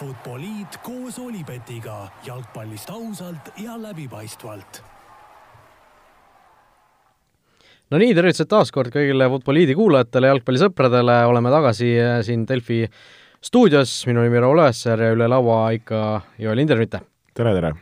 Futboliit 0.00 0.78
koos 0.82 1.18
Olipetiga 1.20 2.06
jalgpallist 2.24 2.90
ausalt 2.90 3.50
ja 3.60 3.76
läbipaistvalt. 3.76 4.82
no 7.90 7.98
nii, 7.98 8.14
tervitused 8.14 8.48
taas 8.48 8.70
kord 8.72 8.92
kõigile 8.94 9.28
Futboliidi 9.32 9.74
kuulajatele, 9.76 10.30
jalgpallisõpradele, 10.30 11.18
oleme 11.28 11.52
tagasi 11.52 11.92
äh, 12.00 12.16
siin 12.26 12.46
Delfi 12.48 12.84
stuudios, 13.44 13.92
minu 14.06 14.24
nimi 14.24 14.40
on 14.40 14.46
Raul 14.46 14.64
Õessar 14.64 15.04
ja 15.04 15.12
üle 15.16 15.28
laua 15.28 15.62
ikka 15.76 16.02
Joel 16.38 16.64
Indermitte. 16.64 17.02
tere, 17.34 17.54
tere! 17.58 17.74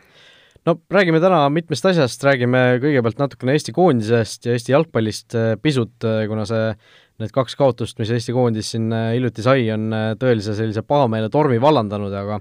no 0.68 0.74
räägime 0.92 1.20
täna 1.22 1.44
mitmest 1.52 1.86
asjast, 1.88 2.24
räägime 2.24 2.80
kõigepealt 2.82 3.20
natukene 3.20 3.54
Eesti 3.56 3.72
koondisest 3.76 4.48
ja 4.48 4.56
Eesti 4.56 4.74
jalgpallist 4.74 5.36
äh, 5.38 5.52
pisut, 5.62 5.96
äh, 6.04 6.24
kuna 6.30 6.44
see 6.48 6.72
need 7.22 7.34
kaks 7.34 7.56
kaotust, 7.58 7.98
mis 7.98 8.10
Eesti 8.14 8.34
koondis 8.34 8.72
siin 8.74 8.92
äh, 8.94 9.12
hiljuti 9.16 9.42
sai, 9.44 9.66
on 9.74 9.88
äh, 9.94 10.10
tõelise 10.20 10.54
sellise 10.58 10.84
pahameele 10.86 11.30
tormi 11.32 11.60
vallandanud, 11.62 12.14
aga 12.14 12.38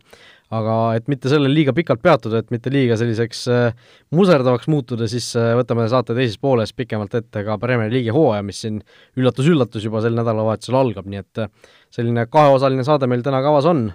aga 0.48 0.76
et 0.96 1.10
mitte 1.12 1.28
sellel 1.28 1.52
liiga 1.52 1.74
pikalt 1.76 2.00
peatuda, 2.00 2.40
et 2.40 2.54
mitte 2.54 2.72
liiga 2.72 2.96
selliseks 3.00 3.42
äh, 3.52 3.90
muserdavaks 4.16 4.70
muutuda, 4.72 5.10
siis 5.12 5.34
võtame 5.36 5.90
saate 5.92 6.16
teises 6.16 6.40
pooles 6.40 6.72
pikemalt 6.78 7.18
ette 7.20 7.44
ka 7.44 7.58
Premier 7.60 7.92
League'i 7.92 8.16
hooaja, 8.16 8.46
mis 8.48 8.62
siin 8.64 8.80
üllatus-üllatus 9.20 9.90
juba 9.90 10.00
sel 10.06 10.16
nädalavahetusel 10.16 10.80
algab, 10.80 11.10
nii 11.12 11.20
et 11.26 11.44
selline 11.92 12.30
kaheosaline 12.32 12.88
saade 12.88 13.12
meil 13.12 13.26
täna 13.26 13.44
kavas 13.44 13.68
on, 13.68 13.90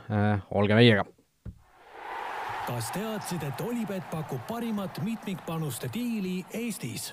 olge 0.50 0.76
meiega! 0.76 1.08
kas 2.62 2.92
teadsid, 2.94 3.42
et 3.42 3.60
Olipet 3.64 4.04
pakub 4.10 4.40
parimat 4.48 5.00
mitmikpanuste 5.02 5.90
diili 5.94 6.44
Eestis? 6.54 7.10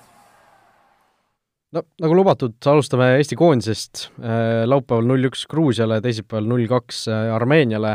No 1.76 1.82
nagu 2.02 2.16
lubatud, 2.18 2.56
alustame 2.70 3.12
Eesti 3.18 3.38
koondisest, 3.38 4.08
äh, 4.18 4.62
laupäeval 4.68 5.06
null-üks 5.10 5.46
Gruusiale, 5.50 6.00
teisipäeval 6.04 6.48
null-kaks 6.50 7.04
äh, 7.10 7.30
Armeeniale, 7.34 7.94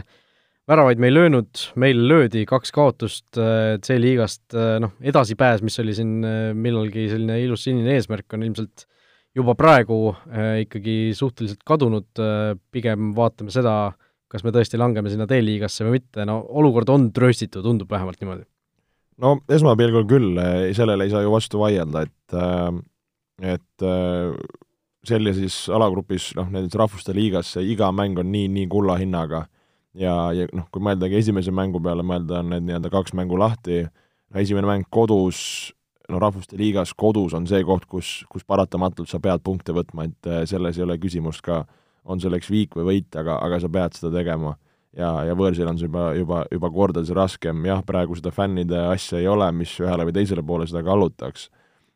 väravaid 0.70 1.02
me 1.02 1.12
ei 1.12 1.16
löönud, 1.16 1.66
meil 1.82 2.00
löödi 2.10 2.46
kaks 2.50 2.74
kaotust 2.76 3.40
äh, 3.42 3.76
C-liigast, 3.86 4.56
noh, 4.82 4.96
edasipääs, 5.04 5.64
mis 5.66 5.78
oli 5.84 5.96
siin 5.98 6.18
millalgi 6.58 7.10
selline 7.12 7.38
ilus 7.44 7.68
sinine 7.68 7.98
eesmärk, 7.98 8.28
on 8.34 8.48
ilmselt 8.48 8.88
juba 9.36 9.52
praegu 9.60 10.16
ikkagi 10.62 11.12
suhteliselt 11.12 11.60
kadunud, 11.68 12.08
pigem 12.72 13.10
vaatame 13.18 13.52
seda, 13.52 13.92
kas 14.32 14.46
me 14.48 14.54
tõesti 14.56 14.80
langeme 14.80 15.12
sinna 15.12 15.28
D-liigasse 15.28 15.84
või 15.84 15.98
mitte, 15.98 16.24
no 16.26 16.40
olukord 16.56 16.90
on 16.94 17.10
trööstitu, 17.14 17.60
tundub 17.62 17.92
vähemalt 17.92 18.24
niimoodi. 18.24 18.48
no 19.20 19.36
esmapilgul 19.52 20.08
küll, 20.08 20.40
sellele 20.78 21.04
ei 21.04 21.12
saa 21.12 21.26
ju 21.28 21.36
vastu 21.36 21.60
vaielda, 21.60 22.06
et 22.08 22.40
äh 22.40 22.80
et 23.42 23.84
äh, 23.84 24.36
sellises 25.06 25.66
alagrupis, 25.74 26.32
noh, 26.38 26.48
näiteks 26.52 26.78
Rahvuste 26.80 27.14
Liigas 27.16 27.54
see 27.56 27.66
iga 27.74 27.92
mäng 27.96 28.18
on 28.20 28.32
nii, 28.32 28.50
nii 28.52 28.68
kulla 28.72 28.98
hinnaga. 29.02 29.46
Ja, 29.96 30.34
ja 30.36 30.48
noh, 30.56 30.68
kui 30.74 30.84
mõeldagi 30.84 31.20
esimese 31.22 31.54
mängu 31.56 31.80
peale, 31.84 32.04
mõelda 32.04 32.42
on 32.42 32.52
need 32.52 32.66
nii-öelda 32.68 32.92
kaks 32.92 33.16
mängu 33.16 33.40
lahti, 33.40 33.86
esimene 34.36 34.68
mäng 34.68 34.90
kodus, 34.92 35.72
no 36.12 36.20
Rahvuste 36.20 36.60
Liigas 36.60 36.92
kodus 36.98 37.36
on 37.38 37.48
see 37.48 37.64
koht, 37.66 37.88
kus, 37.90 38.18
kus 38.32 38.44
paratamatult 38.48 39.10
sa 39.12 39.22
pead 39.24 39.44
punkte 39.46 39.76
võtma, 39.76 40.10
et 40.10 40.30
äh, 40.30 40.44
selles 40.50 40.80
ei 40.80 40.86
ole 40.88 41.00
küsimust 41.02 41.46
ka, 41.46 41.64
on 42.06 42.22
selleks 42.22 42.52
viik 42.52 42.76
või 42.78 42.90
võit, 42.90 43.10
aga, 43.18 43.40
aga 43.42 43.62
sa 43.64 43.72
pead 43.72 43.96
seda 43.98 44.12
tegema. 44.14 44.58
ja, 44.96 45.26
ja 45.28 45.34
võõrsil 45.36 45.68
on 45.68 45.80
see 45.80 45.88
juba, 45.88 46.10
juba, 46.16 46.44
juba 46.52 46.70
kordades 46.72 47.10
raskem, 47.16 47.64
jah, 47.68 47.82
praegu 47.84 48.16
seda 48.16 48.32
fännide 48.32 48.88
asja 48.92 49.20
ei 49.20 49.28
ole, 49.28 49.48
mis 49.52 49.74
ühele 49.80 50.06
või 50.08 50.16
teisele 50.16 50.44
poole 50.44 50.68
seda 50.68 50.84
kallutaks 50.84 51.50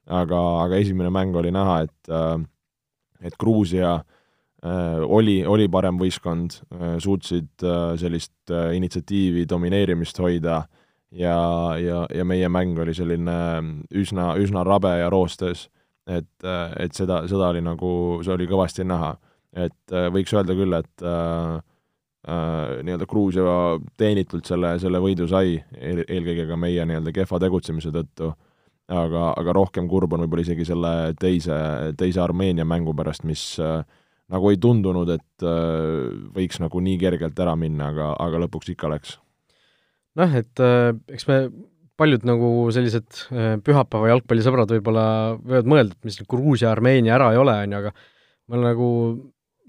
aga, 0.10 0.40
aga 0.66 0.80
esimene 0.82 1.12
mäng 1.14 1.36
oli 1.38 1.52
näha, 1.54 1.82
et 1.88 2.14
äh, 2.14 2.40
et 3.22 3.36
Gruusia 3.40 3.96
äh, 3.96 5.00
oli, 5.04 5.42
oli 5.46 5.68
parem 5.68 6.00
võistkond, 6.00 6.62
äh, 6.74 6.98
suutsid 7.04 7.66
sellist 8.00 8.54
initsiatiivi, 8.76 9.46
domineerimist 9.50 10.20
hoida 10.20 10.64
ja, 11.12 11.40
ja, 11.80 12.06
ja 12.16 12.26
meie 12.26 12.50
mäng 12.50 12.80
oli 12.80 12.94
selline 12.96 13.40
üsna, 13.92 14.34
üsna 14.40 14.64
rabe 14.64 14.96
ja 15.02 15.10
roostes, 15.12 15.68
et, 16.08 16.32
et 16.80 16.96
seda, 16.96 17.24
seda 17.30 17.52
oli 17.54 17.62
nagu, 17.66 17.92
see 18.26 18.34
oli 18.34 18.48
kõvasti 18.50 18.86
näha. 18.88 19.18
et 19.54 19.94
võiks 20.14 20.34
öelda 20.34 20.54
küll, 20.54 20.74
et 20.78 21.04
äh, 21.04 21.60
äh, 22.28 22.82
nii-öelda 22.86 23.08
Gruusia 23.10 23.80
teenitult 23.98 24.46
selle, 24.46 24.76
selle 24.80 25.02
võidu 25.02 25.28
sai, 25.30 25.58
eel, 25.78 26.04
eelkõige 26.08 26.46
ka 26.50 26.58
meie 26.60 26.86
nii-öelda 26.86 27.14
kehva 27.16 27.40
tegutsemise 27.42 27.92
tõttu 27.96 28.34
aga, 28.90 29.30
aga 29.38 29.56
rohkem 29.56 29.88
kurb 29.90 30.14
on 30.16 30.26
võib-olla 30.26 30.46
isegi 30.46 30.68
selle 30.68 30.94
teise, 31.20 31.56
teise 32.00 32.22
Armeenia 32.24 32.66
mängu 32.68 32.96
pärast, 32.98 33.26
mis 33.28 33.44
äh, 33.64 33.82
nagu 34.34 34.52
ei 34.52 34.60
tundunud, 34.62 35.10
et 35.16 35.46
äh, 35.46 36.12
võiks 36.36 36.62
nagu 36.62 36.84
nii 36.86 37.00
kergelt 37.02 37.40
ära 37.42 37.56
minna, 37.60 37.90
aga, 37.94 38.12
aga 38.22 38.44
lõpuks 38.46 38.74
ikka 38.74 38.92
läks. 38.94 39.18
noh, 40.20 40.36
et 40.36 40.64
äh, 40.64 40.92
eks 41.14 41.28
me 41.30 41.42
paljud 42.00 42.26
nagu 42.28 42.52
sellised 42.74 43.24
äh, 43.34 43.58
pühapäeva 43.64 44.14
jalgpallisõbrad 44.14 44.72
võib-olla 44.78 45.08
võivad 45.38 45.74
mõelda, 45.74 45.98
et 45.98 46.10
mis 46.10 46.22
Gruusia, 46.30 46.72
Armeenia 46.72 47.18
ära 47.18 47.34
ei 47.34 47.42
ole, 47.42 47.58
on 47.66 47.76
ju, 47.76 47.82
aga 47.84 47.94
ma 48.50 48.64
nagu 48.64 48.90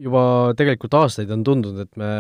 juba 0.00 0.22
tegelikult 0.56 0.94
aastaid 0.96 1.30
on 1.34 1.42
tundunud, 1.44 1.84
et 1.84 1.98
me, 2.00 2.12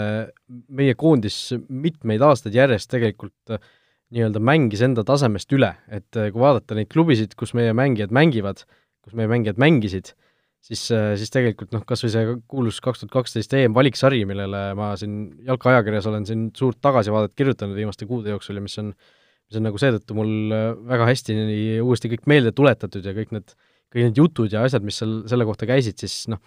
meie 0.68 0.96
koondis 0.98 1.54
mitmeid 1.68 2.20
aastaid 2.24 2.56
järjest 2.56 2.90
tegelikult 2.92 3.54
äh, 3.56 3.70
nii-öelda 4.14 4.42
mängis 4.42 4.82
enda 4.84 5.04
tasemest 5.06 5.52
üle, 5.54 5.70
et 5.90 6.18
äh, 6.18 6.30
kui 6.34 6.42
vaadata 6.42 6.76
neid 6.78 6.90
klubisid, 6.90 7.36
kus 7.38 7.54
meie 7.58 7.74
mängijad 7.76 8.12
mängivad, 8.14 8.64
kus 9.04 9.14
meie 9.18 9.30
mängijad 9.30 9.60
mängisid, 9.62 10.12
siis, 10.66 10.82
äh, 10.94 11.12
siis 11.20 11.32
tegelikult 11.32 11.72
noh, 11.74 11.84
kas 11.86 12.02
või 12.04 12.12
see 12.14 12.34
kuulus 12.50 12.80
kaks 12.84 13.04
tuhat 13.04 13.14
kaksteist 13.14 13.54
EM-valiksari, 13.56 14.24
millele 14.28 14.64
ma 14.78 14.92
siin 15.00 15.22
jalkaajakirjas 15.46 16.10
olen 16.10 16.26
siin 16.28 16.48
suurt 16.58 16.80
tagasivaadet 16.82 17.36
kirjutanud 17.38 17.78
viimaste 17.78 18.08
kuude 18.10 18.34
jooksul 18.34 18.58
ja 18.58 18.64
mis 18.66 18.76
on, 18.82 18.92
mis 18.92 19.60
on 19.60 19.68
nagu 19.68 19.82
seetõttu 19.82 20.18
mul 20.18 20.56
äh, 20.56 20.70
väga 20.90 21.10
hästi 21.12 21.38
uuesti 21.84 22.10
kõik 22.16 22.26
meelde 22.30 22.54
tuletatud 22.56 23.06
ja 23.06 23.14
kõik 23.16 23.36
need, 23.36 23.54
kõik 23.94 24.08
need 24.08 24.22
jutud 24.24 24.50
ja 24.50 24.66
asjad, 24.66 24.86
mis 24.86 24.98
seal 24.98 25.20
selle 25.30 25.46
kohta 25.46 25.70
käisid, 25.70 26.02
siis 26.02 26.24
noh, 26.34 26.42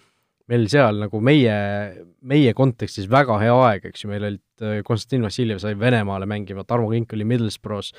meil 0.51 0.65
seal 0.71 0.99
nagu 1.05 1.21
meie, 1.23 1.53
meie 2.27 2.55
kontekstis 2.57 3.07
väga 3.11 3.37
hea 3.41 3.53
aeg, 3.67 3.87
eks 3.91 4.03
ju, 4.03 4.09
meil 4.11 4.27
olid, 4.27 4.43
äh, 4.63 4.81
Konstantin 4.87 5.23
Vassiljev 5.27 5.61
sai 5.63 5.77
Venemaale 5.79 6.27
mängima, 6.29 6.65
Tarmo 6.67 6.89
Kink 6.91 7.15
oli 7.15 7.27
Middlesbrough's, 7.27 7.93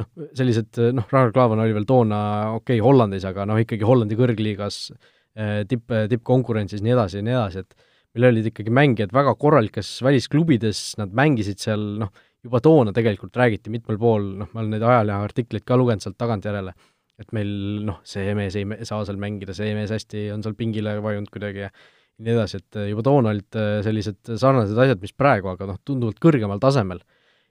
noh, 0.00 0.08
sellised 0.38 0.80
äh, 0.80 0.94
noh, 0.96 1.06
Ragnar 1.12 1.34
Klavan 1.36 1.62
oli 1.64 1.76
veel 1.76 1.88
toona 1.88 2.22
okei 2.56 2.78
okay, 2.78 2.84
Hollandis, 2.86 3.26
aga 3.28 3.44
noh, 3.48 3.60
ikkagi 3.60 3.86
Hollandi 3.86 4.18
kõrgliigas 4.18 4.80
äh, 4.94 5.60
tipp, 5.68 5.92
tippkonkurentsis, 6.12 6.84
nii 6.86 6.96
edasi 6.96 7.20
ja 7.20 7.26
nii 7.26 7.36
edasi, 7.36 7.66
et 7.66 7.86
meil 8.16 8.30
olid 8.32 8.48
ikkagi 8.50 8.72
mängijad 8.74 9.12
väga 9.14 9.36
korralikes 9.38 9.92
välisklubides, 10.06 10.84
nad 10.98 11.12
mängisid 11.14 11.60
seal 11.62 11.84
noh, 12.00 12.14
juba 12.40 12.62
toona 12.64 12.94
tegelikult 12.96 13.36
räägiti 13.36 13.72
mitmel 13.72 14.00
pool, 14.00 14.24
noh, 14.40 14.48
ma 14.54 14.62
olen 14.62 14.72
neid 14.78 14.86
ajaleheartikleid 14.88 15.68
ka 15.68 15.76
lugenud 15.76 16.04
sealt 16.06 16.16
tagantjärele, 16.20 16.72
et 17.20 17.32
meil 17.36 17.50
noh, 17.84 18.00
see 18.06 18.32
mees 18.36 18.56
ei 18.56 18.66
saa 18.88 19.04
seal 19.04 19.18
mängida, 19.20 19.54
see 19.56 19.74
mees 19.76 19.92
hästi 19.92 20.30
on 20.34 20.44
seal 20.44 20.56
pingile 20.58 20.96
vajunud 21.04 21.30
kuidagi 21.32 21.66
ja 21.66 21.72
nii 22.20 22.34
edasi, 22.34 22.60
et 22.60 22.78
juba 22.90 23.04
toona 23.04 23.32
olid 23.32 23.58
äh, 23.58 23.78
sellised 23.84 24.32
sarnased 24.40 24.78
asjad, 24.84 25.00
mis 25.02 25.14
praegu, 25.16 25.50
aga 25.52 25.68
noh, 25.70 25.80
tunduvalt 25.86 26.20
kõrgemal 26.22 26.60
tasemel. 26.62 27.02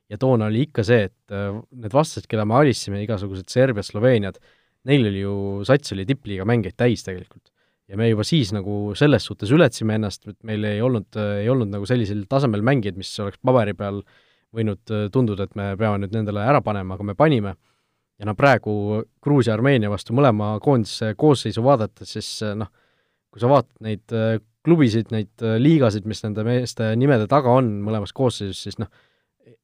ja 0.10 0.18
toona 0.18 0.48
oli 0.50 0.64
ikka 0.66 0.84
see, 0.86 1.06
et 1.10 1.36
äh, 1.36 1.54
need 1.84 1.94
vastased, 1.94 2.26
keda 2.30 2.46
me 2.50 2.58
alisime, 2.58 3.02
igasugused 3.04 3.50
Serbiad, 3.50 3.86
Sloveeniad, 3.86 4.40
neil 4.90 5.06
oli 5.10 5.22
ju, 5.22 5.36
sats 5.68 5.94
oli 5.94 6.06
tippliiga 6.10 6.48
mängijaid 6.50 6.78
täis 6.78 7.06
tegelikult. 7.06 7.52
ja 7.90 7.98
me 7.98 8.06
juba 8.10 8.22
siis 8.26 8.52
nagu 8.54 8.94
selles 8.98 9.26
suhtes 9.26 9.50
ületasimine 9.54 9.98
ennast, 9.98 10.28
et 10.30 10.38
meil 10.46 10.66
ei 10.70 10.82
olnud, 10.86 11.10
äh, 11.18 11.44
ei 11.44 11.50
olnud 11.50 11.72
nagu 11.74 11.86
sellisel 11.90 12.26
tasemel 12.30 12.66
mängijaid, 12.66 12.98
mis 12.98 13.14
oleks 13.22 13.42
paberi 13.42 13.74
peal 13.78 14.04
võinud 14.54 14.82
tunduda, 15.14 15.46
et 15.46 15.58
me 15.58 15.72
peame 15.78 16.02
nüüd 16.02 16.14
nendele 16.14 16.42
ära 16.42 16.62
panema, 16.66 16.96
aga 16.98 17.06
me 17.06 17.14
panime 17.18 17.54
ja 18.20 18.28
no 18.28 18.36
praegu 18.38 18.74
Gruusia, 19.24 19.56
Armeenia 19.56 19.92
vastu 19.92 20.16
mõlema 20.18 20.54
koondise 20.64 21.14
koosseisu 21.20 21.64
vaadates, 21.64 22.12
siis 22.18 22.30
noh, 22.58 22.72
kui 23.32 23.42
sa 23.42 23.50
vaatad 23.52 23.76
neid 23.86 24.16
äh, 24.16 24.40
klubisid, 24.66 25.14
neid 25.16 25.46
äh, 25.46 25.58
liigasid, 25.62 26.08
mis 26.10 26.22
nende 26.26 26.44
meeste 26.48 26.92
nimede 27.00 27.30
taga 27.32 27.54
on 27.62 27.72
mõlemas 27.86 28.14
koosseisus, 28.16 28.62
siis 28.68 28.80
noh, 28.82 28.92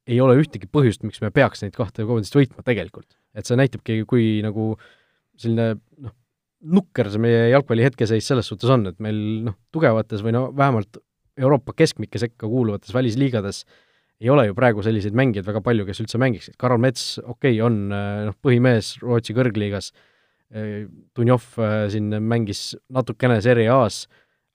ei 0.06 0.20
ole 0.22 0.38
ühtegi 0.40 0.68
põhjust, 0.70 1.04
miks 1.04 1.20
me 1.22 1.32
peaks 1.34 1.64
neid 1.64 1.74
kahte 1.76 2.06
koondist 2.08 2.36
võitma 2.36 2.64
tegelikult. 2.66 3.08
et 3.36 3.44
see 3.44 3.58
näitabki, 3.58 3.98
kui 4.08 4.38
nagu 4.40 4.74
selline 5.36 5.74
noh, 6.00 6.14
nukker 6.76 7.10
see 7.12 7.20
meie 7.20 7.50
jalgpalli 7.50 7.84
hetkeseis 7.84 8.24
selles 8.26 8.48
suhtes 8.48 8.70
on, 8.72 8.86
et 8.88 9.02
meil 9.02 9.18
noh, 9.50 9.58
tugevates 9.74 10.24
või 10.24 10.32
no 10.32 10.48
vähemalt 10.56 11.02
Euroopa 11.36 11.74
keskmike 11.76 12.16
sekka 12.16 12.48
kuuluvates 12.48 12.94
välisliigades 12.96 13.66
äh, 13.66 13.85
ei 14.20 14.30
ole 14.32 14.46
ju 14.48 14.56
praegu 14.56 14.84
selliseid 14.84 15.16
mängijaid 15.16 15.46
väga 15.46 15.62
palju, 15.64 15.86
kes 15.88 16.00
üldse 16.04 16.20
mängiksid, 16.20 16.56
Karol 16.60 16.80
Mets, 16.82 17.16
okei 17.22 17.58
okay,, 17.58 17.64
on 17.64 17.80
äh, 17.92 18.22
noh, 18.30 18.36
põhimees 18.44 18.94
Rootsi 19.02 19.36
kõrgliigas, 19.36 19.90
äh, 20.54 20.86
Dunjov 21.16 21.50
äh, 21.60 21.76
siin 21.92 22.08
mängis 22.24 22.70
natukene 22.92 23.38
Serie 23.44 23.68
A-s, 23.72 24.06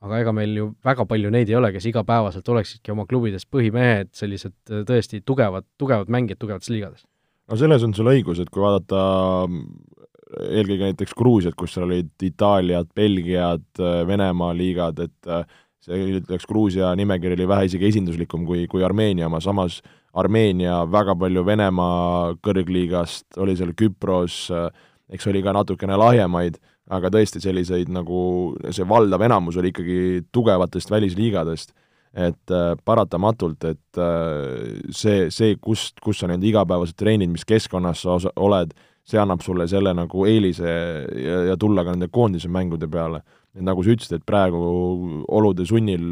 aga 0.02 0.24
ega 0.24 0.34
meil 0.34 0.56
ju 0.58 0.68
väga 0.86 1.06
palju 1.06 1.30
neid 1.34 1.52
ei 1.52 1.60
ole, 1.60 1.70
kes 1.76 1.86
igapäevaselt 1.92 2.48
oleksidki 2.50 2.94
oma 2.94 3.06
klubides 3.10 3.46
põhimehed, 3.46 4.10
sellised 4.18 4.56
tõesti 4.90 5.22
tugevad, 5.22 5.68
tugevad 5.78 6.10
mängijad 6.10 6.42
tugevates 6.42 6.72
liigades. 6.74 7.06
no 7.52 7.58
selles 7.60 7.86
on 7.86 7.94
sul 7.94 8.10
õigus, 8.10 8.42
et 8.42 8.50
kui 8.50 8.64
vaadata 8.64 9.04
eelkõige 10.32 10.88
näiteks 10.88 11.14
Gruusiat, 11.20 11.54
kus 11.60 11.76
seal 11.76 11.86
olid 11.86 12.24
Itaaliad, 12.24 12.90
Belgiad, 12.96 13.68
Venemaa 13.78 14.56
liigad, 14.58 15.04
et 15.04 15.30
see 15.86 16.20
ütleks, 16.20 16.46
Gruusia 16.50 16.92
nimekiri 16.98 17.38
oli 17.38 17.48
vähe 17.50 17.68
isegi 17.70 17.90
esinduslikum 17.90 18.46
kui, 18.46 18.68
kui 18.72 18.86
Armeenia 18.86 19.30
oma, 19.30 19.42
samas 19.42 19.80
Armeenia 20.14 20.82
väga 20.92 21.16
palju 21.18 21.46
Venemaa 21.48 22.36
kõrgliigast, 22.44 23.28
oli 23.42 23.56
seal 23.58 23.74
Küpros, 23.78 24.44
eks 25.12 25.28
oli 25.32 25.42
ka 25.44 25.56
natukene 25.56 25.98
lahjemaid, 26.00 26.60
aga 26.92 27.12
tõesti 27.14 27.42
selliseid 27.44 27.92
nagu, 27.94 28.22
see 28.70 28.88
valdav 28.88 29.24
enamus 29.26 29.58
oli 29.62 29.72
ikkagi 29.72 30.02
tugevatest 30.36 30.92
välisliigadest 30.92 31.74
et 32.14 32.52
äh, 32.52 32.76
paratamatult, 32.86 33.64
et 33.64 33.98
äh, 33.98 34.80
see, 34.92 35.30
see, 35.32 35.56
kust, 35.64 36.00
kus 36.04 36.22
sa 36.22 36.28
need 36.28 36.44
igapäevased 36.44 36.98
treenid, 37.00 37.32
mis 37.32 37.48
keskkonnas 37.48 38.04
sa 38.04 38.18
osa, 38.18 38.34
oled, 38.36 38.74
see 39.08 39.20
annab 39.20 39.42
sulle 39.46 39.66
selle 39.72 39.94
nagu 39.98 40.26
eelise 40.28 40.68
ja, 40.68 41.38
ja 41.52 41.56
tulla 41.60 41.86
ka 41.88 41.96
nende 41.96 42.12
koondise 42.14 42.52
mängude 42.52 42.90
peale. 42.92 43.24
Et 43.56 43.64
nagu 43.66 43.84
sa 43.84 43.92
ütlesid, 43.94 44.20
et 44.20 44.28
praegu 44.28 44.62
olude 45.28 45.66
sunnil, 45.68 46.06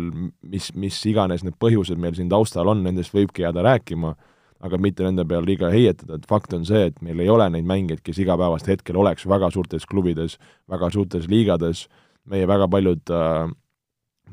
mis, 0.44 0.72
mis 0.76 0.98
iganes 1.08 1.46
need 1.46 1.56
põhjused 1.62 2.00
meil 2.02 2.18
siin 2.18 2.32
taustal 2.32 2.68
on, 2.72 2.84
nendest 2.84 3.16
võibki 3.16 3.46
jääda 3.46 3.64
rääkima, 3.66 4.16
aga 4.60 4.80
mitte 4.82 5.06
nende 5.06 5.24
peale 5.28 5.48
liiga 5.48 5.70
heietada, 5.72 6.18
et 6.20 6.28
fakt 6.28 6.54
on 6.58 6.66
see, 6.68 6.90
et 6.90 7.00
meil 7.06 7.22
ei 7.24 7.32
ole 7.32 7.48
neid 7.54 7.68
mängijaid, 7.68 8.04
kes 8.04 8.20
igapäevast 8.20 8.68
hetkel 8.68 9.00
oleks 9.00 9.28
väga 9.30 9.52
suurtes 9.56 9.88
klubides, 9.88 10.36
väga 10.72 10.92
suurtes 10.92 11.30
liigades, 11.32 11.86
meie 12.30 12.48
väga 12.48 12.68
paljud 12.72 13.14
äh, 13.16 13.48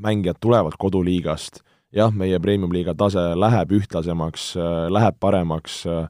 mängijad 0.03 0.43
tulevad 0.43 0.75
koduliigast, 0.79 1.63
jah, 1.95 2.11
meie 2.11 2.41
premium-liiga 2.43 2.97
tase 2.99 3.23
läheb 3.39 3.77
ühtlasemaks, 3.79 4.51
äh, 4.59 4.87
läheb 4.91 5.21
paremaks 5.23 5.85
äh, 5.87 6.09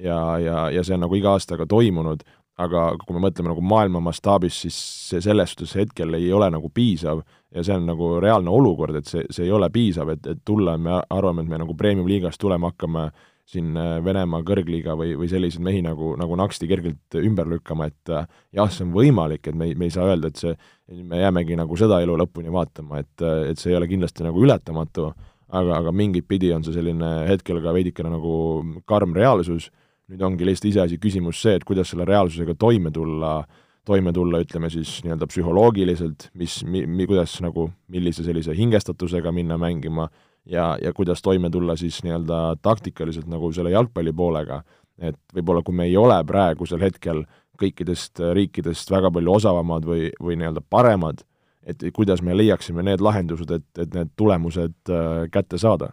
ja, 0.00 0.38
ja, 0.40 0.64
ja 0.72 0.84
see 0.84 0.96
on 0.96 1.04
nagu 1.04 1.18
iga 1.18 1.34
aastaga 1.36 1.66
toimunud, 1.68 2.24
aga 2.58 2.84
kui 3.04 3.14
me 3.14 3.22
mõtleme 3.22 3.52
nagu 3.52 3.62
maailma 3.62 4.02
mastaabis, 4.02 4.62
siis 4.64 4.76
see 5.10 5.22
selles 5.22 5.54
suhtes 5.54 5.76
hetkel 5.78 6.18
ei 6.18 6.32
ole 6.34 6.50
nagu 6.50 6.70
piisav 6.74 7.22
ja 7.54 7.64
see 7.64 7.76
on 7.78 7.86
nagu 7.88 8.16
reaalne 8.22 8.50
olukord, 8.50 8.98
et 8.98 9.08
see, 9.08 9.24
see 9.30 9.46
ei 9.46 9.54
ole 9.54 9.70
piisav, 9.72 10.10
et, 10.14 10.26
et 10.26 10.44
tulla 10.44 10.76
me 10.80 10.98
arvame, 10.98 11.44
et 11.44 11.52
me 11.52 11.60
nagu 11.62 11.76
premium-liigast 11.78 12.40
tulema 12.42 12.72
hakkame 12.72 13.08
siin 13.48 13.76
äh, 13.80 13.96
Venemaa 14.04 14.42
kõrgliiga 14.46 14.96
või, 14.98 15.14
või 15.16 15.30
selliseid 15.30 15.64
mehi 15.64 15.80
nagu, 15.84 16.12
nagu 16.20 16.36
Naksti 16.36 16.68
kergelt 16.68 17.16
ümber 17.22 17.48
lükkama, 17.48 17.88
et 17.88 18.12
äh, 18.12 18.28
jah, 18.58 18.68
see 18.72 18.84
on 18.84 18.92
võimalik, 18.96 19.46
et 19.48 19.56
me 19.56 19.70
ei, 19.70 19.78
me 19.78 19.88
ei 19.88 19.94
saa 19.94 20.10
öelda, 20.10 20.28
et 20.28 20.40
see, 20.40 20.52
me 21.08 21.22
jäämegi 21.22 21.56
nagu 21.56 21.78
seda 21.80 22.02
elu 22.04 22.18
lõpuni 22.20 22.52
vaatama, 22.52 23.00
et, 23.04 23.14
äh, 23.24 23.48
et 23.52 23.62
see 23.62 23.72
ei 23.72 23.78
ole 23.78 23.88
kindlasti 23.88 24.26
nagu 24.26 24.44
ületamatu, 24.44 25.08
aga, 25.48 25.78
aga 25.80 25.94
mingit 25.96 26.28
pidi 26.28 26.52
on 26.52 26.66
see 26.66 26.76
selline 26.76 27.12
hetkel 27.30 27.62
ka 27.64 27.72
veidikene 27.76 28.12
nagu 28.12 28.34
karm 28.88 29.16
reaalsus, 29.16 29.70
nüüd 30.08 30.24
ongi 30.24 30.46
lihtsalt 30.48 30.70
iseasi 30.72 30.98
küsimus 31.00 31.40
see, 31.42 31.56
et 31.58 31.66
kuidas 31.68 31.92
selle 31.92 32.06
reaalsusega 32.08 32.54
toime 32.58 32.92
tulla, 32.94 33.42
toime 33.88 34.12
tulla, 34.16 34.40
ütleme 34.44 34.70
siis 34.72 34.98
nii-öelda 35.04 35.28
psühholoogiliselt, 35.30 36.30
mis, 36.38 36.62
mi-, 36.64 36.86
mi-, 36.86 37.06
kuidas 37.08 37.38
nagu, 37.44 37.68
millise 37.92 38.24
sellise 38.26 38.56
hingestatusega 38.56 39.32
minna 39.34 39.58
mängima, 39.60 40.08
ja, 40.48 40.70
ja 40.82 40.92
kuidas 40.96 41.22
toime 41.24 41.50
tulla 41.50 41.76
siis 41.76 42.00
nii-öelda 42.04 42.58
taktikaliselt 42.64 43.28
nagu 43.28 43.52
selle 43.52 43.72
jalgpalli 43.74 44.14
poolega, 44.16 44.62
et 44.98 45.18
võib-olla 45.34 45.62
kui 45.64 45.76
me 45.76 45.88
ei 45.88 45.96
ole 45.96 46.16
praegusel 46.26 46.82
hetkel 46.82 47.22
kõikidest 47.58 48.22
riikidest 48.34 48.90
väga 48.90 49.10
palju 49.12 49.34
osavamad 49.40 49.86
või, 49.86 50.08
või 50.22 50.38
nii-öelda 50.40 50.62
paremad, 50.70 51.24
et 51.68 51.82
kuidas 51.94 52.22
me 52.24 52.36
leiaksime 52.36 52.84
need 52.86 53.02
lahendused, 53.04 53.50
et, 53.52 53.68
et 53.76 53.94
need 53.94 54.12
tulemused 54.16 54.92
äh, 54.94 55.26
kätte 55.32 55.60
saada 55.60 55.92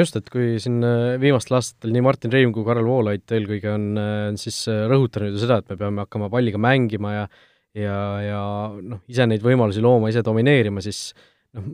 just, 0.00 0.16
et 0.16 0.28
kui 0.32 0.56
siin 0.62 0.80
äh, 0.86 1.14
viimastel 1.20 1.58
aastatel 1.58 1.92
nii 1.94 2.04
Martin 2.04 2.32
Reim 2.32 2.52
kui 2.54 2.64
Karel 2.66 2.88
Voolaid 2.88 3.34
eelkõige 3.36 3.72
on, 3.74 3.88
äh, 4.00 4.12
on 4.30 4.38
siis 4.40 4.64
rõhutanud 4.68 5.36
ju 5.36 5.42
seda, 5.42 5.60
et 5.60 5.72
me 5.72 5.78
peame 5.80 6.06
hakkama 6.06 6.30
palliga 6.32 6.60
mängima 6.62 7.16
ja 7.16 7.26
ja, 7.72 7.98
ja 8.20 8.40
noh, 8.84 9.00
ise 9.08 9.24
neid 9.24 9.44
võimalusi 9.44 9.80
looma, 9.80 10.10
ise 10.12 10.20
domineerima, 10.24 10.82
siis 10.84 11.14
noh, 11.56 11.70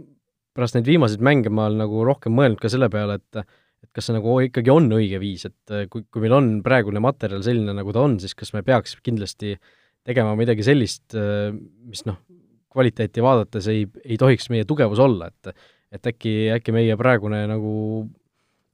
pärast 0.54 0.76
neid 0.76 0.86
viimaseid 0.86 1.22
mänge 1.26 1.50
ma 1.50 1.66
olen 1.66 1.82
nagu 1.82 2.04
rohkem 2.06 2.36
mõelnud 2.38 2.60
ka 2.62 2.70
selle 2.70 2.90
peale, 2.92 3.18
et 3.18 3.42
et 3.78 3.92
kas 3.94 4.08
see 4.08 4.14
nagu 4.16 4.32
ikkagi 4.42 4.72
on 4.74 4.88
õige 4.90 5.20
viis, 5.22 5.44
et 5.46 5.90
kui, 5.90 6.02
kui 6.10 6.22
meil 6.22 6.32
on 6.34 6.46
praegune 6.66 6.98
materjal 7.02 7.44
selline, 7.46 7.70
nagu 7.78 7.92
ta 7.94 8.02
on, 8.02 8.16
siis 8.18 8.34
kas 8.34 8.50
me 8.54 8.64
peaks 8.66 8.96
kindlasti 9.06 9.52
tegema 10.06 10.32
midagi 10.38 10.64
sellist, 10.66 11.14
mis 11.14 12.02
noh, 12.08 12.16
kvaliteeti 12.74 13.22
vaadates 13.22 13.68
ei, 13.70 13.84
ei 14.02 14.18
tohiks 14.18 14.50
meie 14.50 14.66
tugevus 14.66 14.98
olla, 15.02 15.30
et 15.30 15.54
et 15.94 16.10
äkki, 16.10 16.34
äkki 16.56 16.74
meie 16.74 16.96
praegune 17.00 17.44
nagu 17.50 17.72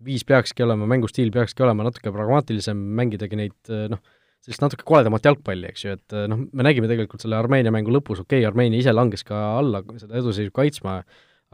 viis 0.04 0.24
peakski 0.28 0.64
olema, 0.66 0.88
mängustiil 0.90 1.30
peakski 1.32 1.64
olema 1.64 1.86
natuke 1.86 2.12
pragmaatilisem, 2.12 2.80
mängidagi 2.98 3.38
neid 3.38 3.74
noh, 3.92 4.02
sellist 4.44 4.64
natuke 4.64 4.84
koledamat 4.84 5.24
jalgpalli, 5.24 5.70
eks 5.70 5.84
ju, 5.86 5.94
et 5.96 6.16
noh, 6.28 6.42
me 6.52 6.66
nägime 6.66 6.90
tegelikult 6.90 7.22
selle 7.24 7.38
Armeenia 7.38 7.72
mängu 7.72 7.94
lõpus, 7.94 8.20
okei 8.20 8.42
okay,, 8.42 8.48
Armeenia 8.50 8.82
ise 8.82 8.92
langes 8.92 9.24
ka 9.24 9.38
alla 9.60 9.80
seda 9.96 10.18
eduseisu 10.20 10.52
kaitsma, 10.54 10.98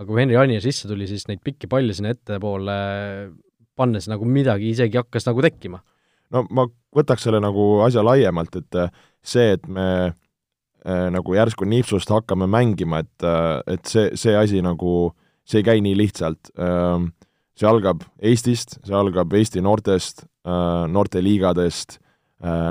aga 0.00 0.08
kui 0.08 0.22
Henri 0.22 0.40
Anier 0.40 0.64
sisse 0.64 0.88
tuli, 0.90 1.06
siis 1.06 1.28
neid 1.28 1.44
pikki 1.44 1.68
palle 1.70 1.94
sinna 1.94 2.14
ettepoole 2.16 2.80
pannes 3.80 4.08
nagu 4.10 4.28
midagi 4.28 4.72
isegi 4.74 5.00
hakkas 5.00 5.28
nagu 5.28 5.44
tekkima. 5.44 5.80
no 6.34 6.44
ma 6.54 6.66
võtaks 6.96 7.26
selle 7.26 7.40
nagu 7.42 7.80
asja 7.86 8.04
laiemalt, 8.06 8.60
et 8.60 8.78
äh, 8.78 8.92
see, 9.22 9.54
et 9.56 9.66
me 9.68 9.86
äh, 10.10 11.06
nagu 11.14 11.34
järsku 11.34 11.66
nipsust 11.68 12.10
hakkame 12.12 12.48
mängima, 12.50 13.02
et, 13.04 13.26
äh, 13.26 13.58
et 13.74 13.90
see, 13.90 14.10
see 14.18 14.36
asi 14.38 14.62
nagu, 14.64 15.12
see 15.46 15.62
ei 15.62 15.66
käi 15.66 15.81
nii 15.84 15.96
lihtsalt 15.98 16.52
see 16.54 17.69
algab 17.69 18.04
Eestist, 18.22 18.78
see 18.84 18.96
algab 18.96 19.32
Eesti 19.37 19.62
noortest 19.64 20.25
noorteliigadest 20.44 21.98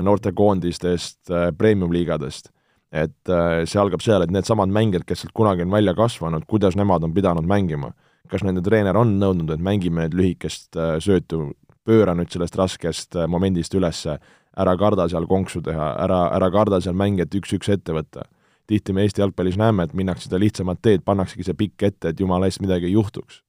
noortekoondistest 0.02 1.30
premium-liigadest 1.58 2.50
et 2.90 3.30
see 3.70 3.78
algab 3.78 4.02
seal, 4.02 4.24
et 4.24 4.32
needsamad 4.34 4.70
mängijad, 4.74 5.04
kes 5.06 5.24
sealt 5.24 5.34
kunagi 5.36 5.62
on 5.62 5.70
välja 5.70 5.94
kasvanud, 5.94 6.46
kuidas 6.50 6.76
nemad 6.78 7.04
on 7.06 7.14
pidanud 7.14 7.46
mängima. 7.46 7.92
kas 8.30 8.44
nende 8.46 8.62
treener 8.62 8.94
on 8.94 9.16
nõudnud, 9.18 9.48
et 9.50 9.62
mängime 9.62 10.04
nüüd 10.04 10.12
lühikest 10.14 10.76
söötu, 11.02 11.48
pööra 11.82 12.12
nüüd 12.14 12.30
sellest 12.30 12.54
raskest 12.54 13.16
momendist 13.26 13.74
ülesse, 13.74 14.20
ära 14.54 14.74
karda 14.78 15.08
seal 15.10 15.26
konksu 15.26 15.62
teha, 15.66 15.88
ära, 16.04 16.20
ära 16.36 16.50
karda 16.54 16.78
seal 16.82 16.94
mängijat 16.94 17.34
üks-üks 17.34 17.72
ette 17.74 17.96
võtta. 17.96 18.28
Tihti 18.70 18.94
me 18.94 19.02
Eesti 19.06 19.24
jalgpallis 19.24 19.58
näeme, 19.58 19.84
et 19.88 19.94
minnakse 19.98 20.28
seda 20.28 20.38
lihtsamat 20.40 20.78
teed, 20.82 21.02
pannaksegi 21.06 21.46
see 21.48 21.58
pikk 21.58 21.88
ette, 21.90 22.12
et 22.12 22.20
jumala 22.22 22.46
eest 22.46 22.62
midagi 22.62 22.86
ei 22.86 22.94
juhtuks. 22.94 23.42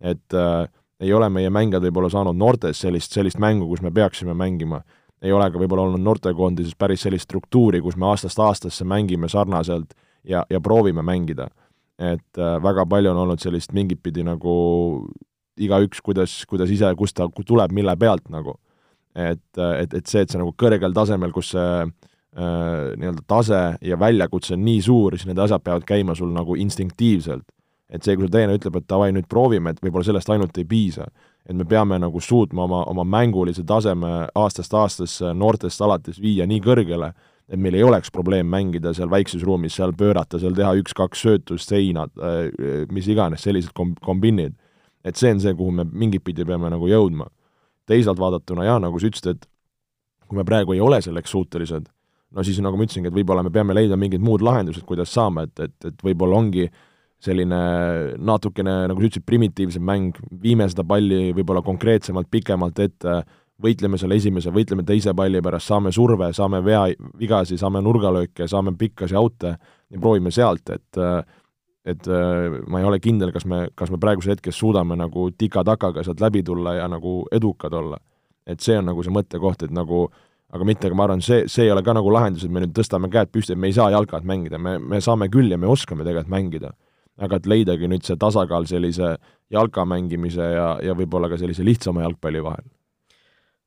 et 0.00 0.34
äh, 0.34 0.66
ei 1.02 1.12
ole 1.12 1.28
meie 1.30 1.50
mängijad 1.50 1.82
võib-olla 1.82 2.10
saanud 2.10 2.38
noortes 2.38 2.80
sellist, 2.82 3.12
sellist 3.12 3.38
mängu, 3.42 3.66
kus 3.68 3.82
me 3.82 3.90
peaksime 3.90 4.34
mängima 4.34 4.82
ei 5.22 5.32
ole 5.32 5.48
ka 5.50 5.60
võib-olla 5.60 5.86
olnud 5.86 6.02
noortekoondises 6.02 6.74
päris 6.78 7.04
sellist 7.06 7.28
struktuuri, 7.28 7.80
kus 7.82 7.96
me 7.96 8.08
aastast 8.10 8.40
aastasse 8.42 8.86
mängime 8.88 9.30
sarnaselt 9.30 9.94
ja, 10.26 10.44
ja 10.50 10.60
proovime 10.60 11.02
mängida. 11.02 11.48
et 11.98 12.38
äh, 12.38 12.56
väga 12.62 12.86
palju 12.86 13.10
on 13.10 13.20
olnud 13.22 13.40
sellist 13.40 13.72
mingit 13.72 14.00
pidi 14.02 14.24
nagu 14.26 14.52
igaüks, 15.60 16.00
kuidas, 16.02 16.40
kuidas 16.48 16.70
ise, 16.72 16.88
kust 16.98 17.14
ta 17.16 17.28
tuleb, 17.46 17.72
mille 17.72 17.94
pealt 17.96 18.28
nagu. 18.30 18.56
et, 19.14 19.44
et, 19.58 19.94
et 19.94 20.06
see, 20.06 20.22
et 20.22 20.30
see 20.30 20.40
nagu 20.40 20.54
kõrgel 20.58 20.94
tasemel, 20.94 21.32
kus 21.32 21.52
see 21.54 21.68
äh, 21.84 21.86
nii-öelda 22.32 23.26
tase 23.28 23.58
ja 23.84 23.98
väljakutse 24.00 24.54
on 24.54 24.62
nii 24.64 24.78
suur, 24.82 25.18
siis 25.18 25.28
need 25.28 25.40
asjad 25.42 25.60
peavad 25.60 25.84
käima 25.84 26.14
sul 26.16 26.30
nagu 26.32 26.56
instinktiivselt. 26.56 27.44
et 27.92 28.00
see, 28.00 28.16
kui 28.16 28.24
su 28.24 28.32
treener 28.32 28.56
ütleb, 28.56 28.78
et 28.78 28.86
davai, 28.88 29.10
nüüd 29.12 29.26
proovime, 29.28 29.74
et 29.74 29.82
võib-olla 29.84 30.06
sellest 30.06 30.30
ainult 30.32 30.56
ei 30.56 30.64
piisa 30.64 31.10
et 31.46 31.56
me 31.56 31.66
peame 31.66 31.98
nagu 31.98 32.20
suutma 32.22 32.66
oma, 32.66 32.82
oma 32.90 33.04
mängulise 33.04 33.64
taseme 33.66 34.12
aastast 34.38 34.74
aastasse 34.78 35.32
noortest 35.34 35.82
alates 35.82 36.20
viia 36.22 36.46
nii 36.46 36.62
kõrgele, 36.62 37.10
et 37.52 37.60
meil 37.60 37.76
ei 37.76 37.84
oleks 37.84 38.12
probleem 38.14 38.46
mängida 38.48 38.92
seal 38.94 39.10
väikses 39.10 39.42
ruumis, 39.44 39.74
seal 39.76 39.94
pöörata, 39.98 40.38
seal 40.40 40.54
teha 40.56 40.72
üks-kaks 40.78 41.24
söötust, 41.26 41.72
seinad, 41.72 42.12
äh, 42.22 42.86
mis 42.94 43.08
iganes, 43.10 43.42
sellised 43.42 43.74
kom-, 43.76 43.96
kombinid. 44.04 44.54
et 45.04 45.18
see 45.18 45.32
on 45.34 45.40
see, 45.42 45.54
kuhu 45.58 45.72
me 45.74 45.82
mingit 45.84 46.22
pidi 46.22 46.44
peame 46.46 46.70
nagu 46.70 46.86
jõudma. 46.86 47.26
teisalt 47.86 48.18
vaadatuna 48.18 48.64
jaa, 48.64 48.78
nagu 48.78 48.98
sa 49.00 49.10
ütlesid, 49.10 49.34
et 49.34 49.48
kui 50.28 50.38
me 50.38 50.44
praegu 50.46 50.72
ei 50.72 50.80
ole 50.80 51.02
selleks 51.02 51.30
suutelised, 51.30 51.88
no 52.32 52.44
siis 52.46 52.60
nagu 52.64 52.78
ma 52.78 52.86
ütlesingi, 52.86 53.10
et 53.10 53.16
võib-olla 53.16 53.44
me 53.44 53.52
peame 53.52 53.74
leidma 53.76 53.98
mingid 54.00 54.22
muud 54.24 54.42
lahendused, 54.44 54.84
kuidas 54.88 55.12
saame, 55.12 55.48
et, 55.48 55.68
et, 55.68 55.90
et 55.92 56.04
võib-olla 56.06 56.38
ongi 56.40 56.66
äh, 56.68 56.80
selline 57.22 57.58
natukene, 58.18 58.74
nagu 58.90 58.98
sa 58.98 59.08
ütlesid, 59.08 59.26
primitiivsem 59.26 59.84
mäng, 59.86 60.18
viime 60.42 60.66
seda 60.70 60.84
palli 60.86 61.30
võib-olla 61.36 61.62
konkreetsemalt, 61.64 62.30
pikemalt 62.32 62.80
ette, 62.82 63.20
võitleme 63.62 63.98
selle 64.00 64.18
esimese, 64.18 64.50
võitleme 64.54 64.82
teise 64.86 65.14
palli 65.14 65.42
pärast, 65.44 65.70
saame 65.70 65.92
surve, 65.94 66.32
saame 66.34 66.62
vea, 66.66 66.88
vigasi, 67.20 67.58
saame 67.60 67.82
nurgalööke, 67.84 68.48
saame 68.50 68.74
pikkasi 68.78 69.18
aute 69.18 69.52
ja 69.54 70.00
proovime 70.02 70.34
sealt, 70.34 70.74
et 70.74 71.04
et 71.82 72.06
ma 72.70 72.78
ei 72.78 72.84
ole 72.86 73.00
kindel, 73.02 73.32
kas 73.34 73.42
me, 73.50 73.64
kas 73.74 73.90
me 73.90 73.98
praeguses 73.98 74.36
hetkes 74.36 74.54
suudame 74.54 74.94
nagu 74.94 75.24
tika-takaga 75.34 76.04
sealt 76.06 76.20
läbi 76.22 76.44
tulla 76.46 76.76
ja 76.76 76.84
nagu 76.86 77.24
edukad 77.34 77.74
olla. 77.74 77.98
et 78.46 78.60
see 78.60 78.74
on 78.78 78.86
nagu 78.86 79.02
see 79.02 79.14
mõttekoht, 79.14 79.62
et 79.62 79.70
nagu 79.70 80.08
aga 80.52 80.68
mitte, 80.68 80.88
aga 80.88 80.96
ma 80.98 81.08
arvan, 81.08 81.22
see, 81.24 81.46
see 81.48 81.66
ei 81.66 81.72
ole 81.72 81.82
ka 81.84 81.94
nagu 81.96 82.10
lahendus, 82.12 82.44
et 82.44 82.52
me 82.52 82.60
nüüd 82.60 82.74
tõstame 82.76 83.08
käed 83.12 83.32
püsti, 83.32 83.54
et 83.54 83.60
me 83.60 83.70
ei 83.70 83.76
saa 83.76 83.90
jalkat 83.94 84.26
mängida, 84.28 84.60
me, 84.60 84.76
me 84.78 85.00
saame 85.04 85.30
küll 85.32 85.52
ja 85.52 85.60
me 85.60 85.70
oskame 85.72 86.04
tegelikult 86.04 86.32
mängida 86.32 86.74
aga 87.20 87.38
et 87.38 87.48
leidagi 87.50 87.88
nüüd 87.90 88.06
see 88.06 88.18
tasakaal 88.20 88.66
sellise 88.68 89.16
jalka 89.52 89.84
mängimise 89.88 90.46
ja, 90.54 90.68
ja 90.84 90.94
võib-olla 90.96 91.28
ka 91.30 91.38
sellise 91.40 91.64
lihtsama 91.66 92.06
jalgpalli 92.06 92.40
vahel. 92.44 92.64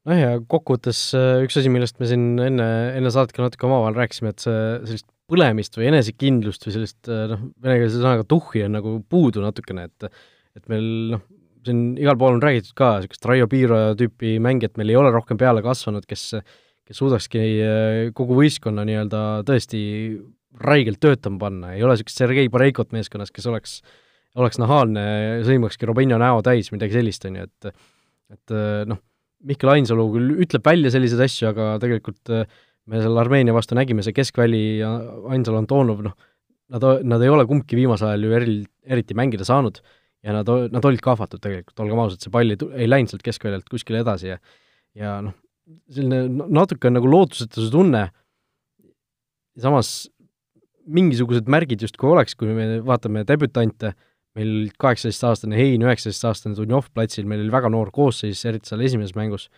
noh 0.10 0.20
ja 0.20 0.32
kokkuvõttes 0.42 1.02
äh, 1.18 1.44
üks 1.46 1.60
asi, 1.62 1.72
millest 1.74 2.00
me 2.02 2.10
siin 2.10 2.26
enne, 2.42 2.70
enne 2.98 3.14
saadet 3.14 3.36
ka 3.36 3.46
natuke 3.46 3.68
omavahel 3.70 3.98
rääkisime, 4.02 4.34
et 4.34 4.44
see, 4.44 4.58
sellist 4.90 5.08
põlemist 5.30 5.78
või 5.78 5.90
enesekindlust 5.92 6.68
või 6.68 6.76
sellist 6.76 7.10
noh, 7.10 7.48
venekeelse 7.66 8.02
sõnaga 8.02 8.28
tuhhi 8.30 8.66
on 8.66 8.78
nagu 8.78 9.00
puudu 9.10 9.46
natukene, 9.46 9.90
et 9.90 10.10
et 10.56 10.70
meil 10.72 10.86
noh, 11.16 11.24
siin 11.66 11.80
igal 12.00 12.16
pool 12.20 12.38
on 12.38 12.44
räägitud 12.44 12.76
ka 12.78 12.94
niisugust 13.00 13.26
Raio 13.28 13.48
Piiro 13.52 13.80
tüüpi 14.00 14.38
mängijat 14.42 14.78
meil 14.80 14.94
ei 14.94 15.00
ole 15.00 15.10
rohkem 15.14 15.38
peale 15.42 15.64
kasvanud, 15.66 16.06
kes 16.08 16.30
kes 16.86 17.02
suudakski 17.02 17.44
kogu 18.18 18.38
võistkonna 18.38 18.86
nii-öelda 18.88 19.22
tõesti 19.48 19.82
räigelt 20.62 21.02
töötama 21.04 21.40
panna, 21.42 21.74
ei 21.76 21.84
ole 21.84 21.96
niisugust 21.96 22.22
Sergei 22.22 22.50
Boreikot 22.52 22.94
meeskonnas, 22.96 23.34
kes 23.34 23.48
oleks, 23.52 23.80
oleks 24.40 24.60
nahaalne, 24.62 25.04
sõimakski 25.48 25.90
Robinho 25.90 26.20
näo 26.22 26.40
täis, 26.46 26.72
midagi 26.72 26.96
sellist, 27.00 27.26
on 27.28 27.42
ju, 27.42 27.50
et 27.50 27.76
et 28.34 28.56
noh, 28.90 28.98
Mihkel 29.46 29.70
Ainsalu 29.70 30.06
küll 30.16 30.40
ütleb 30.46 30.66
välja 30.66 30.90
selliseid 30.94 31.22
asju, 31.28 31.50
aga 31.52 31.76
tegelikult 31.82 32.32
me 32.32 33.02
seal 33.02 33.20
Armeenia 33.22 33.54
vastu 33.54 33.78
nägime, 33.78 34.02
see 34.06 34.16
keskväli 34.16 34.80
ja 34.80 34.96
Ainsalu 35.34 35.60
Antonov, 35.62 36.02
noh, 36.06 36.16
nad, 36.74 36.88
nad 37.06 37.22
ei 37.22 37.30
ole 37.30 37.46
kumbki 37.50 37.78
viimasel 37.78 38.12
ajal 38.12 38.26
ju 38.26 38.36
eri, 38.40 38.58
eriti 38.90 39.18
mängida 39.18 39.46
saanud 39.46 39.82
ja 40.26 40.34
nad, 40.34 40.50
nad 40.74 40.88
olid 40.90 41.04
kahvatud 41.06 41.42
tegelikult, 41.44 41.78
olgem 41.84 42.02
ausad, 42.02 42.24
see 42.24 42.34
pall 42.34 42.56
ei, 42.56 42.60
ei 42.74 42.90
läinud 42.90 43.12
sealt 43.12 43.26
keskväljalt 43.26 43.70
kuskile 43.70 44.02
edasi 44.02 44.32
ja 44.34 44.40
ja 44.96 45.20
noh, 45.22 45.36
selline 45.66 46.46
natuke 46.54 46.92
nagu 46.94 47.10
lootusetuse 47.10 47.72
tunne, 47.74 48.08
samas 49.62 49.94
mingisugused 50.86 51.50
märgid 51.50 51.82
justkui 51.86 52.12
oleks, 52.12 52.36
kui 52.38 52.52
me 52.54 52.80
vaatame 52.86 53.24
debütante, 53.28 53.96
meil 54.36 54.70
kaheksateistaastane 54.82 55.58
Hein, 55.58 55.86
üheksateistaastane 55.86 56.58
Dunjov 56.58 56.92
platsil, 56.94 57.26
meil 57.30 57.46
oli 57.46 57.54
väga 57.54 57.72
noor 57.74 57.92
koosseis, 57.96 58.44
eriti 58.46 58.70
seal 58.72 58.84
esimeses 58.86 59.16
mängus. 59.18 59.50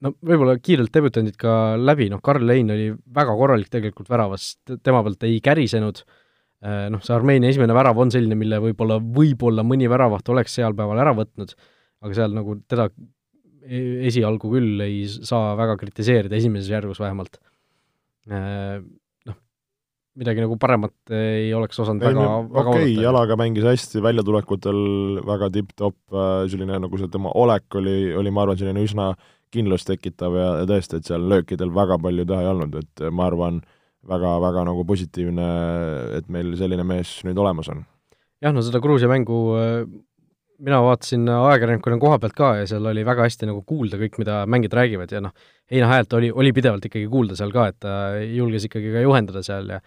no 0.00 0.14
võib-olla 0.24 0.54
kiirelt 0.56 0.94
debütandid 0.94 1.36
ka 1.40 1.76
läbi, 1.76 2.06
noh, 2.12 2.22
Karl 2.24 2.48
Hein 2.48 2.70
oli 2.72 2.88
väga 3.16 3.34
korralik 3.36 3.68
tegelikult 3.72 4.08
väravas, 4.08 4.54
tema 4.82 5.02
pealt 5.04 5.26
ei 5.28 5.40
kärisenud, 5.44 6.04
äh, 6.64 6.86
noh, 6.92 7.02
see 7.04 7.16
Armeenia 7.16 7.50
esimene 7.52 7.76
värav 7.76 7.98
on 8.00 8.12
selline, 8.12 8.38
mille 8.38 8.60
võib-olla, 8.64 9.00
võib-olla 9.00 9.64
mõni 9.66 9.90
väravaht 9.90 10.28
oleks 10.32 10.54
seal 10.56 10.76
päeval 10.76 11.02
ära 11.02 11.12
võtnud, 11.16 11.52
aga 12.00 12.16
seal 12.16 12.36
nagu 12.36 12.56
teda 12.68 12.88
esialgu 13.70 14.50
küll 14.52 14.82
ei 14.84 15.04
saa 15.08 15.54
väga 15.58 15.76
kritiseerida, 15.80 16.36
esimeses 16.36 16.70
järgus 16.72 17.00
vähemalt 17.02 17.38
äh, 18.30 18.80
midagi 20.18 20.42
nagu 20.42 20.56
paremat 20.60 21.12
ei 21.14 21.50
oleks 21.54 21.78
osanud 21.80 22.02
ei, 22.02 22.14
väga, 22.14 22.30
väga 22.50 22.72
okei 22.72 22.86
okay,, 22.88 22.94
jalaga 23.04 23.36
mängis 23.38 23.66
hästi, 23.66 24.02
väljatulekutel 24.04 24.80
väga 25.26 25.50
tipp-topp, 25.54 25.98
äh, 26.12 26.32
selline 26.50 26.80
nagu 26.82 27.00
see 27.00 27.10
tema 27.12 27.32
olek 27.38 27.78
oli, 27.80 27.98
oli 28.18 28.32
ma 28.34 28.44
arvan, 28.44 28.58
selline 28.60 28.84
üsna 28.84 29.12
kindlust 29.54 29.88
tekitav 29.90 30.36
ja, 30.38 30.48
ja 30.62 30.66
tõesti, 30.70 31.00
et 31.00 31.08
seal 31.08 31.24
löökidel 31.30 31.72
väga 31.74 31.98
palju 32.02 32.26
teha 32.26 32.44
ei 32.44 32.50
olnud, 32.52 32.76
et 32.82 33.06
ma 33.14 33.26
arvan, 33.30 33.62
väga, 34.10 34.34
väga 34.42 34.66
nagu 34.68 34.84
positiivne, 34.86 35.48
et 36.18 36.28
meil 36.32 36.52
selline 36.58 36.86
mees 36.86 37.18
nüüd 37.26 37.38
olemas 37.40 37.70
on. 37.72 37.84
jah, 38.42 38.54
no 38.54 38.64
seda 38.66 38.82
Gruusia 38.82 39.10
mängu 39.10 39.40
äh, 39.58 39.82
mina 40.60 40.80
vaatasin 40.84 41.24
ajakirjanikuna 41.32 41.98
koha 42.02 42.18
pealt 42.20 42.36
ka 42.36 42.50
ja 42.60 42.68
seal 42.68 42.86
oli 42.90 43.04
väga 43.06 43.24
hästi 43.26 43.48
nagu 43.48 43.62
kuulda 43.66 44.00
kõik, 44.00 44.18
mida 44.20 44.42
mängijad 44.50 44.76
räägivad 44.80 45.12
ja 45.14 45.24
noh, 45.24 45.34
Heina 45.70 45.86
häält 45.86 46.12
oli, 46.18 46.32
oli 46.34 46.50
pidevalt 46.52 46.84
ikkagi 46.88 47.06
kuulda 47.10 47.36
seal 47.38 47.52
ka, 47.54 47.68
et 47.70 47.76
ta 47.82 47.92
julges 48.26 48.66
ikkagi 48.66 48.90
ka 48.94 49.04
juhendada 49.04 49.42
seal 49.46 49.70
ja 49.76 49.80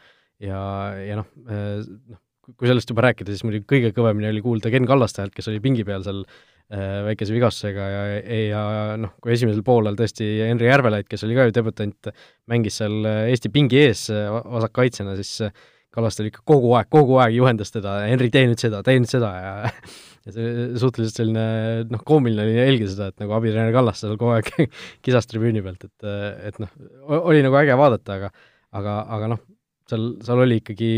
ja, 0.43 0.61
ja 0.99 1.19
noh, 1.19 1.29
eh, 1.47 1.83
noh, 1.83 2.21
kui 2.57 2.67
sellest 2.67 2.89
juba 2.91 3.05
rääkida, 3.05 3.31
siis 3.31 3.45
muidugi 3.47 3.67
kõige 3.69 3.93
kõvemini 3.95 4.27
oli 4.31 4.41
kuulda 4.43 4.71
Ken 4.73 4.87
Kallaste 4.89 5.23
häält, 5.23 5.35
kes 5.35 5.47
oli 5.51 5.61
pingi 5.63 5.85
peal 5.87 6.03
seal 6.03 6.23
äh, 6.25 7.03
väikese 7.07 7.35
vigastusega 7.35 7.85
ja, 7.87 8.01
ja 8.49 8.63
noh, 8.99 9.13
kui 9.23 9.35
esimesel 9.35 9.63
poolel 9.63 9.95
tõesti 9.99 10.27
Henri 10.41 10.67
Järvelaid, 10.67 11.07
kes 11.07 11.23
oli 11.27 11.37
ka 11.37 11.47
ju 11.47 11.55
debütant, 11.55 12.11
mängis 12.51 12.81
seal 12.81 13.07
Eesti 13.29 13.53
pingi 13.53 13.79
ees 13.85 14.09
vasakkaitsjana, 14.11 15.15
siis 15.21 15.53
Kallaste 15.93 16.23
oli 16.23 16.31
ikka 16.33 16.41
kogu 16.50 16.73
aeg, 16.77 16.89
kogu 16.93 17.19
aeg 17.21 17.35
juhendas 17.38 17.69
teda, 17.73 18.00
Henri, 18.09 18.31
tee 18.33 18.47
nüüd 18.50 18.62
seda, 18.62 18.81
tee 18.85 18.97
nüüd 18.97 19.12
seda 19.12 19.29
ja 19.38 19.53
ja 20.25 20.31
see 20.31 20.69
suhteliselt 20.79 21.19
selline 21.19 21.45
noh, 21.91 22.01
koomiline 22.07 22.45
oli 22.45 22.55
jälgida 22.55 22.93
seda, 22.93 23.12
et 23.12 23.23
nagu 23.23 23.35
abitreener 23.38 23.75
Kallaste 23.75 24.07
seal 24.07 24.17
kogu 24.17 24.35
aeg 24.38 24.50
kisas 25.05 25.29
tribüüni 25.29 25.63
pealt, 25.65 25.85
et, 25.89 26.09
et 26.50 26.62
noh, 26.63 26.71
oli 27.19 27.43
nagu 27.45 27.59
äge 27.62 27.77
vaadata, 27.79 28.19
aga 28.19 28.31
aga, 28.79 29.00
aga 29.17 29.33
noh, 29.33 29.41
seal, 29.89 30.07
seal 30.25 30.43
oli 30.45 30.59
ikkagi 30.62 30.93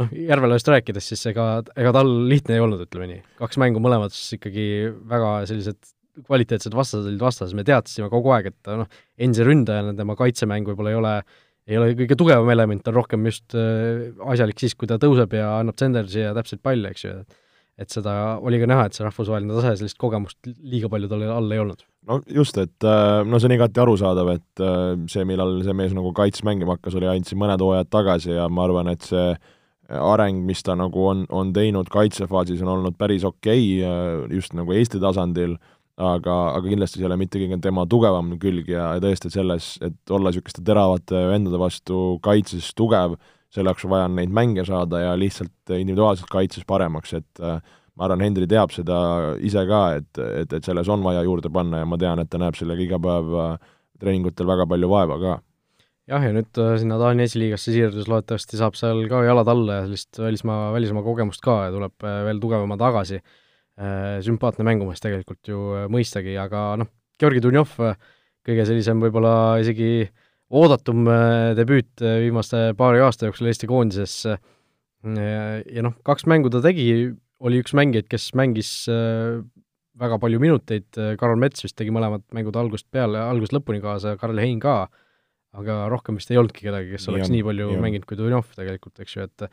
noh, 0.00 0.10
Järvelast 0.14 0.68
rääkides, 0.70 1.12
siis 1.12 1.24
ega, 1.32 1.46
ega 1.78 1.94
tal 1.94 2.10
lihtne 2.30 2.56
ei 2.56 2.64
olnud, 2.64 2.84
ütleme 2.86 3.08
nii. 3.10 3.22
kaks 3.40 3.60
mängu 3.60 3.82
mõlemad 3.82 4.14
siis 4.14 4.38
ikkagi 4.38 4.66
väga 5.10 5.32
sellised 5.50 5.80
kvaliteetsed 6.26 6.74
vastased 6.76 7.06
olid 7.08 7.22
vastas, 7.22 7.54
me 7.56 7.64
teadsime 7.66 8.10
kogu 8.12 8.32
aeg, 8.34 8.50
et 8.50 8.72
noh, 8.80 8.88
endise 9.20 9.46
ründajana 9.46 9.94
tema 9.96 10.16
kaitsemäng 10.18 10.68
võib-olla 10.68 10.92
ei 10.92 10.98
ole, 10.98 11.14
ei 11.70 11.78
ole 11.78 11.92
kõige 11.98 12.18
tugevam 12.18 12.50
element, 12.52 12.88
on 12.90 12.96
rohkem 12.96 13.28
just 13.30 13.54
äh, 13.58 14.10
asjalik 14.32 14.58
siis, 14.62 14.74
kui 14.78 14.90
ta 14.90 14.98
tõuseb 15.02 15.36
ja 15.38 15.52
annab 15.60 15.78
sendersi 15.80 16.24
ja 16.24 16.34
täpseid 16.36 16.62
palle, 16.64 16.90
eks 16.90 17.06
ju, 17.06 17.14
et 17.80 17.94
seda 17.94 18.14
oli 18.44 18.58
ka 18.60 18.68
näha, 18.68 18.88
et 18.88 18.96
see 18.96 19.06
rahvusvaheline 19.06 19.54
tase, 19.56 19.76
sellist 19.80 19.98
kogemust 20.00 20.50
liiga 20.58 20.90
palju 20.92 21.10
tal 21.10 21.24
all 21.30 21.54
ei 21.54 21.62
olnud. 21.62 21.86
no 22.10 22.18
just, 22.26 22.58
et 22.60 22.88
äh, 22.88 23.22
no 23.26 23.38
see 23.38 23.50
on 23.50 23.56
igati 23.56 23.82
arusaadav, 23.84 24.34
et 24.34 24.64
äh, 24.66 24.92
see, 25.12 25.24
millal 25.28 25.60
see 25.66 25.76
mees 25.76 25.94
nagu 25.96 26.12
kaits 26.16 26.44
mängima 26.46 26.76
hakkas, 26.76 26.98
oli 26.98 27.10
ainult 27.10 27.30
siin 27.30 27.40
mõned 27.40 27.64
hooajad 27.64 27.92
tagasi 27.92 28.34
ja 28.34 28.50
ma 28.50 28.66
arvan, 28.66 28.92
et 28.92 29.06
see 29.06 29.32
areng, 29.90 30.44
mis 30.46 30.62
ta 30.62 30.76
nagu 30.78 31.06
on, 31.10 31.24
on 31.34 31.50
teinud 31.54 31.88
kaitsefaasis, 31.90 32.62
on 32.62 32.76
olnud 32.76 32.98
päris 32.98 33.24
okei 33.26 33.80
okay,, 33.82 34.36
just 34.36 34.54
nagu 34.54 34.74
Eesti 34.76 35.00
tasandil, 35.02 35.56
aga, 36.00 36.36
aga 36.56 36.68
kindlasti 36.68 36.98
see 36.98 37.04
ei 37.04 37.10
ole 37.10 37.18
mitte 37.20 37.40
kõige 37.40 37.58
tema 37.62 37.84
tugevam 37.90 38.32
külg 38.40 38.70
ja, 38.72 38.94
ja 38.96 39.02
tõesti, 39.02 39.30
selles, 39.32 39.74
et 39.84 40.14
olla 40.14 40.32
niisuguste 40.32 40.64
teravate 40.66 41.26
vendade 41.30 41.60
vastu 41.60 42.18
kaitses 42.24 42.70
tugev, 42.78 43.18
selle 43.52 43.72
jaoks 43.72 43.86
on 43.86 43.92
vaja 43.94 44.08
neid 44.12 44.32
mänge 44.34 44.64
saada 44.68 45.02
ja 45.02 45.12
lihtsalt 45.18 45.74
individuaalselt 45.74 46.30
kaitses 46.30 46.66
paremaks, 46.68 47.14
et 47.18 47.44
äh, 47.44 47.58
ma 47.98 48.06
arvan, 48.06 48.24
Hendri 48.24 48.48
teab 48.50 48.72
seda 48.74 48.96
ise 49.44 49.64
ka, 49.68 49.82
et, 50.00 50.22
et, 50.42 50.56
et 50.58 50.66
selles 50.66 50.90
on 50.92 51.04
vaja 51.04 51.24
juurde 51.26 51.52
panna 51.52 51.82
ja 51.82 51.88
ma 51.88 51.98
tean, 52.00 52.22
et 52.22 52.30
ta 52.30 52.40
näeb 52.40 52.58
sellega 52.58 52.86
iga 52.86 53.00
päev 53.02 53.36
äh, 53.44 53.70
treeningutel 54.00 54.48
väga 54.48 54.66
palju 54.70 54.90
vaeva 54.90 55.20
ka. 55.20 55.36
jah, 56.10 56.24
ja 56.24 56.32
nüüd 56.34 56.62
äh, 56.62 56.72
sinna 56.80 56.98
Taani 57.02 57.26
esiliigasse 57.26 57.74
siirdudes 57.74 58.08
loodetavasti 58.10 58.60
saab 58.60 58.78
seal 58.78 59.04
ka 59.10 59.24
jalad 59.26 59.50
alla 59.52 59.80
ja 59.80 59.86
sellist 59.88 60.22
välismaa, 60.22 60.70
välismaa 60.76 61.06
kogemust 61.06 61.44
ka 61.44 61.64
ja 61.66 61.76
tuleb 61.76 62.10
veel 62.30 62.42
tugevama 62.42 62.78
tagasi. 62.80 63.20
Sümpaatne 63.80 64.64
mängumees 64.66 65.00
tegelikult 65.00 65.48
ju 65.48 65.60
mõistagi, 65.88 66.34
aga 66.36 66.74
noh, 66.76 66.88
Georgi 67.20 67.40
Dunjov, 67.40 67.70
kõige 68.44 68.66
sellisem 68.68 69.00
võib-olla 69.00 69.32
isegi 69.62 69.88
äh, 70.02 70.10
oodatum 70.50 71.06
äh, 71.08 71.52
debüüt 71.58 72.02
äh, 72.02 72.20
viimase 72.26 72.70
paari 72.78 73.02
aasta 73.04 73.28
jooksul 73.28 73.50
Eesti 73.50 73.70
koondises 73.70 74.16
ja 75.00 75.82
noh, 75.86 75.94
kaks 76.04 76.26
mängu 76.28 76.50
ta 76.52 76.60
tegi, 76.60 76.84
oli 77.40 77.60
üks 77.62 77.72
mängijaid, 77.72 78.04
kes 78.10 78.26
mängis 78.36 78.72
äh, 78.92 79.38
väga 80.00 80.18
palju 80.20 80.40
minuteid, 80.42 80.88
Karol 81.20 81.40
Mets 81.40 81.64
vist 81.64 81.76
tegi 81.78 81.92
mõlemad 81.92 82.26
mängud 82.36 82.56
algusest 82.56 82.88
peale, 82.92 83.20
algusest 83.22 83.54
lõpuni 83.56 83.80
kaasa, 83.84 84.14
Karl 84.20 84.40
Hein 84.40 84.60
ka, 84.60 84.74
aga 85.56 85.78
rohkem 85.92 86.18
vist 86.20 86.32
ei 86.32 86.40
olnudki 86.40 86.66
kedagi, 86.66 86.92
kes 86.92 87.08
oleks 87.12 87.28
nii, 87.28 87.38
nii 87.38 87.46
palju 87.48 87.70
nii 87.72 87.82
mänginud 87.84 88.08
kui 88.08 88.18
Dunjov 88.20 88.52
tegelikult, 88.58 89.00
eks 89.00 89.16
ju, 89.16 89.28
et 89.28 89.48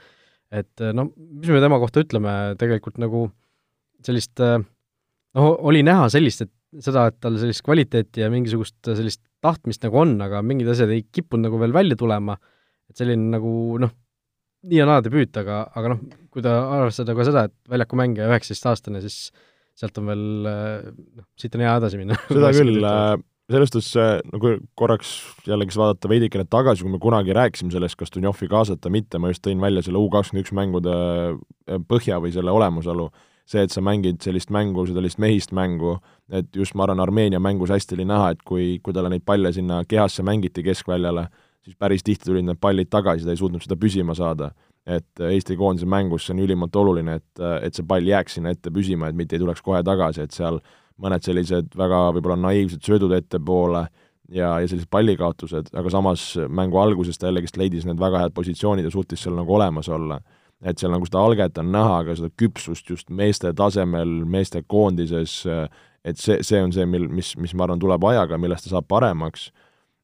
et 0.63 0.85
noh, 0.95 1.09
mis 1.15 1.51
me 1.51 1.63
tema 1.63 1.79
kohta 1.79 2.03
ütleme, 2.03 2.33
tegelikult 2.59 2.99
nagu 3.03 3.25
sellist 4.05 4.41
noh, 4.41 5.53
oli 5.69 5.83
näha 5.85 6.09
sellist, 6.13 6.45
et 6.45 6.83
seda, 6.83 7.07
et 7.09 7.17
tal 7.23 7.37
sellist 7.39 7.63
kvaliteeti 7.65 8.23
ja 8.23 8.31
mingisugust 8.31 8.91
sellist 8.91 9.21
tahtmist 9.43 9.85
nagu 9.85 10.01
on, 10.01 10.15
aga 10.23 10.41
mingid 10.45 10.69
asjad 10.71 10.91
ei 10.93 11.05
kippunud 11.05 11.47
nagu 11.47 11.61
veel 11.61 11.75
välja 11.75 11.97
tulema, 11.99 12.37
et 12.89 12.99
selline 12.99 13.31
nagu 13.37 13.51
noh, 13.81 13.93
nii 14.67 14.81
ja 14.81 14.87
naa 14.89 15.03
debüüt, 15.05 15.35
aga, 15.39 15.61
aga 15.77 15.93
noh, 15.93 16.03
kui 16.33 16.43
ta 16.45 16.57
arvestada 16.79 17.15
ka 17.17 17.27
seda, 17.27 17.45
et 17.47 17.71
väljakumängija 17.71 18.27
üheksateistaastane, 18.31 19.01
siis 19.05 19.29
sealt 19.77 19.97
on 20.01 20.11
veel 20.11 20.27
noh, 20.49 21.25
siit 21.39 21.55
on 21.55 21.63
hea 21.63 21.75
edasi 21.79 22.01
minna. 22.01 22.17
seda 22.27 22.51
küll, 22.57 22.81
äh, 22.81 23.13
selles 23.53 23.71
suhtes 23.71 23.93
nagu 24.33 24.55
korraks 24.79 25.13
jällegi 25.47 25.79
vaadata 25.79 26.11
veidikene 26.11 26.47
tagasi, 26.49 26.83
kui 26.83 26.95
me 26.97 27.01
kunagi 27.03 27.35
rääkisime 27.37 27.71
sellest, 27.73 27.99
kas 27.99 28.11
Dunjovi 28.13 28.49
kaasata, 28.51 28.91
mitte, 28.93 29.21
ma 29.21 29.31
just 29.31 29.45
tõin 29.45 29.61
välja 29.63 29.85
selle 29.85 30.01
U 30.01 30.09
kakskümmend 30.13 30.47
üks 30.47 30.55
mängude 30.57 30.97
äh, 30.97 31.81
põhja 31.87 32.19
või 32.23 32.33
selle 32.35 32.55
olemasolu 32.55 33.11
see, 33.47 33.63
et 33.63 33.73
sa 33.73 33.81
mängid 33.83 34.21
sellist 34.23 34.51
mängu, 34.53 34.85
sellist 34.89 35.19
mehist 35.23 35.53
mängu, 35.55 35.97
et 36.31 36.49
just 36.55 36.75
ma 36.75 36.85
arvan, 36.85 37.01
Armeenia 37.03 37.39
mängus 37.39 37.71
hästi 37.71 37.95
oli 37.97 38.07
näha, 38.07 38.31
et 38.35 38.43
kui, 38.47 38.77
kui 38.83 38.95
talle 38.95 39.11
neid 39.13 39.23
palle 39.27 39.53
sinna 39.55 39.83
kehasse 39.87 40.25
mängiti 40.27 40.65
keskväljale, 40.65 41.27
siis 41.63 41.77
päris 41.79 42.03
tihti 42.03 42.29
tulid 42.29 42.47
need 42.47 42.59
pallid 42.61 42.91
tagasi, 42.91 43.25
ta 43.25 43.35
ei 43.35 43.39
suutnud 43.39 43.63
seda 43.63 43.79
püsima 43.79 44.15
saada. 44.17 44.51
et 44.87 45.19
Eesti 45.19 45.57
koondise 45.59 45.83
mängus 45.83 46.23
see 46.23 46.31
on 46.31 46.39
ülimalt 46.39 46.75
oluline, 46.79 47.17
et, 47.19 47.39
et 47.61 47.75
see 47.75 47.83
pall 47.83 48.07
jääks 48.07 48.37
sinna 48.37 48.53
ette 48.55 48.71
püsima, 48.71 49.09
et 49.09 49.17
mitte 49.19 49.35
ei 49.35 49.41
tuleks 49.41 49.59
kohe 49.61 49.81
tagasi, 49.83 50.21
et 50.23 50.31
seal 50.31 50.61
mõned 51.03 51.25
sellised 51.27 51.75
väga 51.75 52.05
võib-olla 52.15 52.37
naiivsed 52.39 52.87
söödud 52.87 53.11
ettepoole 53.17 53.81
ja, 54.31 54.53
ja 54.61 54.63
sellised 54.63 54.87
pallikaotused, 54.89 55.73
aga 55.75 55.91
samas 55.91 56.23
mängu 56.47 56.79
alguses 56.79 57.19
ta 57.19 57.27
jällegist 57.27 57.59
leidis 57.59 57.83
need 57.83 57.99
väga 57.99 58.23
head 58.23 58.35
positsioonid 58.37 58.87
ja 58.87 58.93
suutis 58.93 59.25
seal 59.25 59.35
nagu 59.35 59.59
olemas 59.59 59.91
olla 59.91 60.21
et 60.65 60.79
seal 60.79 60.91
nagu 60.93 61.05
seda 61.05 61.21
alget 61.21 61.59
on 61.61 61.69
näha, 61.73 62.01
aga 62.01 62.15
seda 62.17 62.31
küpsust 62.39 62.89
just 62.89 63.11
meeste 63.13 63.51
tasemel, 63.57 64.09
meeste 64.25 64.63
koondises, 64.65 65.39
et 66.07 66.19
see, 66.21 66.39
see 66.45 66.61
on 66.63 66.73
see, 66.73 66.87
mil, 66.89 67.07
mis, 67.13 67.35
mis 67.37 67.53
ma 67.53 67.67
arvan, 67.67 67.81
tuleb 67.81 68.05
ajaga, 68.09 68.39
millest 68.41 68.67
ta 68.67 68.73
saab 68.73 68.87
paremaks, 68.89 69.51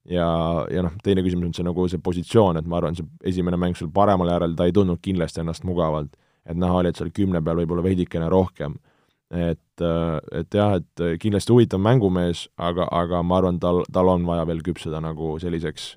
ja, 0.10 0.28
ja 0.74 0.86
noh, 0.86 0.94
teine 1.04 1.24
küsimus 1.26 1.50
on 1.50 1.58
see 1.58 1.66
nagu 1.66 1.88
see 1.90 2.02
positsioon, 2.04 2.60
et 2.60 2.70
ma 2.70 2.80
arvan, 2.80 2.98
see 2.98 3.08
esimene 3.34 3.60
mäng 3.60 3.78
sul 3.80 3.92
paremal 3.94 4.30
äärel, 4.36 4.56
ta 4.58 4.68
ei 4.70 4.76
tundnud 4.76 5.02
kindlasti 5.04 5.42
ennast 5.44 5.66
mugavalt. 5.68 6.14
et 6.46 6.58
näha 6.60 6.76
oli, 6.76 6.90
et 6.92 6.98
seal 7.00 7.12
kümne 7.16 7.40
peal 7.40 7.62
võib-olla 7.62 7.86
veidikene 7.86 8.30
rohkem. 8.30 8.76
et, 9.34 9.82
et 9.82 10.54
jah, 10.54 10.76
et 10.78 11.04
kindlasti 11.20 11.54
huvitav 11.54 11.82
mängumees, 11.82 12.48
aga, 12.58 12.86
aga 12.92 13.24
ma 13.24 13.40
arvan, 13.40 13.60
tal, 13.60 13.82
tal 13.92 14.12
on 14.12 14.28
vaja 14.28 14.46
veel 14.46 14.62
küpseda 14.62 15.02
nagu 15.02 15.40
selliseks 15.42 15.96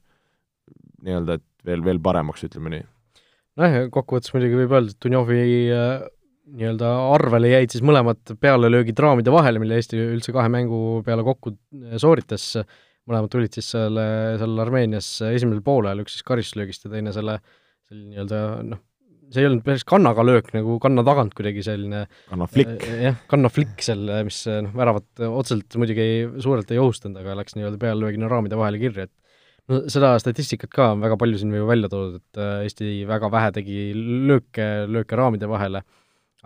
nii-öelda, 1.04 1.36
et 1.36 1.44
veel, 1.66 1.84
veel 1.84 2.00
paremaks, 2.00 2.46
ütleme 2.46 2.72
nii. 2.72 2.86
Nojah, 3.60 3.88
kokkuvõttes 3.94 4.34
muidugi 4.34 4.60
võib 4.62 4.76
öelda, 4.76 4.92
et 4.92 5.02
Dunjovi 5.04 5.44
äh, 5.74 5.92
nii-öelda 6.56 6.90
arvele 7.16 7.50
jäid 7.50 7.74
siis 7.74 7.84
mõlemad 7.86 8.36
pealelöögid 8.40 8.98
raamide 9.02 9.32
vahele, 9.34 9.60
mille 9.62 9.78
Eesti 9.80 9.98
üldse 9.98 10.34
kahe 10.34 10.50
mängu 10.52 11.00
peale 11.06 11.24
kokku 11.26 11.56
sooritas 12.00 12.52
mõlemad 13.06 13.30
tulid 13.30 13.54
siis 13.54 13.70
selle, 13.74 14.04
seal 14.40 14.60
Armeenias 14.62 15.08
esimesel 15.28 15.62
poolel, 15.66 16.02
üks 16.02 16.16
siis 16.16 16.26
karistuslöögist 16.26 16.86
ja 16.86 16.92
teine 16.92 17.14
selle, 17.14 17.38
selle 17.86 18.06
nii-öelda 18.12 18.40
noh, 18.66 18.82
see 19.30 19.42
ei 19.42 19.48
olnud 19.48 19.64
päris 19.66 19.84
kannaga 19.86 20.22
löök, 20.26 20.52
nagu 20.54 20.78
kanna 20.82 21.02
tagant 21.06 21.34
kuidagi 21.38 21.64
selline 21.66 22.04
kannaflikk. 22.30 22.74
äh, 22.86 23.04
jah, 23.08 23.20
kannaflikk 23.30 23.82
seal, 23.82 24.06
mis 24.26 24.42
noh, 24.46 24.74
väravat 24.78 25.26
otseselt 25.28 25.78
muidugi 25.80 26.02
ei, 26.02 26.26
suurelt 26.42 26.70
ei 26.74 26.82
ohustanud, 26.82 27.18
aga 27.22 27.38
läks 27.40 27.58
nii-öelda 27.58 27.80
peallöögina 27.82 28.30
raamide 28.30 28.58
vahele 28.58 28.82
kirja, 28.82 29.06
et 29.06 29.14
no 29.72 29.80
seda 29.92 30.14
statistikat 30.22 30.72
ka 30.72 30.90
on 30.94 31.04
väga 31.04 31.18
palju 31.20 31.40
siin 31.40 31.54
ju 31.54 31.68
välja 31.68 31.90
toodud, 31.92 32.20
et 32.20 32.42
äh, 32.42 32.66
Eesti 32.66 32.90
väga 33.08 33.30
vähe 33.32 33.54
tegi 33.56 33.78
lööke, 33.96 34.68
lööke 34.90 35.18
raamide 35.18 35.50
vahele, 35.50 35.82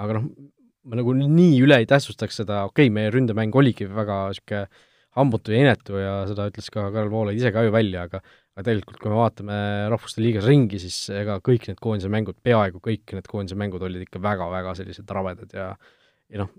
aga 0.00 0.19
noh, 0.19 0.29
ma 0.89 1.00
nagu 1.00 1.17
nii 1.17 1.59
üle 1.65 1.81
ei 1.83 1.89
tähtsustaks 1.89 2.41
seda, 2.43 2.65
okei 2.69 2.89
okay,, 2.89 2.95
meie 2.95 3.12
ründemäng 3.12 3.57
oligi 3.57 3.89
väga 3.91 4.23
niisugune 4.31 4.69
hambutu 5.19 5.50
ja 5.50 5.65
inetu 5.65 5.99
ja 5.99 6.12
seda 6.31 6.47
ütles 6.47 6.69
ka 6.71 6.85
Karel 6.95 7.11
Voolaid 7.11 7.39
ise 7.41 7.50
ka 7.50 7.65
ju 7.67 7.73
välja, 7.75 8.05
aga 8.07 8.21
aga 8.55 8.67
tegelikult, 8.67 9.00
kui 9.00 9.11
me 9.11 9.19
vaatame 9.19 9.59
Rahvuste 9.91 10.23
Liigas 10.23 10.47
ringi, 10.47 10.79
siis 10.83 10.97
ega 11.15 11.39
kõik 11.45 11.67
need 11.71 11.81
koondise 11.83 12.11
mängud, 12.12 12.39
peaaegu 12.45 12.83
kõik 12.85 13.15
need 13.17 13.29
koondise 13.31 13.59
mängud 13.59 13.83
olid 13.87 14.05
ikka 14.05 14.23
väga-väga 14.23 14.75
sellised 14.79 15.11
rabedad 15.17 15.55
ja 15.57 15.69
ja 16.31 16.43
noh, 16.43 16.50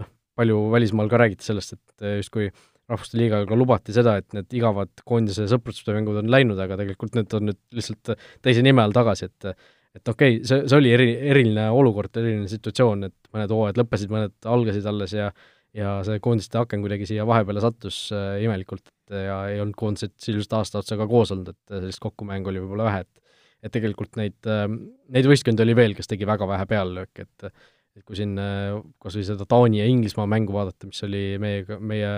noh, 0.00 0.08
palju 0.38 0.58
välismaal 0.72 1.10
ka 1.12 1.20
räägiti 1.20 1.48
sellest, 1.48 1.76
et 1.76 2.06
justkui 2.22 2.48
Rahvuste 2.92 3.18
Liigaga 3.20 3.56
lubati 3.58 3.94
seda, 3.96 4.16
et 4.20 4.34
need 4.36 4.58
igavad 4.58 4.92
koondise 5.08 5.46
sõprustöö 5.50 5.96
mängud 5.96 6.18
on 6.20 6.28
läinud, 6.32 6.58
aga 6.60 6.78
tegelikult 6.80 7.16
need 7.18 7.38
on 7.38 7.48
nüüd 7.50 7.60
lihtsalt 7.76 8.14
teise 8.44 8.64
nime 8.64 8.84
all 8.84 8.94
tagasi, 8.96 9.30
et 9.30 9.54
et 9.92 10.08
okei 10.08 10.38
okay,, 10.38 10.44
see, 10.48 10.62
see 10.68 10.78
oli 10.78 10.92
eri, 10.94 11.08
eriline 11.32 11.66
olukord, 11.72 12.14
eriline 12.16 12.48
situatsioon, 12.48 13.08
et 13.10 13.34
mõned 13.34 13.50
hooajad 13.52 13.80
lõppesid, 13.82 14.12
mõned 14.12 14.52
algasid 14.54 14.86
alles 14.88 15.16
ja 15.16 15.32
ja 15.76 15.92
see 16.04 16.20
koondiste 16.20 16.58
aken 16.60 16.82
kuidagi 16.84 17.06
siia 17.08 17.24
vahepeale 17.28 17.62
sattus 17.64 18.04
äh, 18.12 18.42
imelikult, 18.44 18.90
ja 19.08 19.38
ei 19.48 19.60
olnud 19.62 19.76
koondised 19.78 20.12
sisuliselt 20.20 20.58
aasta 20.58 20.82
otsa 20.82 20.98
ka 21.00 21.06
koos 21.08 21.32
olnud, 21.32 21.52
et 21.54 21.76
sellist 21.78 22.02
kokkumängu 22.02 22.52
oli 22.52 22.60
võib-olla 22.64 22.90
vähe, 22.90 23.06
et 23.06 23.18
et 23.62 23.70
tegelikult 23.70 24.18
neid 24.18 24.50
äh,, 24.50 24.66
neid 25.14 25.28
võistkondi 25.30 25.62
oli 25.62 25.76
veel, 25.78 25.92
kes 25.94 26.10
tegi 26.10 26.26
väga 26.26 26.48
vähe 26.50 26.66
peallööke, 26.68 27.28
et 27.28 27.52
et 27.96 28.04
kui 28.08 28.16
siin 28.18 28.34
äh, 28.40 28.78
kas 29.02 29.18
või 29.18 29.26
seda 29.28 29.46
Taani 29.48 29.82
ja 29.82 29.86
Inglismaa 29.90 30.28
mängu 30.30 30.54
vaadata, 30.56 30.88
mis 30.88 31.02
oli 31.06 31.22
meiega, 31.42 31.78
meie, 31.78 32.12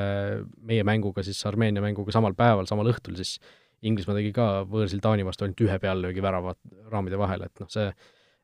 meie 0.63 0.87
mänguga 0.87 1.25
siis 1.27 1.41
Armeenia 1.51 1.83
mänguga 1.85 2.15
samal 2.15 2.37
päeval, 2.39 2.69
samal 2.71 2.93
õhtul, 2.93 3.19
siis 3.21 3.39
Inglismaa 3.85 4.17
tegi 4.21 4.33
ka 4.37 4.51
võõrsil 4.71 5.03
Taani 5.05 5.27
vastu 5.27 5.47
ainult 5.47 5.65
ühe 5.67 5.79
peallöögi 5.83 6.23
värava 6.25 6.55
raamide 6.93 7.19
vahele, 7.21 7.51
et 7.51 7.65
noh, 7.65 7.73
see 7.73 7.91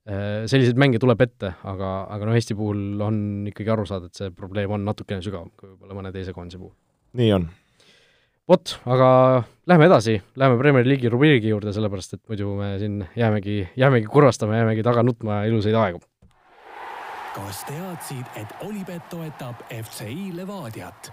Äh, 0.08 0.46
selliseid 0.48 0.78
mänge 0.80 0.98
tuleb 0.98 1.20
ette, 1.20 1.52
aga, 1.68 1.88
aga 2.08 2.26
noh, 2.26 2.36
Eesti 2.38 2.54
puhul 2.56 3.02
on 3.04 3.16
ikkagi 3.50 3.68
aru 3.70 3.84
saada, 3.86 4.08
et 4.08 4.16
see 4.16 4.30
probleem 4.32 4.72
on 4.72 4.86
natukene 4.86 5.20
sügavam 5.20 5.50
kui 5.52 5.68
võib-olla 5.68 5.98
mõne 5.98 6.12
teise 6.14 6.32
koondise 6.32 6.56
puhul. 6.56 6.72
nii 7.20 7.34
on. 7.36 7.44
vot, 8.48 8.72
aga 8.88 9.10
lähme 9.68 9.86
edasi, 9.90 10.16
lähme 10.40 10.56
Premier 10.58 10.88
League'i 10.88 11.12
rubriigi 11.12 11.52
juurde, 11.52 11.74
sellepärast 11.76 12.16
et 12.16 12.22
muidu 12.32 12.54
me 12.56 12.72
siin 12.80 13.04
jäämegi, 13.12 13.58
jäämegi 13.78 14.08
kurvastama, 14.10 14.56
jäämegi 14.58 14.86
taga 14.88 15.04
nutma 15.04 15.42
ilusaid 15.50 15.76
aegu. 15.76 16.00
Kas 17.34 17.62
teadsid, 17.68 18.26
et 18.40 18.52
Olipet 18.66 19.04
toetab 19.10 19.60
FCI 19.70 20.30
Levadiat? 20.34 21.10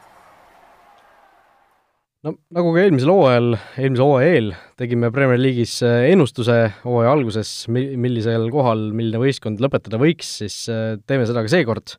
no 2.26 2.34
nagu 2.52 2.72
ka 2.74 2.82
eelmisel 2.82 3.12
hooajal, 3.14 3.52
eelmise 3.78 4.04
hooaja 4.04 4.32
eel 4.36 4.50
tegime 4.82 5.12
Premier 5.14 5.40
League'is 5.40 5.76
äh, 5.86 6.08
ennustuse 6.12 6.56
hooaja 6.82 7.14
alguses, 7.14 7.52
mi-, 7.72 7.94
millisel 8.02 8.50
kohal 8.54 8.88
milline 8.98 9.22
võistkond 9.22 9.62
lõpetada 9.64 10.00
võiks, 10.02 10.32
siis 10.42 10.58
äh, 10.74 10.98
teeme 11.08 11.28
seda 11.30 11.46
ka 11.46 11.54
seekord. 11.54 11.96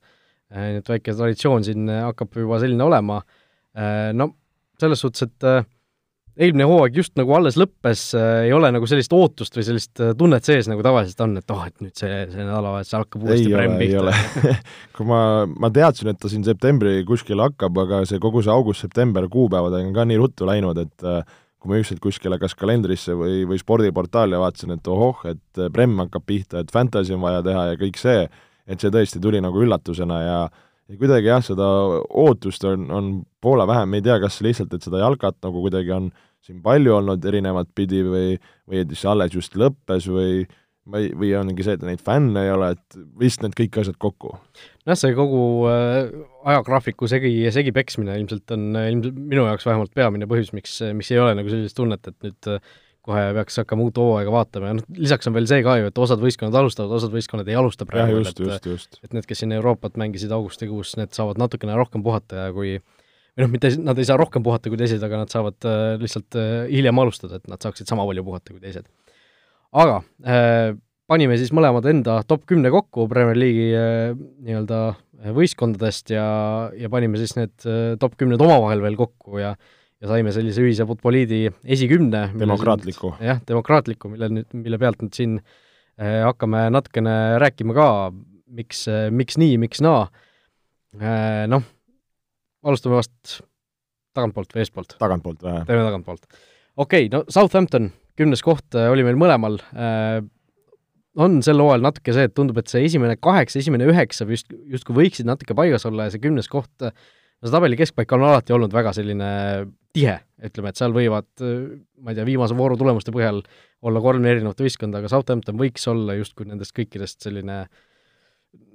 Äh, 0.50 0.72
nii 0.74 0.82
et 0.82 0.90
väike 0.90 1.14
traditsioon 1.14 1.64
siin 1.68 1.88
hakkab 1.92 2.34
juba 2.42 2.58
selline 2.62 2.84
olema. 2.84 3.22
No 4.18 4.32
selles 4.80 4.98
suhtes, 5.04 5.28
et 5.28 5.44
eelmine 6.38 6.66
hooaeg 6.68 6.98
just 7.00 7.14
nagu 7.18 7.34
alles 7.34 7.56
lõppes, 7.58 8.02
ei 8.44 8.52
ole 8.54 8.70
nagu 8.74 8.86
sellist 8.88 9.12
ootust 9.14 9.56
või 9.58 9.64
sellist 9.66 10.02
tunnet 10.18 10.46
sees, 10.46 10.68
nagu 10.70 10.84
tavaliselt 10.86 11.20
on, 11.24 11.34
et 11.40 11.54
oh, 11.54 11.64
et 11.66 11.82
nüüd 11.82 11.98
see, 11.98 12.20
see 12.30 12.44
nädalavahetus 12.44 12.94
hakkab 12.94 13.26
uuesti 13.26 13.50
ei 13.50 13.96
ole 13.98 14.14
kui 14.96 15.08
ma, 15.08 15.20
ma 15.50 15.72
teadsin, 15.74 16.12
et 16.12 16.20
ta 16.22 16.30
siin 16.30 16.46
septembri 16.46 17.02
kuskil 17.08 17.42
hakkab, 17.42 17.82
aga 17.82 18.04
see 18.08 18.22
kogu 18.22 18.44
see 18.44 18.54
august-september 18.54 19.26
kuupäevadega 19.32 19.90
on 19.90 19.96
ka 19.96 20.06
nii 20.08 20.20
ruttu 20.20 20.46
läinud, 20.48 20.78
et 20.84 21.06
äh, 21.06 21.24
kui 21.58 21.72
ma 21.72 21.80
ükskord 21.82 22.02
kuskile 22.06 22.38
kas 22.38 22.54
kalendrisse 22.58 23.16
või, 23.18 23.42
või 23.48 23.58
spordiportaali 23.58 24.38
vaatasin, 24.38 24.76
et 24.78 24.92
ohoh, 24.94 25.24
et 25.26 25.64
Prem 25.74 25.98
hakkab 26.04 26.26
pihta, 26.28 26.62
et 26.62 26.70
Fantasy 26.74 27.16
on 27.16 27.24
vaja 27.24 27.42
teha 27.46 27.66
ja 27.72 27.80
kõik 27.80 27.98
see, 27.98 28.28
et 28.68 28.78
see 28.78 28.94
tõesti 28.94 29.18
tuli 29.22 29.42
nagu 29.42 29.66
üllatusena 29.66 30.22
ja 30.22 30.40
ja 30.88 30.96
kuidagi 30.96 31.28
jah, 31.28 31.42
seda 31.44 31.66
ootust 32.16 32.62
on, 32.64 32.86
on 32.94 33.08
poole 33.44 33.66
vähem, 33.68 33.98
ei 33.98 34.00
tea, 34.06 34.14
kas 34.22 34.38
lihtsalt, 34.40 34.72
et 34.72 34.86
seda 34.86 35.02
jalkat 35.02 35.36
nagu 35.44 35.60
kuidagi 35.60 35.92
on 35.92 36.06
äh, 36.08 36.27
siin 36.46 36.62
palju 36.64 36.94
olnud 36.98 37.24
erinevat 37.28 37.70
pidi 37.76 38.00
või, 38.06 38.38
või 38.68 38.82
et 38.84 38.94
see 38.96 39.10
alles 39.10 39.34
just 39.34 39.56
lõppes 39.58 40.08
või 40.10 40.46
või, 40.88 41.10
või 41.16 41.30
ongi 41.38 41.64
see, 41.66 41.76
et 41.78 41.84
neid 41.86 42.02
fänne 42.04 42.46
ei 42.46 42.52
ole, 42.54 42.72
et 42.76 42.98
vist 43.20 43.42
need 43.44 43.54
kõik 43.58 43.80
asjad 43.82 43.98
kokku? 44.00 44.34
nojah, 44.88 44.98
see 44.98 45.14
kogu 45.16 45.42
äh, 45.70 46.10
ajagraafiku 46.48 47.08
segi, 47.10 47.32
segi 47.54 47.74
peksmine 47.76 48.16
ilmselt 48.20 48.56
on 48.56 48.68
ilmselt 48.80 49.16
minu 49.18 49.46
jaoks 49.48 49.68
vähemalt 49.68 49.94
peamine 49.96 50.28
põhjus, 50.30 50.52
miks, 50.56 50.78
miks 50.96 51.12
ei 51.12 51.22
ole 51.22 51.34
nagu 51.38 51.52
sellist 51.52 51.76
tunnet, 51.78 52.08
et 52.08 52.28
nüüd 52.28 52.52
äh, 52.54 52.76
kohe 53.08 53.24
peaks 53.36 53.60
hakkama 53.62 53.86
uut 53.86 54.00
hooaega 54.00 54.32
vaatama 54.32 54.70
ja 54.72 54.78
noh, 54.78 54.88
lisaks 54.98 55.28
on 55.28 55.36
veel 55.36 55.48
see 55.48 55.64
ka 55.64 55.78
ju, 55.80 55.88
et 55.92 56.00
osad 56.04 56.20
võistkonnad 56.24 56.56
alustavad, 56.60 56.92
osad 56.98 57.14
võistkonnad 57.14 57.48
ei 57.48 57.56
alusta 57.56 57.88
praegu, 57.88 58.20
et 58.24 59.04
et 59.04 59.16
need, 59.16 59.28
kes 59.28 59.44
siin 59.44 59.54
Euroopat 59.56 59.96
mängisid 60.00 60.32
augustikuus, 60.34 60.96
need 61.00 61.12
saavad 61.16 61.40
natukene 61.40 61.76
rohkem 61.78 62.04
puhata 62.04 62.48
ja 62.48 62.56
kui 62.56 62.76
äh, 62.76 62.97
või 63.38 63.46
noh, 63.46 63.52
mitte, 63.54 63.70
nad 63.86 63.98
ei 64.00 64.06
saa 64.08 64.18
rohkem 64.18 64.42
puhata 64.42 64.70
kui 64.70 64.80
teised, 64.80 65.02
aga 65.04 65.22
nad 65.22 65.30
saavad 65.30 65.66
äh, 65.70 65.94
lihtsalt 66.02 66.34
äh, 66.38 66.66
hiljem 66.72 66.98
alustada, 66.98 67.38
et 67.38 67.46
nad 67.50 67.62
saaksid 67.62 67.86
sama 67.90 68.06
palju 68.08 68.24
puhata 68.26 68.50
kui 68.50 68.62
teised. 68.64 68.88
aga 69.78 70.00
äh, 70.26 70.72
panime 71.08 71.38
siis 71.38 71.52
mõlemad 71.54 71.86
enda 71.86 72.18
top 72.26 72.48
kümne 72.50 72.72
kokku 72.74 73.06
Premier 73.10 73.38
League'i 73.38 73.70
äh, 73.78 74.18
nii-öelda 74.42 74.80
äh, 74.90 75.30
võistkondadest 75.36 76.10
ja, 76.16 76.26
ja 76.74 76.90
panime 76.90 77.20
siis 77.20 77.36
need 77.38 77.54
äh, 77.68 77.94
top 78.02 78.18
kümned 78.18 78.42
omavahel 78.42 78.82
veel 78.82 78.98
kokku 78.98 79.38
ja 79.38 79.54
ja 79.98 80.06
saime 80.12 80.30
sellise 80.30 80.62
ühise 80.62 80.84
Futboliidi 80.86 81.48
esikümne. 81.66 82.28
demokraatliku. 82.38 83.16
jah, 83.22 83.40
demokraatliku, 83.48 84.12
mille 84.12 84.28
nüüd, 84.30 84.52
mille 84.54 84.78
pealt 84.78 85.02
nüüd 85.02 85.14
siin 85.14 85.40
äh, 85.40 86.22
hakkame 86.26 86.68
natukene 86.74 87.14
rääkima 87.42 87.74
ka, 87.74 87.88
miks 88.46 88.86
äh,, 88.90 89.08
miks 89.14 89.38
nii, 89.38 89.58
miks 89.62 89.82
naa 89.82 90.06
äh,, 90.98 91.46
noh 91.50 91.66
alustame 92.68 92.98
vast 92.98 93.38
tagantpoolt 94.16 94.54
või 94.54 94.64
eestpoolt? 94.64 94.96
tagantpoolt 95.00 95.44
vähe. 95.44 95.64
teeme 95.68 95.84
tagantpoolt. 95.86 96.26
okei 96.76 97.06
okay,, 97.06 97.12
no 97.12 97.24
Southampton, 97.32 97.90
kümnes 98.18 98.44
koht 98.44 98.78
äh, 98.78 98.90
oli 98.92 99.06
meil 99.06 99.18
mõlemal 99.20 99.60
äh,, 99.74 100.20
on 101.18 101.40
sel 101.42 101.60
hooajal 101.62 101.84
natuke 101.88 102.14
see, 102.14 102.28
et 102.28 102.34
tundub, 102.36 102.58
et 102.60 102.70
see 102.70 102.84
esimene 102.86 103.18
kaheksa, 103.20 103.58
esimene 103.62 103.88
üheksa 103.90 104.26
just, 104.30 104.52
justkui 104.70 104.96
võiksid 105.00 105.28
natuke 105.28 105.56
paigas 105.58 105.86
olla 105.88 106.06
ja 106.06 106.14
see 106.14 106.22
kümnes 106.22 106.50
koht, 106.52 106.72
no 106.84 106.92
see 107.48 107.54
tabeli 107.54 107.78
keskpaik 107.80 108.12
on 108.14 108.26
alati 108.28 108.54
olnud 108.54 108.74
väga 108.74 108.92
selline 108.96 109.30
tihe, 109.96 110.18
ütleme, 110.44 110.70
et 110.70 110.78
seal 110.78 110.94
võivad, 110.94 111.28
ma 111.42 112.12
ei 112.12 112.18
tea, 112.18 112.26
viimase 112.28 112.54
vooru 112.58 112.76
tulemuste 112.78 113.14
põhjal 113.14 113.40
olla 113.88 114.02
kolm 114.04 114.26
erinevat 114.28 114.60
võistkonda, 114.62 115.00
aga 115.00 115.10
Southampton 115.10 115.58
võiks 115.58 115.86
olla 115.90 116.14
justkui 116.18 116.46
nendest 116.46 116.74
kõikidest 116.76 117.24
selline 117.24 117.64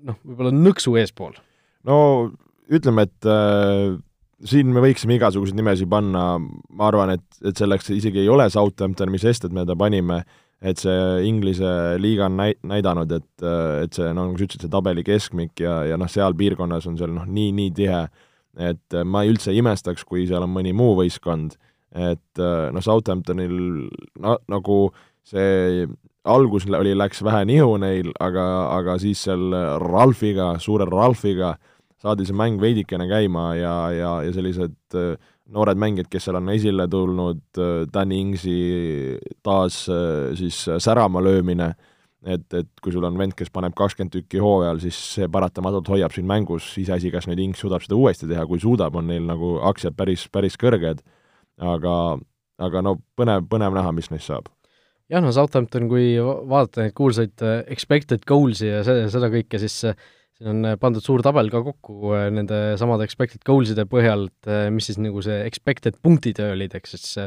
noh, 0.04 0.18
võib-olla 0.24 0.52
nõksu 0.56 0.98
eespool. 1.00 1.38
no 1.88 1.98
ütleme, 2.80 3.06
et 3.08 3.28
äh, 3.30 3.94
siin 4.48 4.72
me 4.74 4.84
võiksime 4.84 5.18
igasuguseid 5.18 5.58
nimesid 5.58 5.90
panna, 5.92 6.38
ma 6.40 6.88
arvan, 6.90 7.16
et, 7.18 7.26
et 7.46 7.60
selleks 7.60 7.92
isegi 7.96 8.24
ei 8.24 8.32
ole 8.32 8.50
Southampton, 8.52 9.12
mis 9.14 9.24
sest, 9.26 9.48
et 9.48 9.56
me 9.56 9.66
ta 9.68 9.76
panime, 9.80 10.22
et 10.64 10.80
see 10.80 11.24
Inglise 11.28 11.72
liiga 12.00 12.30
on 12.30 12.38
näi-, 12.40 12.58
näidanud, 12.68 13.12
et, 13.12 13.46
et 13.84 13.96
see, 13.96 14.12
no 14.16 14.30
nagu 14.30 14.40
sa 14.40 14.48
ütlesid, 14.48 14.66
see 14.66 14.74
tabeli 14.74 15.04
keskmik 15.08 15.64
ja, 15.64 15.82
ja 15.90 16.00
noh, 16.00 16.12
seal 16.12 16.36
piirkonnas 16.40 16.88
on 16.90 17.00
seal 17.00 17.12
noh, 17.16 17.28
nii, 17.28 17.52
nii 17.56 17.74
tihe, 17.76 18.06
et 18.72 18.98
ma 19.10 19.26
üldse 19.28 19.52
ei 19.52 19.60
imestaks, 19.64 20.06
kui 20.08 20.28
seal 20.30 20.46
on 20.46 20.54
mõni 20.54 20.76
muu 20.78 20.96
võistkond, 21.00 21.58
et 21.94 22.42
noh, 22.42 22.84
Southamptonil 22.84 23.54
no, 24.24 24.38
nagu 24.50 24.80
see 25.28 25.86
algus 26.24 26.66
oli, 26.72 26.94
läks 26.96 27.22
vähe 27.26 27.44
nihu 27.48 27.76
neil, 27.82 28.12
aga, 28.24 28.46
aga 28.78 28.96
siis 29.02 29.26
seal 29.28 29.52
Ralfiga, 29.84 30.54
suure 30.64 30.88
Ralfiga, 30.88 31.58
saadi 32.04 32.28
see 32.28 32.36
mäng 32.36 32.60
veidikene 32.62 33.08
käima 33.08 33.54
ja, 33.56 33.76
ja, 33.96 34.12
ja 34.28 34.34
sellised 34.36 35.00
äh, 35.00 35.16
noored 35.54 35.80
mängijad, 35.80 36.10
kes 36.12 36.28
seal 36.28 36.40
on 36.40 36.52
esile 36.54 36.88
tulnud, 36.92 37.44
Danny 37.94 38.20
Ingsi 38.22 38.60
taas 39.44 39.84
siis 40.40 40.62
särama 40.82 41.22
löömine, 41.24 41.74
et, 42.24 42.46
et 42.56 42.70
kui 42.82 42.94
sul 42.96 43.04
on 43.08 43.18
vend, 43.20 43.36
kes 43.38 43.52
paneb 43.54 43.76
kakskümmend 43.78 44.14
tükki 44.16 44.42
hooajal, 44.42 44.80
siis 44.84 44.98
see 45.18 45.30
paratamatult 45.32 45.92
hoiab 45.94 46.16
sind 46.16 46.30
mängus, 46.30 46.72
iseasi, 46.80 47.12
kas 47.14 47.28
nüüd 47.30 47.42
Ings 47.44 47.64
suudab 47.64 47.84
seda 47.84 48.00
uuesti 48.00 48.30
teha, 48.30 48.46
kui 48.50 48.62
suudab, 48.64 48.96
on 49.00 49.10
neil 49.12 49.28
nagu 49.28 49.58
aktsiad 49.70 49.98
päris, 50.00 50.26
päris 50.32 50.58
kõrged, 50.60 51.04
aga, 51.74 51.96
aga 52.64 52.84
no 52.86 52.98
põnev, 53.20 53.48
põnev 53.52 53.76
näha, 53.78 53.94
mis 53.96 54.10
neist 54.14 54.32
saab. 54.32 54.50
Jah, 55.12 55.22
no 55.22 55.34
Southampton, 55.36 55.90
kui 55.92 56.16
vaadata 56.18 56.86
neid 56.86 56.96
kuulsaid 56.98 57.44
expected 57.74 58.24
goals'i 58.28 58.72
ja 58.72 58.84
see, 58.88 59.04
seda 59.12 59.30
kõike, 59.34 59.60
siis 59.62 59.92
siin 60.38 60.52
on 60.52 60.74
pandud 60.82 61.04
suur 61.06 61.22
tabel 61.26 61.52
ka 61.54 61.62
kokku 61.66 62.14
nende 62.34 62.62
samade 62.82 63.06
expected 63.08 63.44
goals'ide 63.48 63.86
põhjal, 63.90 64.28
et 64.32 64.54
mis 64.74 64.90
siis 64.90 65.00
nagu 65.02 65.22
see 65.26 65.42
expected 65.48 66.00
punktid 66.04 66.42
olid, 66.44 66.74
ehk 66.80 66.90
siis 66.90 67.18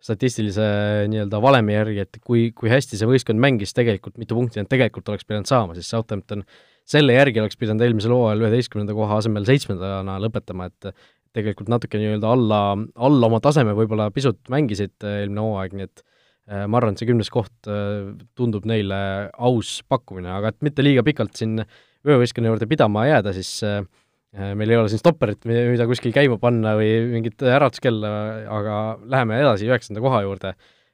statistilise 0.00 0.64
nii-öelda 1.12 1.40
valemi 1.44 1.74
järgi, 1.74 2.04
et 2.06 2.18
kui, 2.24 2.48
kui 2.56 2.72
hästi 2.72 2.96
see 2.96 3.08
võistkond 3.08 3.40
mängis 3.42 3.74
tegelikult, 3.76 4.16
mitu 4.20 4.36
punkti 4.36 4.60
nad 4.62 4.70
tegelikult 4.70 5.10
oleks 5.12 5.26
pidanud 5.28 5.48
saama, 5.50 5.76
siis 5.76 5.90
Southampton 5.92 6.44
selle 6.88 7.14
järgi 7.14 7.42
oleks 7.42 7.58
pidanud 7.60 7.84
eelmisel 7.84 8.14
hooajal 8.16 8.46
üheteistkümnenda 8.46 8.96
koha 8.96 9.18
asemel 9.20 9.44
seitsmendana 9.48 10.16
lõpetama, 10.24 10.70
et 10.70 10.94
tegelikult 11.36 11.68
natuke 11.70 12.00
nii-öelda 12.00 12.32
alla, 12.34 12.60
alla 12.98 13.28
oma 13.28 13.42
taseme 13.44 13.74
võib-olla 13.76 14.08
pisut 14.14 14.40
mängisid 14.50 14.96
eelmine 15.04 15.44
hooaeg, 15.44 15.76
nii 15.76 15.86
et 15.86 16.02
äh, 16.02 16.64
ma 16.64 16.80
arvan, 16.80 16.96
et 16.96 17.02
see 17.02 17.10
kümnes 17.10 17.30
koht 17.32 17.70
äh, 17.70 18.10
tundub 18.38 18.66
neile 18.68 19.30
aus 19.36 19.78
pakkumine, 19.90 20.32
aga 20.40 20.54
et 20.54 20.58
mitte 20.66 20.84
liiga 20.86 21.04
pikalt 21.06 21.36
siin 21.38 21.60
öövõistkonna 22.06 22.52
juurde 22.52 22.68
pidama 22.70 23.06
jääda, 23.08 23.34
siis 23.36 23.58
äh, 23.66 23.82
Äh, 24.30 24.52
meil 24.54 24.70
ei 24.70 24.78
ole 24.78 24.90
siin 24.90 25.00
stopperit, 25.00 25.42
mida 25.48 25.88
kuskil 25.90 26.12
käima 26.14 26.36
panna 26.38 26.76
või 26.78 26.90
mingit 27.16 27.42
äratuskella, 27.42 28.10
aga 28.54 28.76
läheme 29.10 29.40
edasi 29.42 29.66
üheksanda 29.66 30.02
koha 30.04 30.20
juurde, 30.22 30.52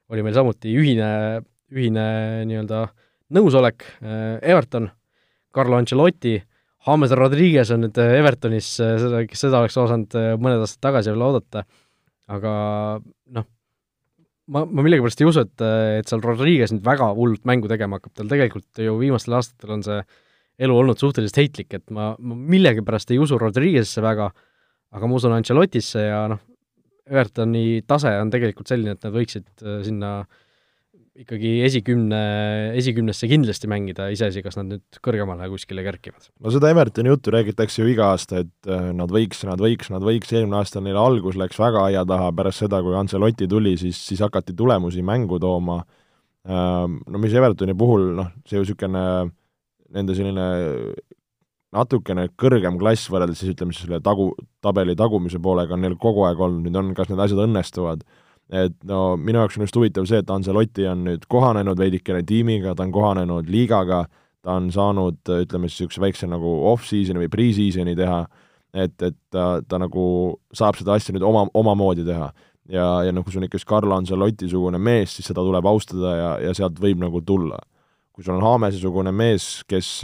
oli 0.08 0.24
meil 0.24 0.36
samuti 0.38 0.72
ühine, 0.72 1.08
ühine 1.68 2.06
nii-öelda 2.48 2.86
nõusolek, 3.36 3.84
äh, 4.00 4.38
Everton, 4.40 4.88
Carlo 5.52 5.76
Ancelotti, 5.76 6.38
James 6.86 7.12
Rodriguez 7.18 7.74
on 7.74 7.84
nüüd 7.84 8.00
Evertonis, 8.00 8.70
äh, 8.80 8.96
seda, 9.04 9.20
kes 9.28 9.44
seda 9.44 9.60
oleks 9.60 9.76
osanud 9.84 10.16
mõned 10.40 10.64
aastad 10.64 10.86
tagasi 10.88 11.12
veel 11.12 11.28
oodata, 11.28 11.66
aga 12.32 12.52
noh, 13.36 13.50
ma, 14.48 14.64
ma 14.64 14.80
millegipärast 14.80 15.20
ei 15.20 15.28
usu, 15.28 15.44
et, 15.44 15.68
et 16.00 16.08
seal 16.08 16.24
Rodriguez 16.24 16.72
nüüd 16.72 16.88
väga 16.88 17.12
hullult 17.18 17.44
mängu 17.44 17.68
tegema 17.68 18.00
hakkab, 18.00 18.16
tal 18.16 18.32
tegelikult 18.32 18.80
ju 18.80 18.96
viimastel 19.02 19.36
aastatel 19.36 19.76
on 19.76 19.84
see 19.84 20.00
äh, 20.00 20.22
elu 20.58 20.76
olnud 20.76 21.00
suhteliselt 21.00 21.40
heitlik, 21.42 21.74
et 21.76 21.90
ma, 21.94 22.14
ma 22.18 22.36
millegipärast 22.54 23.12
ei 23.12 23.20
usu 23.22 23.38
Rodriguez'isse 23.40 24.04
väga, 24.04 24.30
aga 24.96 25.10
ma 25.10 25.18
usun 25.18 25.36
Ancelotisse 25.36 26.06
ja 26.06 26.24
noh, 26.32 26.42
Evertoni 27.06 27.84
tase 27.86 28.10
on 28.18 28.32
tegelikult 28.32 28.66
selline, 28.70 28.96
et 28.96 29.06
nad 29.06 29.14
võiksid 29.14 29.46
äh, 29.62 29.78
sinna 29.86 30.18
ikkagi 31.16 31.50
esikümne, 31.64 32.18
esikümnesse 32.76 33.28
kindlasti 33.30 33.68
mängida, 33.70 34.08
iseasi, 34.12 34.42
kas 34.44 34.58
nad 34.58 34.68
nüüd 34.68 34.98
kõrgemale 35.04 35.46
kuskile 35.48 35.84
kerkivad. 35.86 36.28
no 36.44 36.52
seda 36.52 36.68
Evertoni 36.72 37.12
juttu 37.12 37.32
räägitakse 37.32 37.80
ju 37.80 37.92
iga 37.92 38.10
aasta, 38.12 38.42
et 38.44 38.70
äh, 38.72 38.90
nad 38.96 39.12
võiks, 39.12 39.44
nad 39.48 39.62
võiks, 39.62 39.92
nad 39.92 40.04
võiks, 40.04 40.32
eelmine 40.34 40.58
aasta 40.58 40.82
neil 40.84 40.98
algus 41.00 41.38
läks 41.40 41.60
väga 41.60 41.86
aia 41.88 42.04
taha, 42.08 42.32
pärast 42.36 42.64
seda, 42.64 42.82
kui 42.84 42.96
Ancelotti 42.98 43.48
tuli, 43.48 43.76
siis, 43.80 44.00
siis 44.10 44.20
hakati 44.24 44.56
tulemusi 44.56 45.04
mängu 45.06 45.40
tooma, 45.40 45.80
ähm, 46.48 47.00
no 47.06 47.22
mis 47.22 47.36
Evertoni 47.36 47.76
puhul, 47.78 48.10
noh, 48.18 48.32
see 48.44 48.58
ju 48.58 48.66
niisugune 48.66 49.06
nende 49.94 50.16
selline 50.16 50.46
natukene 51.74 52.28
kõrgem 52.38 52.78
klass 52.80 53.10
võrreldes 53.12 53.42
siis 53.42 53.54
ütleme 53.54 53.74
siis 53.74 53.86
selle 53.86 54.00
tagu, 54.04 54.30
tabeli 54.64 54.96
tagumise 54.98 55.40
poolega 55.42 55.74
on 55.76 55.84
neil 55.84 55.96
kogu 56.00 56.24
aeg 56.28 56.40
olnud, 56.40 56.64
nüüd 56.66 56.78
on, 56.78 56.94
kas 56.96 57.10
need 57.10 57.22
asjad 57.22 57.42
õnnestuvad. 57.46 58.06
et 58.46 58.76
no 58.86 59.16
minu 59.18 59.40
jaoks 59.40 59.56
on 59.58 59.66
just 59.66 59.76
huvitav 59.76 60.06
see, 60.06 60.20
et 60.22 60.30
Ancelotti 60.30 60.86
on 60.86 61.02
nüüd 61.08 61.24
kohanenud 61.28 61.78
veidikene 61.78 62.22
tiimiga, 62.22 62.76
ta 62.78 62.84
on 62.84 62.92
kohanenud 62.94 63.48
liigaga, 63.50 64.04
ta 64.46 64.58
on 64.60 64.70
saanud, 64.70 65.18
ütleme 65.26 65.66
siis 65.66 65.80
niisuguse 65.80 66.02
väikse 66.04 66.28
nagu 66.30 66.52
off-season'i 66.70 67.24
või 67.24 67.32
pre-season'i 67.32 67.96
teha, 67.98 68.20
et, 68.70 68.94
et 69.02 69.16
ta, 69.34 69.48
ta 69.66 69.80
nagu 69.82 70.04
saab 70.54 70.78
seda 70.78 70.94
asja 70.94 71.16
nüüd 71.16 71.26
oma, 71.26 71.48
omamoodi 71.58 72.06
teha. 72.06 72.30
ja, 72.70 72.86
ja 73.08 73.14
noh, 73.14 73.26
kui 73.26 73.34
sul 73.34 73.42
on 73.42 73.50
ikka 73.50 73.64
Carlo 73.66 73.98
Ancelotti-sugune 73.98 74.78
mees, 74.78 75.18
siis 75.18 75.26
seda 75.32 75.42
tuleb 75.42 75.66
austada 75.66 76.14
ja, 76.14 76.30
ja 76.46 76.54
sealt 76.54 76.78
võib 76.82 77.02
nagu 77.02 77.24
tulla 77.26 77.58
kui 78.16 78.24
sul 78.24 78.38
on 78.38 78.46
Haamese-sugune 78.46 79.12
mees, 79.12 79.60
kes 79.68 80.00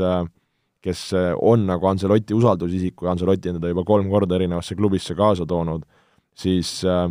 kes 0.82 1.12
on 1.38 1.66
nagu 1.68 1.86
Ancelotti 1.86 2.34
usaldusisik, 2.34 2.96
kui 2.98 3.10
Ancelotti 3.10 3.52
on 3.52 3.58
teda 3.60 3.70
juba 3.70 3.84
kolm 3.86 4.08
korda 4.10 4.36
erinevasse 4.38 4.76
klubisse 4.78 5.14
kaasa 5.18 5.46
toonud, 5.48 5.84
siis 6.34 6.80
äh, 6.88 7.06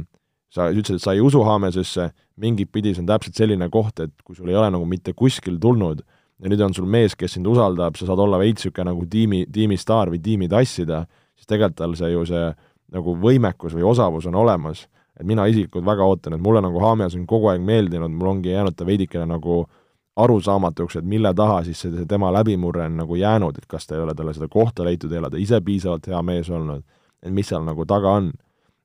sa 0.51 0.67
ütlesid, 0.73 0.99
et 0.99 1.05
sa 1.05 1.15
ei 1.15 1.23
usu 1.23 1.43
Haamesesse, 1.47 2.09
mingit 2.41 2.71
pidi 2.73 2.91
see 2.93 3.03
on 3.05 3.09
täpselt 3.13 3.39
selline 3.39 3.69
koht, 3.71 4.03
et 4.03 4.13
kui 4.25 4.35
sul 4.35 4.51
ei 4.51 4.59
ole 4.59 4.71
nagu 4.75 4.87
mitte 4.89 5.15
kuskil 5.17 5.59
tulnud 5.61 6.03
ja 6.41 6.51
nüüd 6.51 6.63
on 6.65 6.75
sul 6.75 6.89
mees, 6.89 7.15
kes 7.15 7.37
sind 7.37 7.47
usaldab, 7.47 7.95
sa 7.95 8.09
saad 8.09 8.19
olla 8.19 8.39
veits 8.41 8.65
niisugune 8.65 8.89
nagu 8.91 9.05
tiimi, 9.07 9.45
tiimistaar 9.53 10.11
või 10.11 10.19
tiimi 10.25 10.49
tassida, 10.51 11.05
siis 11.37 11.47
tegelikult 11.47 11.79
tal 11.79 11.95
see 11.99 12.11
ju 12.11 12.25
see 12.27 12.47
nagu 12.91 13.15
võimekus 13.23 13.77
või 13.77 13.85
osavus 13.87 14.27
on 14.27 14.35
olemas. 14.35 14.87
et 15.19 15.27
mina 15.27 15.45
isiklikult 15.45 15.85
väga 15.85 16.03
ootan, 16.03 16.33
et 16.33 16.41
mulle 16.41 16.61
nagu 16.63 16.79
Haames 16.81 17.15
on 17.15 17.27
kogu 17.29 17.51
aeg 17.51 17.61
meeldinud, 17.61 18.11
mul 18.11 18.35
ongi 18.35 18.49
jäänud 18.49 18.75
ta 18.75 18.85
veidikene 18.87 19.27
nagu 19.29 19.61
äh, 19.61 19.80
arusaamatuks, 20.15 20.95
et 20.99 21.07
mille 21.07 21.33
taha 21.33 21.61
siis 21.63 21.81
see, 21.81 21.91
see 21.95 22.07
tema 22.09 22.31
läbimurre 22.35 22.85
on 22.85 22.97
nagu 22.99 23.15
jäänud, 23.15 23.57
et 23.57 23.67
kas 23.71 23.87
ta 23.87 23.95
ei 23.95 24.03
ole 24.03 24.15
talle 24.15 24.33
seda 24.35 24.49
kohta 24.51 24.83
leitud, 24.83 25.11
ei 25.11 25.21
ole 25.21 25.29
ta 25.31 25.39
ise 25.39 25.61
piisavalt 25.63 26.07
hea 26.11 26.21
mees 26.27 26.49
olnud, 26.51 26.83
et 27.23 27.33
mis 27.33 27.47
seal 27.47 27.63
nagu 27.67 27.85
taga 27.87 28.17
on. 28.19 28.31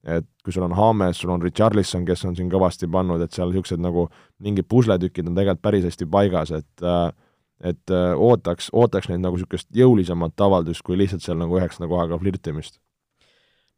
et 0.07 0.27
kui 0.45 0.53
sul 0.55 0.63
on 0.63 0.75
Hames, 0.79 1.19
sul 1.19 1.33
on 1.35 1.43
Richarlison, 1.43 2.05
kes 2.07 2.21
on 2.29 2.37
siin 2.39 2.47
kõvasti 2.47 2.87
pannud, 2.87 3.19
et 3.25 3.35
seal 3.35 3.51
niisugused 3.51 3.81
nagu 3.83 4.05
mingid 4.39 4.69
pusletükid 4.71 5.27
on 5.27 5.35
tegelikult 5.35 5.65
päris 5.67 5.87
hästi 5.89 6.07
paigas, 6.07 6.53
et 6.55 6.85
äh, 6.87 7.11
et 7.59 7.91
äh, 7.91 8.13
ootaks, 8.15 8.69
ootaks 8.73 9.09
neid 9.09 9.25
nagu 9.25 9.35
niisugust 9.35 9.67
jõulisemat 9.75 10.39
avaldust, 10.47 10.85
kui 10.87 10.99
lihtsalt 11.01 11.25
seal 11.25 11.41
nagu 11.41 11.59
üheksanda 11.59 11.91
kohaga 11.91 12.21
flirtimist 12.23 12.79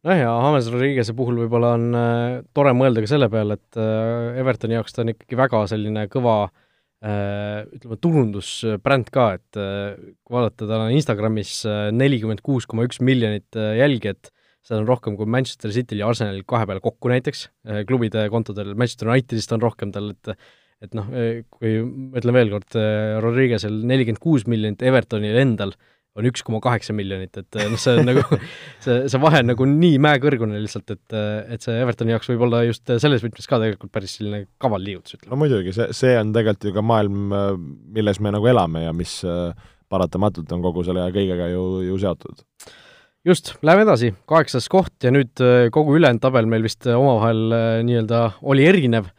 nojah, 0.05 0.21
ja 0.21 0.35
James 0.45 0.69
Rodriguez'e 0.75 1.17
puhul 1.17 1.41
võib-olla 1.47 1.73
on 1.79 1.89
äh, 1.97 2.39
tore 2.53 2.77
mõelda 2.77 3.01
ka 3.01 3.09
selle 3.09 3.31
peale, 3.33 3.57
et 3.57 3.81
äh, 3.81 4.37
Evertoni 4.43 4.77
jaoks 4.77 4.93
ta 4.93 5.07
on 5.07 5.15
ikkagi 5.15 5.41
väga 5.47 5.65
selline 5.73 6.11
kõva 6.13 6.43
Äh, 6.43 6.68
ütleme, 6.99 7.99
turundusbränd 8.03 9.13
ka, 9.15 9.29
et 9.39 9.59
äh, 9.61 9.95
kui 10.27 10.35
vaadata, 10.35 10.67
tal 10.67 10.87
on 10.87 10.95
Instagramis 10.97 11.61
äh, 11.69 11.89
nelikümmend 11.95 12.43
kuus 12.47 12.67
koma 12.67 12.87
üks 12.89 12.99
miljonit 13.05 13.55
jälgijat, 13.55 14.33
seda 14.67 14.81
on 14.83 14.89
rohkem 14.89 15.19
kui 15.19 15.29
Manchester 15.31 15.73
Cityl 15.75 16.03
ja 16.03 16.09
Arsenalil 16.11 16.43
kahe 16.49 16.67
peale 16.69 16.83
kokku 16.85 17.13
näiteks, 17.13 17.47
klubide 17.89 18.27
kontodel, 18.33 18.75
Manchester 18.75 19.13
Unitedist 19.13 19.55
on 19.55 19.63
rohkem 19.65 19.95
tal, 19.95 20.11
et 20.17 20.35
et 20.79 20.93
noh, 20.95 21.09
kui 21.51 21.81
ma 21.83 22.21
ütlen 22.21 22.37
veel 22.37 22.53
kord, 22.53 22.77
Rodriguez'el 23.25 23.81
nelikümmend 23.91 24.21
kuus 24.23 24.45
miljonit, 24.47 24.85
Evertonil 24.87 25.35
endal 25.41 25.73
on 26.19 26.29
üks 26.29 26.43
koma 26.47 26.61
kaheksa 26.65 26.95
miljonit, 26.97 27.37
et 27.41 27.59
noh, 27.61 27.79
see 27.81 27.95
on 28.01 28.09
nagu, 28.09 28.25
see, 28.85 28.99
see 29.11 29.23
vahe 29.23 29.43
on 29.45 29.51
nagu 29.53 29.69
nii 29.71 30.01
mäekõrgune 30.05 30.59
lihtsalt, 30.63 30.95
et, 30.97 31.17
et 31.55 31.65
see 31.65 31.77
Evertoni 31.83 32.15
jaoks 32.15 32.31
võib 32.33 32.45
olla 32.49 32.65
just 32.67 32.91
selles 32.91 33.25
võtmes 33.25 33.49
ka 33.51 33.61
tegelikult 33.63 33.95
päris 33.95 34.19
selline 34.19 34.45
kaval 34.63 34.85
liigutus, 34.85 35.17
ütleme. 35.19 35.33
no 35.33 35.41
muidugi, 35.45 35.75
see, 35.77 35.89
see 35.97 36.19
on 36.19 36.35
tegelikult 36.37 36.69
ju 36.71 36.75
ka 36.77 36.85
maailm, 36.85 37.33
milles 37.97 38.21
me 38.25 38.35
nagu 38.35 38.51
elame 38.51 38.85
ja 38.87 38.93
mis 38.97 39.21
paratamatult 39.89 40.53
on 40.53 40.65
kogu 40.65 40.85
selle 40.87 41.07
kõigega 41.15 41.49
ju, 41.55 41.65
ju 41.87 42.03
seotud. 42.03 42.45
just, 43.29 43.55
läheme 43.67 43.87
edasi, 43.87 44.13
kaheksas 44.29 44.69
koht 44.73 45.07
ja 45.07 45.15
nüüd 45.15 45.47
kogu 45.75 45.97
ülejäänud 45.99 46.23
tabel 46.25 46.51
meil 46.51 46.67
vist 46.67 46.87
omavahel 46.91 47.43
nii-öelda 47.87 48.23
oli 48.43 48.69
erinev 48.69 49.11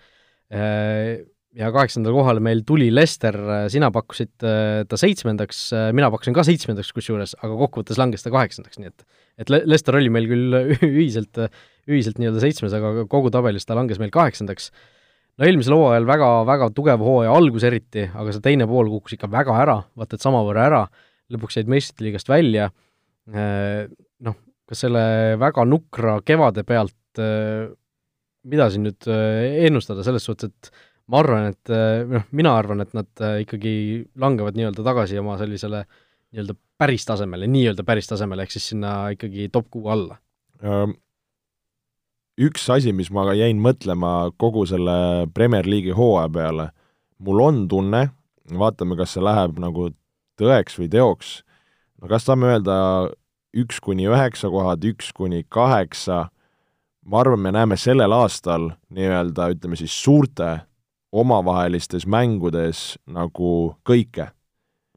ja 1.58 1.72
kaheksandale 1.74 2.14
kohale 2.14 2.42
meil 2.44 2.62
tuli 2.68 2.90
Lester, 2.94 3.36
sina 3.74 3.90
pakkusid 3.94 4.46
äh, 4.46 4.84
ta 4.90 5.00
seitsmendaks, 5.00 5.62
äh, 5.74 5.88
mina 5.98 6.12
pakkusin 6.14 6.36
ka 6.36 6.44
seitsmendaks 6.46 6.92
kusjuures, 6.94 7.34
aga 7.40 7.58
kokkuvõttes 7.64 7.98
langes 8.00 8.26
ta 8.26 8.34
kaheksandaks, 8.34 8.80
nii 8.82 8.92
et 8.92 9.06
et 9.40 9.52
Le-, 9.54 9.64
Lester 9.72 9.96
oli 9.96 10.12
meil 10.14 10.28
küll 10.30 10.58
ühiselt, 10.90 11.40
ühiselt 11.90 12.20
nii-öelda 12.20 12.44
seitsmes, 12.44 12.76
aga 12.76 13.08
kogu 13.10 13.32
tabelis 13.34 13.66
ta 13.66 13.78
langes 13.78 14.02
meil 14.02 14.12
kaheksandaks. 14.14 14.70
no 15.40 15.48
eelmisel 15.48 15.78
hooajal 15.78 16.06
väga, 16.10 16.28
väga 16.50 16.70
tugev 16.76 17.06
hooaja 17.06 17.34
algus 17.34 17.66
eriti, 17.66 18.06
aga 18.12 18.36
see 18.36 18.44
teine 18.46 18.68
pool 18.70 18.92
kukkus 18.92 19.16
ikka 19.18 19.32
väga 19.32 19.56
ära, 19.64 19.80
vaata 19.98 20.20
et 20.20 20.26
samavõrra 20.26 20.68
ära, 20.70 20.84
lõpuks 21.34 21.58
jäid 21.58 21.72
meistrite 21.72 22.06
liigast 22.06 22.30
välja, 22.30 22.70
äh, 23.34 23.88
noh, 24.28 24.38
kas 24.70 24.86
selle 24.86 25.02
väga 25.42 25.66
nukra 25.66 26.20
kevade 26.22 26.62
pealt 26.68 26.96
mida 28.50 28.70
siin 28.72 28.86
nüüd 28.86 29.08
ennustada, 29.10 30.04
selles 30.06 30.24
suhtes, 30.24 30.52
et 30.54 30.70
ma 31.10 31.24
arvan, 31.24 31.50
et 31.54 31.74
eh, 31.74 32.06
noh, 32.08 32.26
mina 32.38 32.54
arvan, 32.58 32.84
et 32.86 32.94
nad 32.98 33.26
eh, 33.26 33.42
ikkagi 33.46 33.74
langevad 34.22 34.58
nii-öelda 34.58 34.86
tagasi 34.86 35.20
oma 35.22 35.38
sellisele 35.42 35.84
nii-öelda 36.30 36.56
päris 36.80 37.06
tasemele, 37.10 37.50
nii-öelda 37.50 37.86
päris 37.88 38.10
tasemele, 38.10 38.46
ehk 38.46 38.54
siis 38.54 38.70
sinna 38.72 38.94
ikkagi 39.16 39.50
top 39.54 39.70
kuue 39.74 39.92
alla. 39.94 40.20
Üks 42.40 42.70
asi, 42.72 42.94
mis 42.96 43.10
ma 43.12 43.26
jäin 43.36 43.60
mõtlema 43.64 44.30
kogu 44.40 44.64
selle 44.70 45.28
Premier 45.36 45.68
League'i 45.68 45.96
hooaja 45.96 46.30
peale, 46.32 46.70
mul 47.20 47.42
on 47.44 47.66
tunne, 47.72 48.06
vaatame, 48.62 48.96
kas 49.00 49.18
see 49.18 49.26
läheb 49.26 49.60
nagu 49.60 49.90
tõeks 50.40 50.78
või 50.80 50.88
teoks, 50.94 51.34
no 52.00 52.12
kas 52.12 52.30
saame 52.30 52.54
öelda 52.54 52.78
üks 53.58 53.82
kuni 53.84 54.08
üheksa 54.08 54.52
kohad, 54.54 54.86
üks 54.86 55.12
kuni 55.16 55.44
kaheksa, 55.52 56.28
ma 57.10 57.22
arvan, 57.24 57.42
me 57.44 57.52
näeme 57.56 57.78
sellel 57.80 58.14
aastal 58.16 58.70
nii-öelda 58.94 59.50
ütleme 59.56 59.80
siis 59.80 59.96
suurte 59.98 60.69
omavahelistes 61.12 62.06
mängudes 62.08 62.98
nagu 63.10 63.76
kõike. 63.88 64.30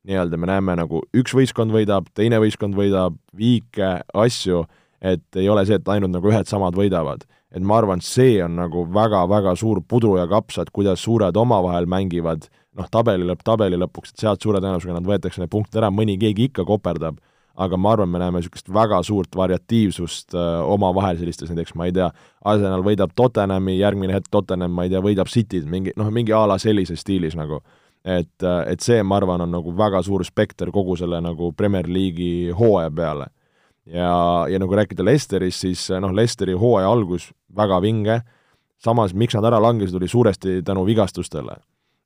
nii-öelda 0.03 0.37
me 0.37 0.49
näeme 0.51 0.75
nagu 0.77 1.05
üks 1.15 1.35
võistkond 1.35 1.71
võidab, 1.71 2.09
teine 2.15 2.41
võistkond 2.43 2.75
võidab, 2.75 3.15
viike, 3.39 4.01
asju, 4.15 4.65
et 5.01 5.39
ei 5.39 5.49
ole 5.49 5.63
see, 5.67 5.79
et 5.79 5.89
ainult 5.89 6.13
nagu 6.13 6.33
ühed-samad 6.33 6.75
võidavad. 6.75 7.25
et 7.53 7.61
ma 7.61 7.77
arvan, 7.77 8.01
see 8.01 8.41
on 8.45 8.57
nagu 8.57 8.87
väga-väga 8.89 9.53
suur 9.57 9.83
pudru 9.85 10.17
ja 10.17 10.27
kapsad, 10.27 10.71
kuidas 10.73 11.03
suured 11.05 11.37
omavahel 11.37 11.85
mängivad, 11.87 12.49
noh, 12.73 12.89
tabeli 12.89 13.27
lõpp 13.29 13.43
tabeli 13.45 13.77
lõpuks, 13.77 14.13
et 14.13 14.25
sealt 14.25 14.41
suure 14.41 14.61
tõenäosusega 14.61 14.95
nad 14.97 15.07
võetakse 15.07 15.41
need 15.41 15.51
punktid 15.53 15.77
ära, 15.77 15.91
mõni 15.93 16.17
keegi 16.19 16.49
ikka 16.49 16.65
koperdab 16.65 17.21
aga 17.55 17.77
ma 17.77 17.93
arvan, 17.93 18.09
me 18.09 18.21
näeme 18.21 18.41
niisugust 18.41 18.71
väga 18.73 19.03
suurt 19.05 19.37
variatiivsust 19.37 20.35
äh, 20.35 20.63
omavahel 20.65 21.19
sellistes, 21.21 21.51
näiteks 21.53 21.75
ma 21.77 21.89
ei 21.89 21.95
tea, 21.97 22.09
Arsenal 22.49 22.85
võidab 22.87 23.13
Tottenhami, 23.17 23.77
järgmine 23.79 24.17
hetk 24.17 24.31
Tottenham, 24.33 24.73
ma 24.73 24.87
ei 24.87 24.93
tea, 24.93 25.03
võidab 25.05 25.31
Cityt, 25.31 25.67
mingi 25.69 25.93
noh, 25.97 26.11
mingi 26.15 26.35
a 26.37 26.45
la 26.49 26.59
sellises 26.63 27.05
stiilis 27.05 27.37
nagu. 27.39 27.63
et, 28.05 28.43
äh, 28.43 28.65
et 28.73 28.81
see, 28.81 29.03
ma 29.03 29.17
arvan, 29.21 29.41
on 29.41 29.53
nagu 29.53 29.77
väga 29.79 30.03
suur 30.03 30.25
spekter 30.25 30.73
kogu 30.75 30.97
selle 30.97 31.21
nagu 31.21 31.53
Premier 31.53 31.87
League'i 31.87 32.51
hooaja 32.51 32.91
peale. 32.91 33.27
ja, 33.87 34.47
ja 34.49 34.59
nagu 34.59 34.75
rääkida 34.75 35.05
Lesterist, 35.05 35.61
siis 35.61 35.91
noh, 36.01 36.15
Lesteri 36.15 36.55
hooaja 36.55 36.89
algus 36.89 37.33
väga 37.57 37.81
vinge, 37.83 38.23
samas 38.79 39.15
miks 39.15 39.35
nad 39.35 39.45
ära 39.45 39.61
langesid, 39.63 39.97
oli 39.97 40.09
suuresti 40.09 40.63
tänu 40.63 40.87
vigastustele 40.87 41.61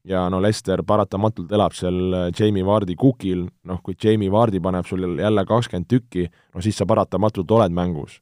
ja 0.07 0.27
no 0.31 0.41
Lester 0.43 0.83
paratamatult 0.87 1.53
elab 1.53 1.75
seal 1.77 1.99
äh, 2.15 2.29
Jamie 2.39 2.65
Vardi 2.67 2.97
kukil, 2.99 3.47
noh 3.67 3.83
kui 3.85 3.97
Jamie 4.03 4.31
Vardi 4.33 4.61
paneb 4.63 4.87
sul 4.87 5.05
jälle 5.19 5.45
kakskümmend 5.47 5.89
tükki, 5.91 6.27
no 6.55 6.63
siis 6.65 6.79
sa 6.79 6.87
paratamatult 6.87 7.51
oled 7.51 7.75
mängus. 7.75 8.21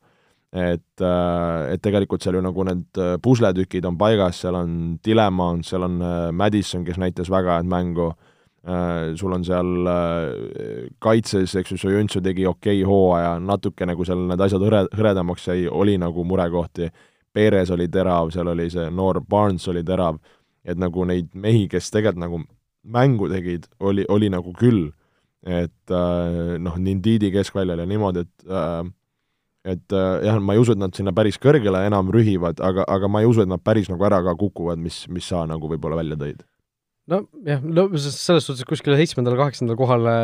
et, 0.54 1.00
äh, 1.02 1.72
et 1.74 1.82
tegelikult 1.82 2.22
seal 2.22 2.36
ju 2.38 2.40
nagu 2.44 2.64
need 2.64 2.98
äh, 3.02 3.16
pusletükid 3.22 3.84
on 3.84 3.96
paigas, 3.98 4.38
seal 4.40 4.54
on 4.54 5.00
Dilemma, 5.04 5.48
seal 5.66 5.82
on 5.82 5.98
Madison, 6.32 6.84
kes 6.84 7.00
näitas 7.02 7.30
väga 7.30 7.56
head 7.58 7.66
mängu, 7.66 8.12
sul 9.18 9.32
on 9.34 9.42
seal 9.44 9.88
kaitses, 11.02 11.52
eks 11.58 11.74
ju, 11.74 11.76
Sojuntsu 11.76 12.22
tegi 12.24 12.46
okei 12.46 12.78
okay 12.80 12.86
hooaja, 12.88 13.34
natuke 13.42 13.84
nagu 13.84 14.06
seal 14.06 14.22
need 14.30 14.40
asjad 14.40 14.62
hõre, 14.64 14.86
hõredamaks 14.94 15.50
jäi, 15.50 15.66
oli 15.68 15.98
nagu 16.00 16.24
murekohti, 16.24 16.88
Perez 17.34 17.74
oli 17.74 17.90
terav, 17.90 18.30
seal 18.32 18.48
oli 18.54 18.70
see 18.70 18.86
noor 18.94 19.20
Barnes 19.28 19.68
oli 19.68 19.82
terav 19.84 20.22
et 20.64 20.80
nagu 20.80 21.06
neid 21.08 21.30
mehi, 21.34 21.68
kes 21.70 21.90
tegelikult 21.92 22.22
nagu 22.24 22.42
mängu 22.84 23.28
tegid, 23.32 23.66
oli, 23.80 24.04
oli 24.08 24.30
nagu 24.32 24.52
küll. 24.56 24.90
et 25.44 25.92
äh, 25.92 26.54
noh, 26.56 26.76
Nindidi 26.80 27.28
keskväljal 27.28 27.82
ja 27.82 27.84
niimoodi, 27.84 28.22
et 28.24 28.46
äh, 28.48 28.86
et 29.64 29.92
äh, 29.92 30.24
jah, 30.24 30.38
ma 30.40 30.54
ei 30.56 30.62
usu, 30.62 30.72
et 30.72 30.80
nad 30.80 30.94
sinna 30.96 31.12
päris 31.16 31.36
kõrgele 31.40 31.82
enam 31.84 32.08
rühivad, 32.12 32.62
aga, 32.64 32.86
aga 32.88 33.10
ma 33.12 33.20
ei 33.20 33.28
usu, 33.28 33.44
et 33.44 33.50
nad 33.50 33.60
päris 33.64 33.90
nagu 33.92 34.04
ära 34.08 34.22
ka 34.24 34.32
kukuvad, 34.40 34.80
mis, 34.80 35.02
mis 35.12 35.28
sa 35.28 35.42
nagu 35.48 35.68
võib-olla 35.68 36.00
välja 36.00 36.16
tõid. 36.20 36.40
nojah, 37.12 37.60
no 37.60 37.86
selles 37.98 38.44
suhtes, 38.46 38.62
et 38.64 38.68
kuskile 38.68 38.96
seitsmendale-kaheksandale 39.00 39.76
kohale 39.76 40.16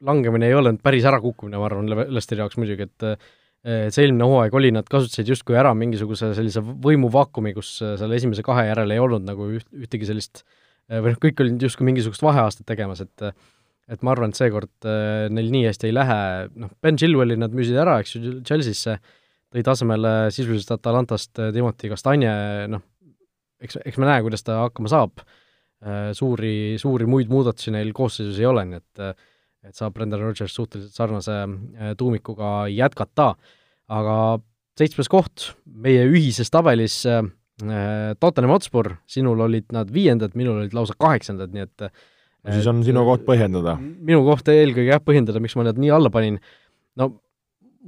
langemine 0.00 0.48
ei 0.48 0.56
ole 0.56 0.72
nüüd 0.72 0.84
päris 0.84 1.04
ärakukkumine, 1.08 1.60
ma 1.60 1.68
arvan, 1.68 1.92
Lesteri 2.08 2.44
jaoks 2.44 2.56
muidugi, 2.60 2.88
et 2.88 3.28
et 3.66 3.94
see 3.94 4.06
eelmine 4.06 4.26
hooaeg 4.28 4.54
oli, 4.54 4.70
nad 4.74 4.86
kasutasid 4.90 5.28
justkui 5.32 5.58
ära 5.58 5.72
mingisuguse 5.76 6.30
sellise 6.36 6.62
võimuvaakumi, 6.62 7.52
kus 7.56 7.78
äh, 7.82 7.96
selle 8.00 8.18
esimese 8.18 8.44
kahe 8.46 8.68
järel 8.68 8.94
ei 8.94 9.02
olnud 9.02 9.26
nagu 9.26 9.48
üht, 9.58 9.66
ühtegi 9.74 10.08
sellist 10.08 10.44
äh, 10.44 11.00
või 11.02 11.14
noh, 11.14 11.22
kõik 11.22 11.42
olid 11.42 11.64
justkui 11.66 11.88
mingisugust 11.88 12.22
vaheaastat 12.24 12.68
tegemas, 12.68 13.02
et 13.04 13.30
et 13.88 14.02
ma 14.04 14.12
arvan, 14.12 14.34
et 14.34 14.36
seekord 14.36 14.84
äh, 14.84 15.26
neil 15.32 15.48
nii 15.50 15.64
hästi 15.70 15.88
ei 15.88 15.96
lähe, 15.96 16.20
noh, 16.60 16.70
Ben 16.84 16.98
Chilwelli 17.00 17.38
nad 17.40 17.54
müüsid 17.56 17.78
ära, 17.80 17.96
eks 18.02 18.14
ju, 18.14 18.34
Chelsea'sse, 18.46 18.98
tõid 19.54 19.70
asemele 19.72 20.12
sisuliselt 20.34 20.74
Atalantast 20.76 21.32
Timothy 21.56 21.88
Castagne, 21.90 22.30
noh, 22.68 22.84
eks, 23.64 23.80
eks 23.88 23.96
me 23.98 24.10
näe, 24.10 24.20
kuidas 24.26 24.44
ta 24.44 24.60
hakkama 24.66 24.92
saab, 24.92 25.24
suuri, 26.18 26.76
suuri 26.76 27.06
muid 27.08 27.30
muudatusi 27.32 27.72
neil 27.72 27.94
koosseisus 27.96 28.36
ei 28.42 28.48
ole, 28.50 28.66
nii 28.68 28.80
et 28.82 29.24
et 29.68 29.78
saab 29.78 29.94
Brendan 29.96 30.22
Rodgers 30.24 30.54
suhteliselt 30.56 30.96
sarnase 30.96 31.38
äh, 31.44 31.94
tuumikuga 31.98 32.66
jätkata, 32.72 33.34
aga 33.88 34.16
seitsmes 34.78 35.10
koht 35.12 35.52
meie 35.66 36.06
ühises 36.08 36.50
tabelis 36.54 37.00
äh, 37.08 37.22
Tottenham 38.20 38.54
Hotspur, 38.54 38.94
sinul 39.10 39.40
olid 39.48 39.72
nad 39.74 39.88
viiendad, 39.90 40.36
minul 40.38 40.62
olid 40.62 40.76
lausa 40.76 40.94
kaheksandad, 40.98 41.50
nii 41.54 41.64
et 41.66 41.88
siis 42.54 42.68
on 42.70 42.84
sinu 42.86 43.02
koht 43.06 43.24
põhjendada? 43.26 43.76
minu 43.82 44.22
koht 44.26 44.50
eelkõige 44.52 44.92
jah, 44.92 45.02
põhjendada, 45.02 45.42
miks 45.42 45.56
ma 45.58 45.66
nad 45.66 45.80
nii 45.80 45.90
alla 45.94 46.12
panin, 46.14 46.38
no 46.98 47.10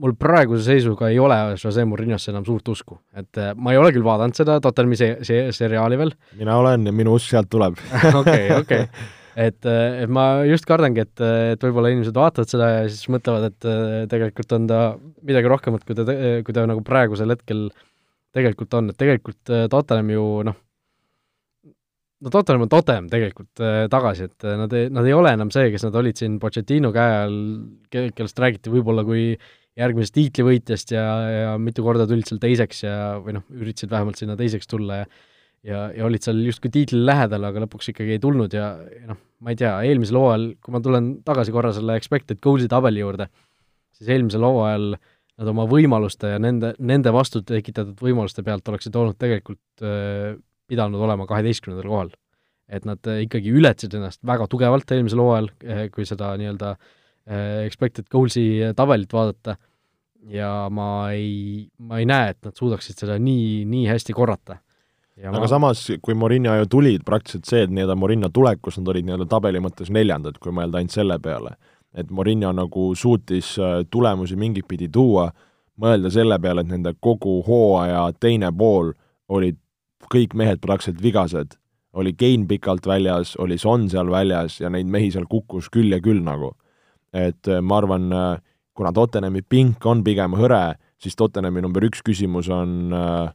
mul 0.00 0.14
praeguse 0.18 0.64
seisuga 0.64 1.10
ei 1.12 1.18
ole 1.22 1.36
Jose 1.60 1.84
Mourinhosse 1.86 2.32
enam 2.32 2.44
suurt 2.46 2.68
usku, 2.72 2.98
et 3.16 3.40
äh, 3.40 3.54
ma 3.54 3.74
ei 3.74 3.80
ole 3.80 3.92
küll 3.94 4.06
vaadanud 4.06 4.38
seda 4.38 4.58
Tottenhami 4.64 4.98
se-, 4.98 5.16
se-, 5.26 5.46
seriaali 5.54 5.98
veel. 6.00 6.12
mina 6.40 6.58
olen 6.60 6.90
ja 6.90 6.94
minu 6.94 7.14
usk 7.18 7.34
sealt 7.34 7.50
tuleb. 7.52 7.78
okei, 8.20 8.50
okei 8.58 8.84
et, 9.34 9.60
et 9.66 10.10
ma 10.10 10.44
just 10.48 10.66
kardangi, 10.68 11.04
et, 11.04 11.22
et 11.54 11.66
võib-olla 11.66 11.92
inimesed 11.92 12.16
vaatavad 12.16 12.50
seda 12.50 12.72
ja 12.72 12.88
siis 12.88 13.06
mõtlevad, 13.12 13.50
et 13.50 14.08
tegelikult 14.10 14.56
on 14.56 14.66
ta 14.70 14.80
midagi 15.26 15.52
rohkemat, 15.52 15.86
kui 15.86 15.98
ta, 15.98 16.06
kui 16.46 16.56
ta 16.56 16.66
nagu 16.70 16.82
praegusel 16.86 17.36
hetkel 17.36 17.68
tegelikult 18.36 18.74
on, 18.78 18.90
et 18.90 18.98
tegelikult 18.98 19.52
äh, 19.52 19.66
Tottenham 19.70 20.10
ju 20.12 20.24
noh, 20.46 20.58
no 22.20 22.32
Tottenham 22.32 22.66
on 22.66 22.72
Tottenham 22.72 23.08
tegelikult 23.12 23.62
äh, 23.64 23.86
tagasi, 23.92 24.28
et 24.30 24.48
nad 24.60 24.76
ei, 24.76 24.90
nad 24.92 25.08
ei 25.08 25.16
ole 25.16 25.32
enam 25.36 25.50
see, 25.54 25.70
kes 25.74 25.86
nad 25.88 25.98
olid 25.98 26.20
siin 26.20 26.38
Pochettino 26.42 26.92
käe 26.94 27.16
all, 27.24 27.40
kellest 27.90 28.42
räägiti 28.42 28.72
võib-olla 28.72 29.04
kui 29.06 29.32
järgmisest 29.80 30.14
tiitlivõitjast 30.16 30.94
ja, 30.94 31.04
ja 31.30 31.50
mitu 31.62 31.84
korda 31.86 32.06
tulid 32.10 32.28
seal 32.28 32.40
teiseks 32.42 32.84
ja 32.84 32.96
või 33.22 33.38
noh, 33.38 33.46
üritasid 33.54 33.92
vähemalt 33.92 34.20
sinna 34.20 34.36
teiseks 34.38 34.68
tulla 34.70 35.02
ja 35.02 35.10
ja, 35.66 35.86
ja 35.94 36.06
olid 36.06 36.24
seal 36.24 36.40
justkui 36.44 36.72
tiitlile 36.72 37.08
lähedal, 37.10 37.44
aga 37.48 37.64
lõpuks 37.64 37.92
ikkagi 37.92 38.16
ei 38.16 38.22
tulnud 38.22 38.54
ja, 38.56 38.72
ja 38.80 39.12
noh, 39.12 39.20
ma 39.44 39.52
ei 39.52 39.58
tea, 39.60 39.72
eelmisel 39.88 40.18
hooajal, 40.20 40.46
kui 40.62 40.74
ma 40.74 40.82
tulen 40.84 41.10
tagasi 41.26 41.54
korra 41.54 41.72
selle 41.76 41.96
expected 42.00 42.40
goals'i 42.44 42.68
tabeli 42.70 43.02
juurde, 43.02 43.28
siis 43.96 44.12
eelmisel 44.16 44.46
hooajal 44.46 44.94
nad 44.94 45.50
oma 45.52 45.66
võimaluste 45.68 46.34
ja 46.34 46.40
nende, 46.42 46.74
nende 46.78 47.12
vastu 47.16 47.42
tekitatud 47.46 48.00
võimaluste 48.00 48.44
pealt 48.44 48.66
oleksid 48.68 48.96
olnud 48.96 49.18
tegelikult 49.20 49.84
äh, 49.84 50.34
pidanud 50.70 51.00
olema 51.02 51.26
kaheteistkümnendal 51.28 51.90
kohal. 51.90 52.14
et 52.70 52.84
nad 52.86 53.02
äh, 53.10 53.24
ikkagi 53.26 53.50
ületasid 53.50 53.94
ennast 53.98 54.20
väga 54.26 54.46
tugevalt 54.46 54.92
eelmisel 54.94 55.22
hooajal 55.24 55.50
äh,, 55.64 55.86
kui 55.92 56.08
seda 56.08 56.34
nii-öelda 56.40 56.76
expected 57.62 58.08
goals'i 58.10 58.72
tabelit 58.74 59.12
vaadata, 59.12 59.52
ja 60.32 60.66
ma 60.72 61.12
ei, 61.14 61.68
ma 61.78 62.00
ei 62.00 62.06
näe, 62.08 62.32
et 62.32 62.38
nad 62.42 62.56
suudaksid 62.56 62.98
seda 62.98 63.18
nii, 63.22 63.68
nii 63.70 63.84
hästi 63.86 64.16
korrata 64.16 64.56
aga 65.28 65.42
ma... 65.42 65.48
samas, 65.48 65.82
kui 66.02 66.14
Morinho 66.16 66.54
ju 66.62 66.68
tulid, 66.70 67.04
praktiliselt 67.06 67.48
see, 67.48 67.64
et 67.66 67.72
nii-öelda 67.74 67.96
Morinho 67.98 68.30
tulekus 68.32 68.78
nad 68.80 68.88
olid 68.92 69.06
nii-öelda 69.06 69.26
tabeli 69.30 69.60
mõttes 69.62 69.90
neljandad, 69.92 70.38
kui 70.40 70.54
mõelda 70.54 70.80
ainult 70.80 70.96
selle 70.96 71.18
peale. 71.22 71.56
et 71.90 72.10
Morinho 72.10 72.52
nagu 72.54 72.92
suutis 72.94 73.56
äh, 73.58 73.80
tulemusi 73.90 74.36
mingit 74.38 74.68
pidi 74.68 74.88
tuua, 74.88 75.32
mõelda 75.80 76.10
selle 76.14 76.38
peale, 76.38 76.62
et 76.62 76.70
nende 76.70 76.92
kogu 77.02 77.40
hooaja 77.42 78.04
teine 78.20 78.52
pool 78.52 78.92
olid 79.28 79.58
kõik 80.10 80.34
mehed 80.34 80.60
praktiliselt 80.62 81.02
vigased. 81.02 81.56
oli 81.92 82.12
Kein 82.12 82.46
pikalt 82.46 82.86
väljas, 82.86 83.36
oli 83.36 83.58
Son 83.58 83.88
seal 83.90 84.10
väljas 84.10 84.60
ja 84.60 84.70
neid 84.70 84.86
mehi 84.86 85.10
seal 85.10 85.26
kukkus 85.26 85.68
küll 85.68 85.90
ja 85.90 86.00
küll 86.00 86.22
nagu. 86.22 86.54
et 87.12 87.48
äh, 87.48 87.60
ma 87.60 87.78
arvan, 87.78 88.12
äh, 88.12 88.38
kuna 88.74 88.92
Tottenhami 88.92 89.42
pink 89.42 89.86
on 89.86 90.04
pigem 90.04 90.32
hõre, 90.32 90.76
siis 90.98 91.16
Tottenhami 91.16 91.60
number 91.60 91.82
üks 91.82 92.02
küsimus 92.06 92.48
on 92.48 92.92
äh, 92.94 93.34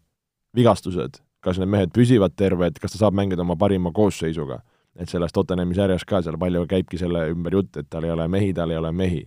vigastused 0.55 1.24
kas 1.45 1.59
need 1.61 1.69
mehed 1.69 1.93
püsivad 1.93 2.33
terved, 2.37 2.79
kas 2.81 2.95
ta 2.95 3.03
saab 3.03 3.15
mängida 3.17 3.45
oma 3.45 3.55
parima 3.55 3.93
koosseisuga. 3.93 4.61
et 4.95 5.09
selles 5.11 5.33
Tottenhami 5.35 5.75
sarjas 5.75 6.05
ka 6.07 6.21
seal 6.23 6.37
palju 6.39 6.61
käibki 6.71 6.97
selle 6.97 7.25
ümber 7.27 7.51
jutt, 7.53 7.77
et 7.77 7.89
tal 7.89 8.05
ei 8.07 8.11
ole 8.11 8.27
mehi, 8.31 8.53
tal 8.53 8.71
ei 8.71 8.77
ole 8.77 8.91
mehi. 8.91 9.25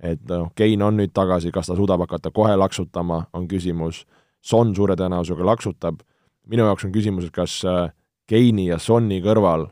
et 0.00 0.20
noh, 0.28 0.50
Kein 0.54 0.82
on 0.82 0.96
nüüd 0.96 1.12
tagasi, 1.14 1.52
kas 1.52 1.66
ta 1.66 1.76
suudab 1.76 2.00
hakata 2.00 2.30
kohe 2.30 2.56
laksutama, 2.56 3.26
on 3.32 3.48
küsimus, 3.48 4.04
Son 4.44 4.74
suure 4.76 4.92
tõenäosusega 4.92 5.44
laksutab, 5.46 6.02
minu 6.46 6.66
jaoks 6.66 6.84
on 6.84 6.92
küsimus, 6.92 7.24
et 7.24 7.32
kas 7.32 7.62
äh, 7.64 7.88
Keini 8.28 8.66
ja 8.66 8.78
Sonni 8.78 9.22
kõrval 9.24 9.70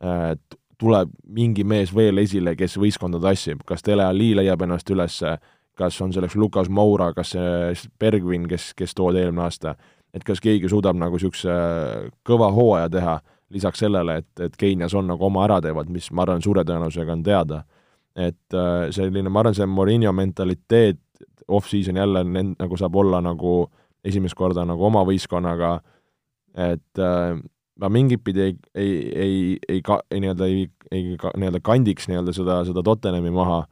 äh, 0.00 0.38
tuleb 0.78 1.10
mingi 1.24 1.64
mees 1.64 1.92
veel 1.94 2.18
esile, 2.22 2.54
kes 2.56 2.76
võistkonda 2.80 3.20
tassib, 3.20 3.60
kas 3.66 3.84
Dele 3.84 4.04
Alli 4.04 4.34
leiab 4.36 4.62
ennast 4.64 4.90
üles, 4.92 5.20
kas 5.76 6.00
on 6.00 6.12
selleks 6.12 6.36
Lukas 6.36 6.68
Moura, 6.68 7.10
kas 7.16 7.34
see 7.34 7.88
Bergvin, 8.00 8.46
kes, 8.48 8.72
kes 8.76 8.94
toodi 8.96 9.22
eelmine 9.22 9.46
aasta, 9.46 9.76
et 10.14 10.24
kas 10.24 10.40
keegi 10.40 10.68
suudab 10.68 10.96
nagu 10.98 11.16
niisuguse 11.16 11.56
kõva 12.26 12.50
hooaja 12.54 12.90
teha, 12.92 13.16
lisaks 13.54 13.82
sellele, 13.84 14.20
et, 14.22 14.30
et 14.42 14.56
Keinias 14.58 14.94
on 14.94 15.06
nagu 15.06 15.26
oma 15.26 15.44
ära 15.46 15.60
teevad, 15.62 15.90
mis 15.92 16.08
ma 16.10 16.24
arvan, 16.24 16.42
suure 16.42 16.64
tõenäosusega 16.66 17.14
on 17.14 17.24
teada. 17.26 17.64
et 18.16 18.54
äh, 18.54 18.88
selline, 18.90 19.28
ma 19.28 19.42
arvan, 19.42 19.54
see 19.54 19.66
Morinho 19.68 20.12
mentaliteet 20.12 20.98
off-season 21.48 21.96
jälle 21.96 22.24
nend-, 22.24 22.56
nagu 22.58 22.76
saab 22.76 22.96
olla 22.96 23.20
nagu 23.20 23.66
esimest 24.04 24.34
korda 24.34 24.64
nagu 24.64 24.84
oma 24.86 25.02
võistkonnaga, 25.04 25.76
et 26.56 27.02
äh, 27.02 27.36
ma 27.80 27.90
mingit 27.92 28.24
pidi 28.24 28.42
ei, 28.42 28.56
ei, 28.74 28.92
ei, 29.14 29.40
ei 29.68 29.82
ka-, 29.84 30.02
nii-öelda 30.10 30.48
ei, 30.48 30.66
ei 30.90 31.16
ka, 31.20 31.32
nii-öelda 31.36 31.60
kandiks 31.64 32.08
nii-öelda 32.08 32.34
seda, 32.36 32.60
seda 32.68 32.82
Tottenhami 32.86 33.32
maha, 33.34 33.64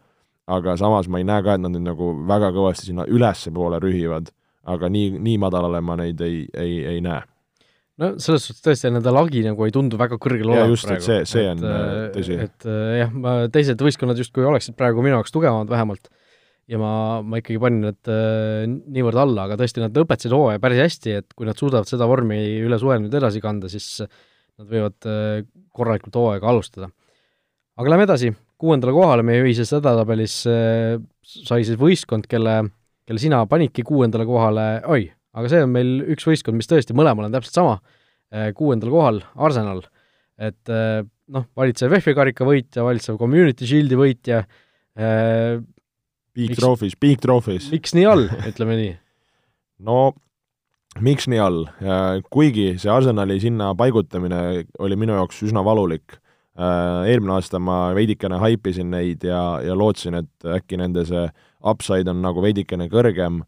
aga 0.46 0.76
samas 0.76 1.08
ma 1.08 1.20
ei 1.20 1.28
näe 1.28 1.42
ka, 1.44 1.56
et 1.56 1.64
nad 1.64 1.72
nüüd 1.72 1.86
nagu 1.88 2.12
väga 2.28 2.52
kõvasti 2.54 2.90
sinna 2.90 3.08
ülespoole 3.08 3.80
rühivad, 3.82 4.28
aga 4.64 4.90
nii, 4.92 5.14
nii 5.22 5.38
madalale 5.42 5.81
ma 5.85 5.98
neid 6.00 6.20
ei, 6.24 6.44
ei, 6.53 6.81
ei 6.94 7.05
näe 7.05 7.22
no 8.03 8.14
selles 8.18 8.48
suhtes 8.48 8.64
tõesti, 8.64 8.90
nende 8.90 9.12
lagi 9.14 9.44
nagu 9.46 9.66
ei 9.66 9.74
tundu 9.74 10.00
väga 10.00 10.18
kõrgel 10.18 10.50
olevat 10.50 10.87
praegu. 10.88 11.07
see, 11.07 11.22
see 11.31 11.46
on 11.53 11.64
äh, 11.68 11.94
tõsi. 12.16 12.38
et 12.48 12.68
jah, 13.00 13.14
ma, 13.14 13.38
teised 13.55 13.81
võistkonnad 13.87 14.18
justkui 14.18 14.46
oleksid 14.46 14.77
praegu 14.79 15.05
minu 15.05 15.18
jaoks 15.18 15.35
tugevamad 15.35 15.70
vähemalt 15.70 16.11
ja 16.70 16.81
ma, 16.81 16.92
ma 17.24 17.40
ikkagi 17.40 17.61
panin 17.62 17.83
need 17.88 18.11
äh, 18.11 18.64
niivõrd 18.68 19.20
alla, 19.20 19.48
aga 19.48 19.59
tõesti, 19.61 19.83
nad 19.85 19.96
lõpetasid 19.96 20.35
hooaja 20.35 20.62
päris 20.62 20.81
hästi, 20.85 21.16
et 21.20 21.37
kui 21.37 21.48
nad 21.48 21.59
suudavad 21.61 21.88
seda 21.90 22.09
vormi 22.09 22.38
üle 22.64 22.79
suve 22.81 22.98
nüüd 23.03 23.14
edasi 23.18 23.42
kanda, 23.44 23.70
siis 23.72 23.98
nad 24.00 24.70
võivad 24.70 25.11
äh, 25.11 25.44
korralikult 25.74 26.16
hooaega 26.20 26.48
alustada. 26.50 26.90
aga 27.81 27.92
lähme 27.92 28.07
edasi, 28.09 28.33
kuuendale 28.61 28.94
kohale 28.96 29.27
meie 29.27 29.42
ühises 29.44 29.74
hädatabelis 29.77 30.38
äh, 30.48 30.96
sai 31.24 31.66
siis 31.66 31.81
võistkond, 31.81 32.29
kelle, 32.31 32.62
kelle 33.04 33.20
sina 33.20 33.42
panidki 33.48 33.84
kuuendale 33.86 34.26
kohale, 34.28 34.66
oi, 34.90 35.08
aga 35.36 35.50
see 35.50 35.64
on 35.64 35.74
meil 35.74 35.92
üks 36.14 36.26
võistkond, 36.28 36.56
mis 36.58 36.70
tõesti 36.70 36.96
mõlemal 36.96 37.28
on 37.28 37.34
täpselt 37.34 37.58
sama, 37.58 37.76
äh, 38.32 38.50
kuuendal 38.56 38.92
kohal, 38.94 39.20
Arsenal. 39.34 39.84
et 40.40 40.72
äh, 40.72 41.04
noh, 41.30 41.46
valitsev 41.56 41.94
FA 42.00 42.16
karika 42.16 42.46
võitja, 42.48 42.82
valitsev 42.86 43.18
Community 43.20 43.68
Shieldi 43.68 43.98
võitja, 43.98 44.42
äh, 44.98 45.60
Big 46.34 46.56
Trophies, 46.58 46.96
Big 46.98 47.20
Trophies. 47.22 47.70
miks 47.70 47.94
nii 47.94 48.06
all, 48.10 48.26
ütleme 48.48 48.78
nii? 48.80 48.92
no 49.86 50.14
miks 51.04 51.28
nii 51.30 51.42
all, 51.42 51.64
kuigi 52.30 52.74
see 52.80 52.90
Arsenali 52.90 53.38
sinna 53.42 53.72
paigutamine 53.78 54.64
oli 54.82 54.98
minu 54.98 55.16
jaoks 55.18 55.42
üsna 55.46 55.64
valulik. 55.66 56.20
Äh, 56.54 57.08
eelmine 57.10 57.32
aasta 57.34 57.58
ma 57.58 57.88
veidikene 57.96 58.38
haipisin 58.38 58.92
neid 58.92 59.24
ja, 59.26 59.58
ja 59.58 59.74
lootsin, 59.74 60.14
et 60.20 60.46
äkki 60.46 60.78
nende 60.78 61.02
see 61.08 61.24
upside 61.66 62.06
on 62.12 62.20
nagu 62.22 62.42
veidikene 62.44 62.86
kõrgem. 62.92 63.40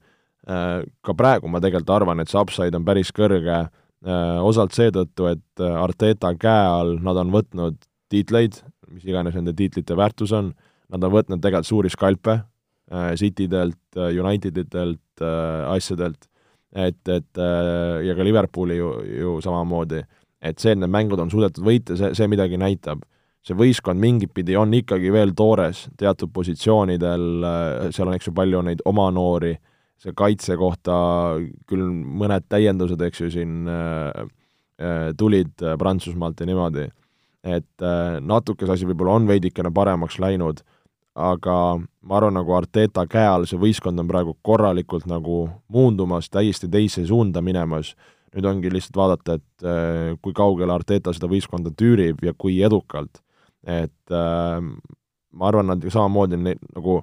Äh, 0.51 0.81
ka 1.07 1.15
praegu 1.15 1.47
ma 1.51 1.61
tegelikult 1.63 1.93
arvan, 1.95 2.23
et 2.23 2.33
see 2.33 2.41
upside 2.41 2.75
on 2.75 2.87
päris 2.87 3.13
kõrge, 3.15 3.61
äh, 3.71 4.39
osalt 4.43 4.75
seetõttu, 4.75 5.29
et 5.31 5.63
Arteta 5.63 6.33
käe 6.35 6.67
all 6.67 6.97
nad 6.99 7.23
on 7.23 7.31
võtnud 7.35 7.79
tiitleid, 8.11 8.59
mis 8.91 9.07
iganes 9.07 9.39
nende 9.39 9.55
tiitlite 9.55 9.95
väärtus 9.99 10.35
on, 10.35 10.51
nad 10.91 11.07
on 11.07 11.15
võtnud 11.15 11.43
tegelikult 11.43 11.71
suuri 11.71 11.91
skalpe 11.91 12.41
Citydelt, 13.19 13.97
Uniteditelt, 13.99 15.23
asjadelt. 15.67 16.29
Et, 16.71 17.01
et 17.11 17.41
ja 18.07 18.15
ka 18.15 18.23
Liverpooli 18.23 18.77
ju, 18.79 18.93
ju 19.11 19.33
samamoodi, 19.43 20.05
et 20.43 20.59
see, 20.61 20.75
et 20.75 20.81
need 20.81 20.93
mängud 20.93 21.21
on 21.23 21.31
suudetud 21.33 21.65
võita, 21.65 21.97
see, 21.99 22.13
see 22.17 22.29
midagi 22.31 22.59
näitab. 22.61 23.05
see 23.47 23.55
võistkond 23.55 24.03
mingit 24.03 24.33
pidi 24.35 24.57
on 24.59 24.73
ikkagi 24.75 25.13
veel 25.15 25.31
toores 25.39 25.85
teatud 25.97 26.33
positsioonidel, 26.35 27.27
äh, 27.47 27.91
seal 27.95 28.09
on, 28.09 28.17
eks 28.19 28.27
ju, 28.27 28.35
palju 28.35 28.63
neid 28.67 28.83
oma 28.85 29.07
noori, 29.15 29.55
see 30.03 30.13
kaitse 30.13 30.57
kohta 30.59 30.97
küll 31.71 31.85
mõned 32.23 32.49
täiendused, 32.51 33.01
eks 33.01 33.21
ju, 33.21 33.31
siin 33.31 33.69
äh, 33.71 34.27
äh 34.83 35.13
tulid 35.17 35.55
Prantsusmaalt 35.79 36.41
ja 36.41 36.47
niimoodi, 36.47 36.89
et 37.45 37.87
äh, 37.87 38.19
natuke 38.21 38.67
see 38.67 38.75
asi 38.75 38.89
võib-olla 38.91 39.21
on 39.21 39.31
veidikene 39.31 39.71
paremaks 39.71 40.19
läinud 40.19 40.65
aga 41.17 41.57
ma 41.81 42.19
arvan, 42.19 42.37
nagu 42.37 42.53
Arteta 42.55 43.07
käe 43.09 43.25
all 43.25 43.47
see 43.49 43.59
võistkond 43.61 43.99
on 44.03 44.09
praegu 44.09 44.37
korralikult 44.45 45.09
nagu 45.09 45.47
muundumas, 45.73 46.29
täiesti 46.31 46.69
teise 46.69 47.07
suunda 47.09 47.41
minemas, 47.43 47.95
nüüd 48.37 48.49
ongi 48.51 48.73
lihtsalt 48.73 48.99
vaadata, 49.01 49.39
et 49.39 49.67
äh, 49.67 50.15
kui 50.23 50.35
kaugele 50.37 50.75
Arteta 50.75 51.15
seda 51.17 51.31
võistkonda 51.31 51.73
tüürib 51.77 52.23
ja 52.25 52.35
kui 52.37 52.61
edukalt. 52.65 53.23
et 53.67 54.15
äh, 54.15 54.61
ma 55.37 55.49
arvan, 55.49 55.73
nad 55.73 55.83
samamoodi 55.83 56.39
nagu 56.39 57.01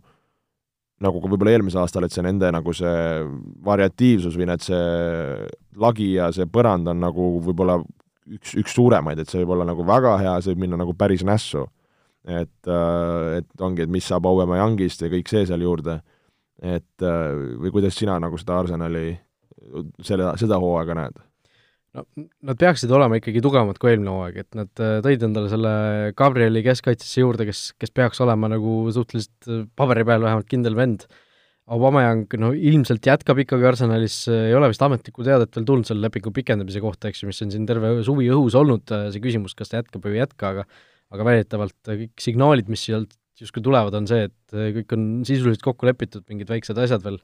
nagu 1.03 1.19
ka 1.19 1.27
võib-olla 1.27 1.57
eelmisel 1.57 1.81
aastal, 1.81 2.05
et 2.05 2.13
see 2.15 2.23
nende 2.23 2.47
nagu 2.53 2.71
see 2.71 3.23
variatiivsus 3.65 4.37
või 4.39 4.45
need, 4.47 4.61
see 4.63 5.47
lagi 5.75 6.13
ja 6.13 6.29
see 6.31 6.45
põrand 6.47 6.87
on 6.87 7.01
nagu 7.03 7.25
võib-olla 7.43 7.81
üks, 8.37 8.53
üks 8.61 8.77
suuremaid, 8.77 9.19
et 9.19 9.27
see 9.27 9.41
võib 9.41 9.57
olla 9.57 9.67
nagu 9.67 9.83
väga 9.83 10.13
hea, 10.21 10.37
see 10.39 10.53
võib 10.53 10.63
minna 10.63 10.79
nagu 10.79 10.95
päris 10.95 11.25
nässu 11.27 11.65
et, 12.23 12.67
äh, 12.67 13.37
et 13.39 13.61
ongi, 13.61 13.83
et 13.83 13.91
mis 13.91 14.05
saab 14.07 14.27
Aubameyangist 14.29 15.03
ja 15.03 15.11
kõik 15.11 15.29
see 15.31 15.45
seal 15.49 15.63
juurde, 15.63 15.99
et 16.63 17.03
äh, 17.05 17.35
või 17.59 17.73
kuidas 17.75 17.97
sina 17.99 18.17
nagu 18.23 18.39
seda 18.39 18.61
Arsenali, 18.61 19.11
selle, 20.05 20.33
seda 20.41 20.59
hooaega 20.61 20.97
näed? 20.99 21.21
no 21.93 22.05
nad 22.49 22.57
peaksid 22.57 22.91
olema 22.93 23.19
ikkagi 23.19 23.41
tugevamad 23.45 23.77
kui 23.81 23.91
eelmine 23.91 24.13
hooaeg, 24.13 24.39
et 24.45 24.57
nad 24.57 24.81
äh, 24.81 24.95
tõid 25.05 25.25
endale 25.27 25.51
selle 25.51 25.73
Gabrieli 26.17 26.63
keskkaitsesse 26.65 27.21
juurde, 27.21 27.45
kes, 27.49 27.67
kes 27.77 27.93
peaks 27.93 28.23
olema 28.25 28.49
nagu 28.49 28.79
suhteliselt 28.95 29.69
paberi 29.77 30.05
peal 30.07 30.25
vähemalt 30.25 30.49
kindel 30.49 30.77
vend. 30.79 31.05
Aubameyang, 31.73 32.25
no 32.41 32.49
ilmselt 32.51 33.05
jätkab 33.07 33.37
ikkagi 33.39 33.63
Arsenalis, 33.69 34.17
ei 34.27 34.51
ole 34.57 34.67
vist 34.67 34.81
ametlikku 34.83 35.23
teadet 35.23 35.53
veel 35.55 35.67
tulnud 35.69 35.87
selle 35.87 36.03
lepingu 36.03 36.33
pikendamise 36.35 36.81
kohta, 36.83 37.07
eks 37.07 37.21
ju, 37.21 37.29
mis 37.29 37.39
on 37.45 37.53
siin 37.53 37.69
terve 37.69 37.93
suvi 38.03 38.27
õhus 38.33 38.57
olnud, 38.59 38.91
see 39.13 39.21
küsimus, 39.23 39.55
kas 39.55 39.71
ta 39.71 39.79
jätkab 39.79 40.03
või 40.03 40.17
ei 40.17 40.25
jätka, 40.25 40.49
aga 40.49 40.65
aga 41.13 41.27
väidetavalt 41.27 41.77
kõik 41.87 42.25
signaalid, 42.25 42.69
mis 42.73 42.83
sealt 42.87 43.13
justkui 43.39 43.63
tulevad, 43.65 43.95
on 43.97 44.07
see, 44.09 44.27
et 44.29 44.57
kõik 44.79 44.93
on 44.95 45.07
sisuliselt 45.27 45.63
kokku 45.65 45.87
lepitud, 45.89 46.25
mingid 46.29 46.51
väiksed 46.51 46.77
asjad 46.79 47.03
veel, 47.05 47.19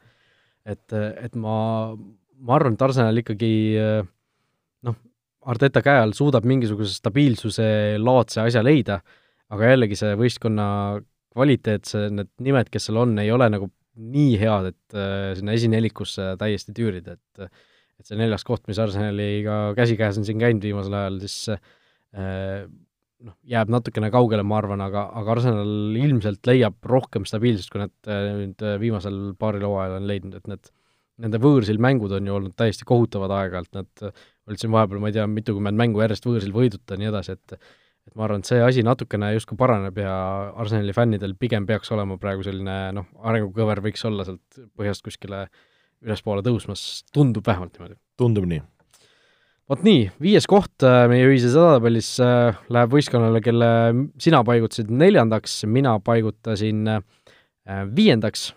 et, 0.70 0.96
et 0.96 1.36
ma, 1.40 1.58
ma 2.46 2.56
arvan, 2.58 2.76
et 2.76 2.84
Arsenal 2.86 3.22
ikkagi 3.22 3.52
noh, 4.88 4.98
Arteta 5.50 5.82
käe 5.84 6.02
all 6.04 6.16
suudab 6.18 6.48
mingisuguse 6.50 6.94
stabiilsuse 6.98 7.70
laadse 8.02 8.44
asja 8.44 8.64
leida, 8.64 9.00
aga 9.54 9.74
jällegi 9.74 9.98
see 10.00 10.18
võistkonna 10.20 10.68
kvaliteet, 11.34 11.88
see, 11.90 12.10
need 12.14 12.32
nimed, 12.44 12.70
kes 12.74 12.90
seal 12.90 13.00
on, 13.04 13.16
ei 13.22 13.32
ole 13.34 13.48
nagu 13.52 13.70
nii 14.00 14.36
head, 14.40 14.70
et 14.74 14.98
äh, 14.98 15.32
sinna 15.38 15.56
esinelikusse 15.58 16.34
täiesti 16.40 16.76
tüürida, 16.76 17.18
et 17.18 17.50
et 18.00 18.08
see 18.08 18.16
neljas 18.16 18.46
koht, 18.48 18.62
mis 18.70 18.78
Arsenaliga 18.80 19.74
käsikäes 19.76 20.16
on 20.22 20.24
siin 20.24 20.40
käinud 20.40 20.64
viimasel 20.64 20.94
ajal, 20.96 21.18
siis 21.20 21.50
äh, 21.52 22.62
noh, 23.28 23.36
jääb 23.52 23.72
natukene 23.74 24.08
kaugele, 24.14 24.46
ma 24.48 24.56
arvan, 24.62 24.80
aga, 24.86 25.04
aga 25.20 25.34
Arsenal 25.36 25.98
ilmselt 26.00 26.48
leiab 26.48 26.78
rohkem 26.88 27.28
stabiilsust, 27.28 27.74
kui 27.74 27.84
nad 27.84 28.12
nüüd 28.40 28.64
viimasel 28.80 29.20
paaril 29.40 29.68
hooajal 29.68 29.98
on 29.98 30.08
leidnud, 30.08 30.38
et 30.40 30.48
need, 30.48 30.72
nende 31.20 31.42
võõrsil 31.42 31.82
mängud 31.82 32.14
on 32.16 32.30
ju 32.30 32.38
olnud 32.38 32.56
täiesti 32.60 32.88
kohutavad 32.88 33.34
aeg-ajalt, 33.36 33.72
nad 33.76 34.10
olid 34.50 34.62
siin 34.62 34.74
vahepeal, 34.74 35.02
ma 35.04 35.12
ei 35.12 35.18
tea, 35.18 35.28
mitukümmend 35.30 35.80
mängu 35.80 36.02
järjest 36.04 36.26
võõrsil 36.28 36.56
võiduta 36.56 36.96
ja 36.96 37.04
nii 37.04 37.12
edasi, 37.12 37.38
et 37.38 37.60
et 38.10 38.16
ma 38.18 38.26
arvan, 38.26 38.42
et 38.42 38.50
see 38.50 38.58
asi 38.64 38.82
natukene 38.82 39.28
justkui 39.36 39.58
paraneb 39.60 40.00
ja 40.02 40.14
Arsenali 40.58 40.96
fännidel 40.98 41.36
pigem 41.38 41.68
peaks 41.70 41.92
olema 41.94 42.18
praegu 42.18 42.42
selline 42.48 42.78
noh, 42.98 43.06
arengukõver 43.22 43.84
võiks 43.86 44.02
olla 44.10 44.26
sealt 44.26 44.62
põhjast 44.80 45.06
kuskile 45.06 45.44
ülespoole 46.02 46.42
tõusmas, 46.42 47.04
tundub 47.14 47.46
vähemalt 47.46 47.76
niimoodi. 47.76 48.00
tundub 48.18 48.48
nii 48.50 48.64
vot 49.70 49.84
nii, 49.86 50.08
viies 50.22 50.48
koht 50.50 50.86
äh, 50.86 51.04
meie 51.12 51.28
ühises 51.30 51.54
edetabelis 51.54 52.16
äh, 52.24 52.58
läheb 52.74 52.96
võistkonnale, 52.96 53.42
kelle 53.46 53.70
sina 54.22 54.42
paigutasid 54.48 54.90
neljandaks, 54.90 55.62
mina 55.70 55.94
paigutasin 56.02 56.96
äh, 56.96 57.04
viiendaks 57.94 58.50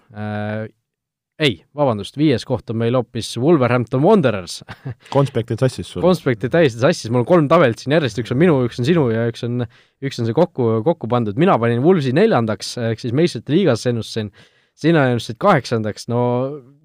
ei, 1.40 1.54
vabandust, 1.76 2.16
viies 2.20 2.44
koht 2.46 2.70
on 2.72 2.78
meil 2.82 2.96
hoopis 2.96 3.32
Wolverhampton 3.40 4.02
Wanderers. 4.04 4.60
Konspektid 5.16 5.62
sassis 5.62 5.88
sul? 5.88 6.04
konspektid 6.04 6.52
täiesti 6.52 6.82
sassis, 6.82 7.10
mul 7.10 7.24
on 7.24 7.28
kolm 7.28 7.50
tabelit 7.50 7.82
siin 7.82 7.96
järjest, 7.96 8.20
üks 8.22 8.34
on 8.34 8.40
minu, 8.42 8.58
üks 8.68 8.80
on 8.82 8.88
sinu 8.88 9.08
ja 9.12 9.26
üks 9.30 9.46
on, 9.48 9.66
üks 10.04 10.20
on 10.20 10.28
see 10.28 10.36
kokku, 10.36 10.68
kokku 10.86 11.10
pandud, 11.10 11.38
mina 11.40 11.56
panin 11.62 11.82
Wolvesi 11.84 12.14
neljandaks, 12.16 12.76
ehk 12.90 13.02
siis 13.02 13.16
meistrite 13.16 13.54
liigas 13.54 13.86
ennustasin 13.90 14.32
sina 14.78 15.06
ennustasid 15.10 15.40
kaheksandaks, 15.42 16.08
no 16.12 16.22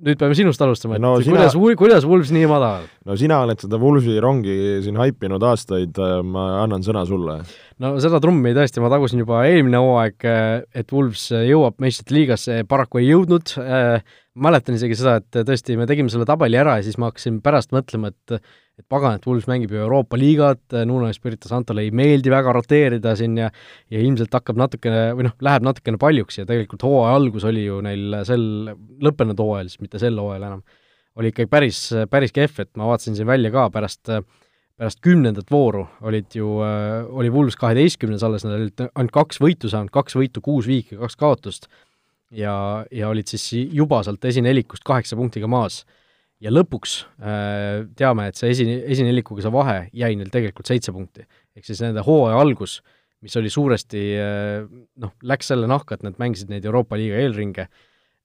nüüd 0.06 0.20
peame 0.20 0.36
sinust 0.38 0.62
alustama, 0.62 0.98
et 0.98 1.04
no, 1.04 1.16
sina... 1.24 1.48
kuidas, 1.48 1.56
kuidas 1.80 2.06
Wools 2.08 2.32
nii 2.36 2.50
madal? 2.50 2.86
no 3.08 3.16
sina 3.20 3.40
oled 3.46 3.62
seda 3.64 3.80
Woolsi 3.82 4.18
rongi 4.24 4.58
siin 4.86 5.00
haipinud 5.00 5.44
aastaid, 5.50 5.98
äh, 6.04 6.20
ma 6.26 6.48
annan 6.64 6.86
sõna 6.86 7.04
sulle. 7.10 7.40
no 7.84 7.96
seda 8.04 8.22
trummi 8.24 8.54
tõesti 8.58 8.84
ma 8.84 8.92
tagusin 8.94 9.24
juba 9.24 9.44
eelmine 9.50 9.82
hooaeg, 9.82 10.30
äh, 10.30 10.46
et 10.78 10.94
Wolves 10.94 11.30
jõuab 11.34 11.82
meistrite 11.84 12.18
liigasse, 12.18 12.62
paraku 12.70 13.02
ei 13.02 13.12
jõudnud 13.12 13.58
äh,, 13.64 14.16
mäletan 14.38 14.78
isegi 14.78 15.00
seda, 15.00 15.18
et 15.22 15.42
tõesti, 15.50 15.80
me 15.80 15.90
tegime 15.90 16.14
selle 16.14 16.28
tabeli 16.30 16.60
ära 16.60 16.78
ja 16.78 16.86
siis 16.86 17.00
ma 17.02 17.10
hakkasin 17.12 17.42
pärast 17.46 17.74
mõtlema, 17.76 18.14
et 18.14 18.40
et 18.78 18.86
pagan, 18.86 19.16
et 19.18 19.26
Wools 19.26 19.48
mängib 19.50 19.72
ju 19.74 19.80
Euroopa 19.82 20.18
liigat, 20.20 20.76
Nuno 20.86 21.08
Espirito 21.10 21.50
Santole 21.50 21.88
ei 21.88 21.94
meeldi 21.96 22.30
väga 22.30 22.54
roteerida 22.54 23.16
siin 23.18 23.38
ja 23.40 23.50
ja 23.90 24.02
ilmselt 24.04 24.34
hakkab 24.38 24.60
natukene, 24.60 25.16
või 25.18 25.26
noh, 25.26 25.34
läheb 25.42 25.66
natukene 25.66 25.98
paljuks 26.02 26.38
ja 26.38 26.46
tegelikult 26.46 26.86
hooaja 26.86 27.16
algus 27.18 27.48
oli 27.50 27.66
ju 27.66 27.80
neil 27.82 28.20
sel 28.28 28.44
lõppenud 29.02 29.42
hooajal, 29.42 29.72
siis 29.72 29.82
mitte 29.88 30.02
sel 30.02 30.20
hooajal 30.22 30.50
enam, 30.52 30.66
oli 31.18 31.32
ikkagi 31.34 31.50
päris, 31.50 31.80
päris 32.12 32.36
kehv, 32.36 32.60
et 32.62 32.76
ma 32.78 32.92
vaatasin 32.92 33.18
siin 33.18 33.30
välja 33.30 33.50
ka 33.54 33.70
pärast 33.74 34.12
pärast 34.78 35.00
kümnendat 35.02 35.50
vooru 35.50 35.88
olid 36.06 36.36
ju, 36.38 36.52
oli 36.62 37.32
Wools 37.34 37.58
kaheteistkümnes 37.58 38.22
alles, 38.24 38.46
nad 38.46 38.60
olid 38.60 38.84
ainult 38.92 39.14
kaks 39.16 39.40
võitu 39.42 39.72
saanud, 39.72 39.90
kaks 39.94 40.14
võitu, 40.20 40.44
kuus 40.46 40.70
viiki, 40.70 41.00
kaks 41.00 41.18
kaotust. 41.18 41.66
Ja, 42.30 42.84
ja 42.92 43.08
olid 43.10 43.30
siis 43.32 43.48
juba 43.74 44.04
sealt 44.06 44.26
esinelikust 44.28 44.84
kaheksa 44.86 45.18
punktiga 45.18 45.50
maas. 45.50 45.82
Ja 46.44 46.52
lõpuks 46.54 47.00
äh, 47.18 47.88
teame, 47.98 48.28
et 48.30 48.38
see 48.38 48.52
esi, 48.54 48.68
esinelikuga 48.94 49.42
see 49.42 49.54
vahe 49.56 49.78
jäi 49.98 50.12
neil 50.20 50.30
tegelikult 50.30 50.70
seitse 50.70 50.94
punkti. 50.94 51.26
ehk 51.58 51.66
siis 51.66 51.82
nende 51.82 52.04
hooaja 52.06 52.38
algus 52.38 52.78
mis 53.26 53.34
oli 53.40 53.50
suuresti 53.50 54.02
noh, 55.02 55.14
läks 55.26 55.50
selle 55.50 55.70
nahka, 55.70 55.98
et 55.98 56.04
nad 56.06 56.18
mängisid 56.22 56.52
neid 56.54 56.66
Euroopa 56.68 57.00
liiga 57.00 57.18
eelringe, 57.24 57.68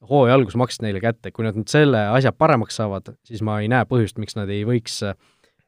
hooaja 0.09 0.37
algus 0.39 0.57
maksis 0.59 0.83
neile 0.83 1.03
kätte, 1.03 1.31
kui 1.35 1.47
nad 1.47 1.59
nüüd 1.59 1.71
selle 1.71 2.07
asja 2.15 2.33
paremaks 2.35 2.81
saavad, 2.81 3.13
siis 3.29 3.43
ma 3.47 3.61
ei 3.63 3.69
näe 3.71 3.87
põhjust, 3.89 4.19
miks 4.23 4.39
nad 4.39 4.51
ei 4.53 4.65
võiks 4.69 5.03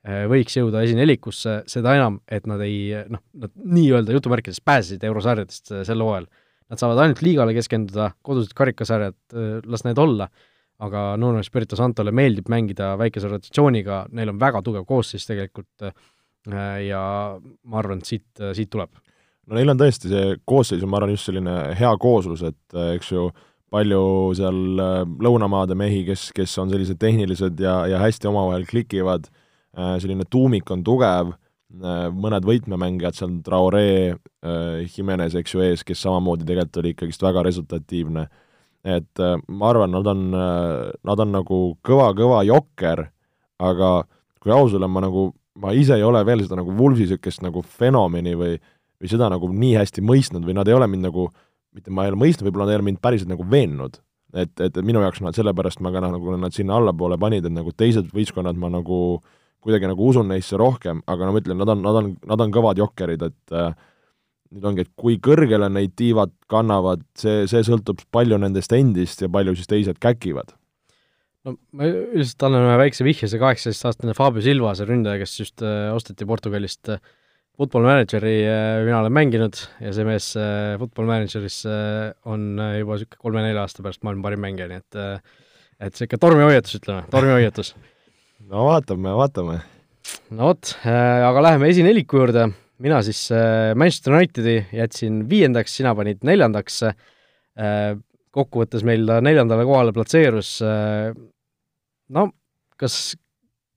võiks 0.05 0.53
jõuda 0.53 0.83
esinelikusse, 0.85 1.63
seda 1.71 1.95
enam, 1.97 2.19
et 2.29 2.45
nad 2.45 2.61
ei 2.61 2.91
noh, 3.09 3.23
nad 3.41 3.53
nii-öelda 3.57 4.13
jutumärkides 4.13 4.61
pääsesid 4.61 5.07
eurosarjadest 5.09 5.73
sel 5.89 6.03
hooajal. 6.05 6.27
Nad 6.69 6.81
saavad 6.81 7.01
ainult 7.01 7.23
liigale 7.25 7.55
keskenduda, 7.57 8.11
kodused 8.25 8.53
karikasarjad, 8.59 9.17
las 9.65 9.87
need 9.87 10.01
olla 10.03 10.29
aga 10.83 11.15
Nuno 11.17 11.41
Espirito 11.43 11.77
Santole 11.79 12.13
meeldib 12.15 12.51
mängida 12.53 12.95
väikese 12.99 13.31
rotatsiooniga, 13.31 14.05
neil 14.17 14.33
on 14.33 14.41
väga 14.41 14.63
tugev 14.65 14.87
koosseis 14.89 15.27
tegelikult 15.29 15.87
äh, 15.87 15.95
ja 16.89 17.03
ma 17.39 17.81
arvan, 17.81 18.03
et 18.03 18.11
siit, 18.11 18.27
siit 18.57 18.71
tuleb. 18.73 18.91
no 19.47 19.59
neil 19.59 19.71
on 19.71 19.81
tõesti 19.81 20.11
see 20.11 20.37
koosseis 20.45 20.83
on, 20.83 20.91
ma 20.93 21.01
arvan, 21.01 21.15
just 21.15 21.31
selline 21.31 21.57
hea 21.79 21.93
kooslus, 22.01 22.45
et 22.51 22.79
äh, 22.79 22.95
eks 22.99 23.13
ju, 23.13 23.29
palju 23.75 24.05
seal 24.39 24.83
äh, 24.83 25.01
lõunamaade 25.27 25.77
mehi, 25.79 26.05
kes, 26.07 26.29
kes 26.37 26.55
on 26.63 26.71
sellised 26.71 27.01
tehnilised 27.03 27.59
ja, 27.63 27.81
ja 27.91 28.03
hästi 28.03 28.31
omavahel 28.31 28.69
klikivad, 28.71 29.27
selline 29.75 30.23
tuumik 30.31 30.69
on 30.71 30.85
tugev, 30.87 31.33
mõned 32.15 32.45
võtmemängijad 32.47 33.17
seal, 33.19 33.33
Traore, 33.43 34.21
Jimenez, 34.95 35.35
eks 35.35 35.57
ju, 35.57 35.65
ees, 35.67 35.83
kes 35.83 36.05
samamoodi 36.05 36.47
tegelikult 36.47 36.79
oli 36.79 36.93
ikkagist 36.95 37.25
väga 37.27 37.43
resultatiivne. 37.43 38.23
Et 38.85 39.21
äh, 39.21 39.39
ma 39.49 39.71
arvan, 39.73 39.95
nad 39.97 40.07
on, 40.13 40.27
äh, 40.37 40.93
nad 41.09 41.21
on 41.25 41.33
nagu 41.33 41.61
kõva-kõva 41.87 42.43
jokker, 42.45 43.07
aga 43.65 43.91
kui 44.45 44.53
aus 44.53 44.77
olla, 44.77 44.91
ma 44.93 45.07
nagu, 45.07 45.31
ma 45.57 45.73
ise 45.73 45.97
ei 45.97 46.05
ole 46.05 46.21
veel 46.29 46.45
seda 46.45 46.59
nagu 46.61 46.75
Wolfsi 46.77 47.07
niisugust 47.07 47.41
nagu 47.45 47.65
fenomeni 47.65 48.35
või 48.37 48.59
või 49.01 49.11
seda 49.11 49.27
nagu 49.33 49.49
nii 49.51 49.73
hästi 49.77 50.05
mõistnud 50.07 50.45
või 50.47 50.55
nad 50.57 50.69
ei 50.71 50.77
ole 50.77 50.87
mind 50.89 51.09
nagu, 51.09 51.27
mitte 51.75 51.95
ma 51.95 52.05
ei 52.05 52.13
ole 52.13 52.21
mõistnud, 52.21 52.49
võib-olla 52.49 52.69
nad 52.69 52.75
ei 52.75 52.81
ole 52.81 52.89
mind 52.91 53.01
päriselt 53.05 53.31
nagu 53.31 53.47
veennud. 53.51 54.01
et, 54.35 54.51
et 54.59 54.79
minu 54.83 54.99
jaoks 54.99 55.21
nad, 55.23 55.37
sellepärast 55.37 55.79
ma 55.85 55.93
ka 55.95 56.03
nagu 56.03 56.37
nad 56.43 56.55
sinna 56.55 56.75
allapoole 56.81 57.19
panid, 57.23 57.45
et 57.47 57.55
nagu 57.55 57.71
teised 57.71 58.09
võistkonnad 58.15 58.59
ma 58.59 58.73
nagu 58.73 59.23
kuidagi 59.65 59.89
nagu 59.89 60.09
usun 60.11 60.29
neisse 60.29 60.59
rohkem, 60.61 61.01
aga 61.09 61.27
no 61.27 61.35
ma 61.35 61.41
ütlen, 61.41 61.61
nad 61.61 61.71
on, 61.73 61.85
nad 61.85 61.99
on, 62.01 62.09
nad 62.29 62.43
on 62.45 62.53
kõvad 62.53 62.81
jokkerid, 62.83 63.23
et 63.31 63.55
äh, 63.55 63.71
nüüd 64.55 64.67
ongi, 64.71 64.85
et 64.85 64.93
kui 64.99 65.17
kõrgele 65.23 65.71
neid 65.73 65.95
tiivad 65.99 66.35
kannavad, 66.51 67.05
see, 67.19 67.47
see 67.51 67.63
sõltub 67.67 68.03
palju 68.15 68.39
nendest 68.43 68.75
endist 68.77 69.25
ja 69.25 69.31
palju 69.33 69.57
siis 69.57 69.71
teised 69.71 70.03
käkivad. 70.03 70.53
no 71.47 71.57
ma 71.77 71.89
üldiselt 71.89 72.45
annan 72.49 72.69
ühe 72.69 72.77
väikse 72.83 73.07
vihje, 73.07 73.31
see 73.31 73.41
kaheksateistaastane 73.41 74.17
Fabio 74.19 74.45
Silva, 74.45 74.75
see 74.77 74.89
ründaja, 74.91 75.23
kes 75.23 75.39
just 75.41 75.65
äh, 75.65 75.89
osteti 75.95 76.29
Portugalist 76.29 76.93
äh, 76.93 77.01
Football 77.55 77.87
Manageri 77.87 78.37
äh, 78.51 78.83
mina 78.83 78.99
olen 79.01 79.15
mänginud 79.15 79.59
ja 79.81 79.93
see 79.95 80.07
mees 80.09 80.33
äh, 80.39 80.75
Football 80.81 81.07
Manageris 81.11 81.61
äh, 81.71 82.11
on 82.27 82.55
äh, 82.59 82.81
juba 82.81 82.99
niisugune 82.99 83.23
kolme-nelja 83.23 83.63
aasta 83.63 83.85
pärast 83.85 84.03
maailma 84.07 84.27
parim 84.27 84.43
mängija, 84.43 84.71
nii 84.71 84.83
et 84.83 84.99
äh, 84.99 85.43
et 85.85 85.95
see 85.95 86.09
ikka 86.09 86.19
tormihoiatus, 86.23 86.79
ütleme, 86.81 87.05
tormihoiatus 87.13 87.75
no 88.51 88.67
vaatame, 88.69 89.15
vaatame. 89.17 89.61
no 90.35 90.51
vot 90.51 90.75
äh,, 90.83 91.25
aga 91.29 91.49
läheme 91.49 91.71
esineliku 91.73 92.21
juurde. 92.23 92.49
Mina 92.83 92.99
siis 93.07 93.21
äh, 93.33 93.73
Manchester 93.79 94.17
Unitedi 94.17 94.57
jätsin 94.75 95.23
viiendaks, 95.31 95.77
sina 95.79 95.95
panid 95.95 96.25
neljandaks. 96.27 96.81
Äh,, 96.85 97.95
kokkuvõttes 98.35 98.83
meil 98.83 99.07
ta 99.07 99.21
neljandale 99.23 99.67
kohale 99.69 99.95
platseerus. 99.95 100.57
Äh,, 100.67 101.15
no 102.11 102.27
kas, 102.81 103.15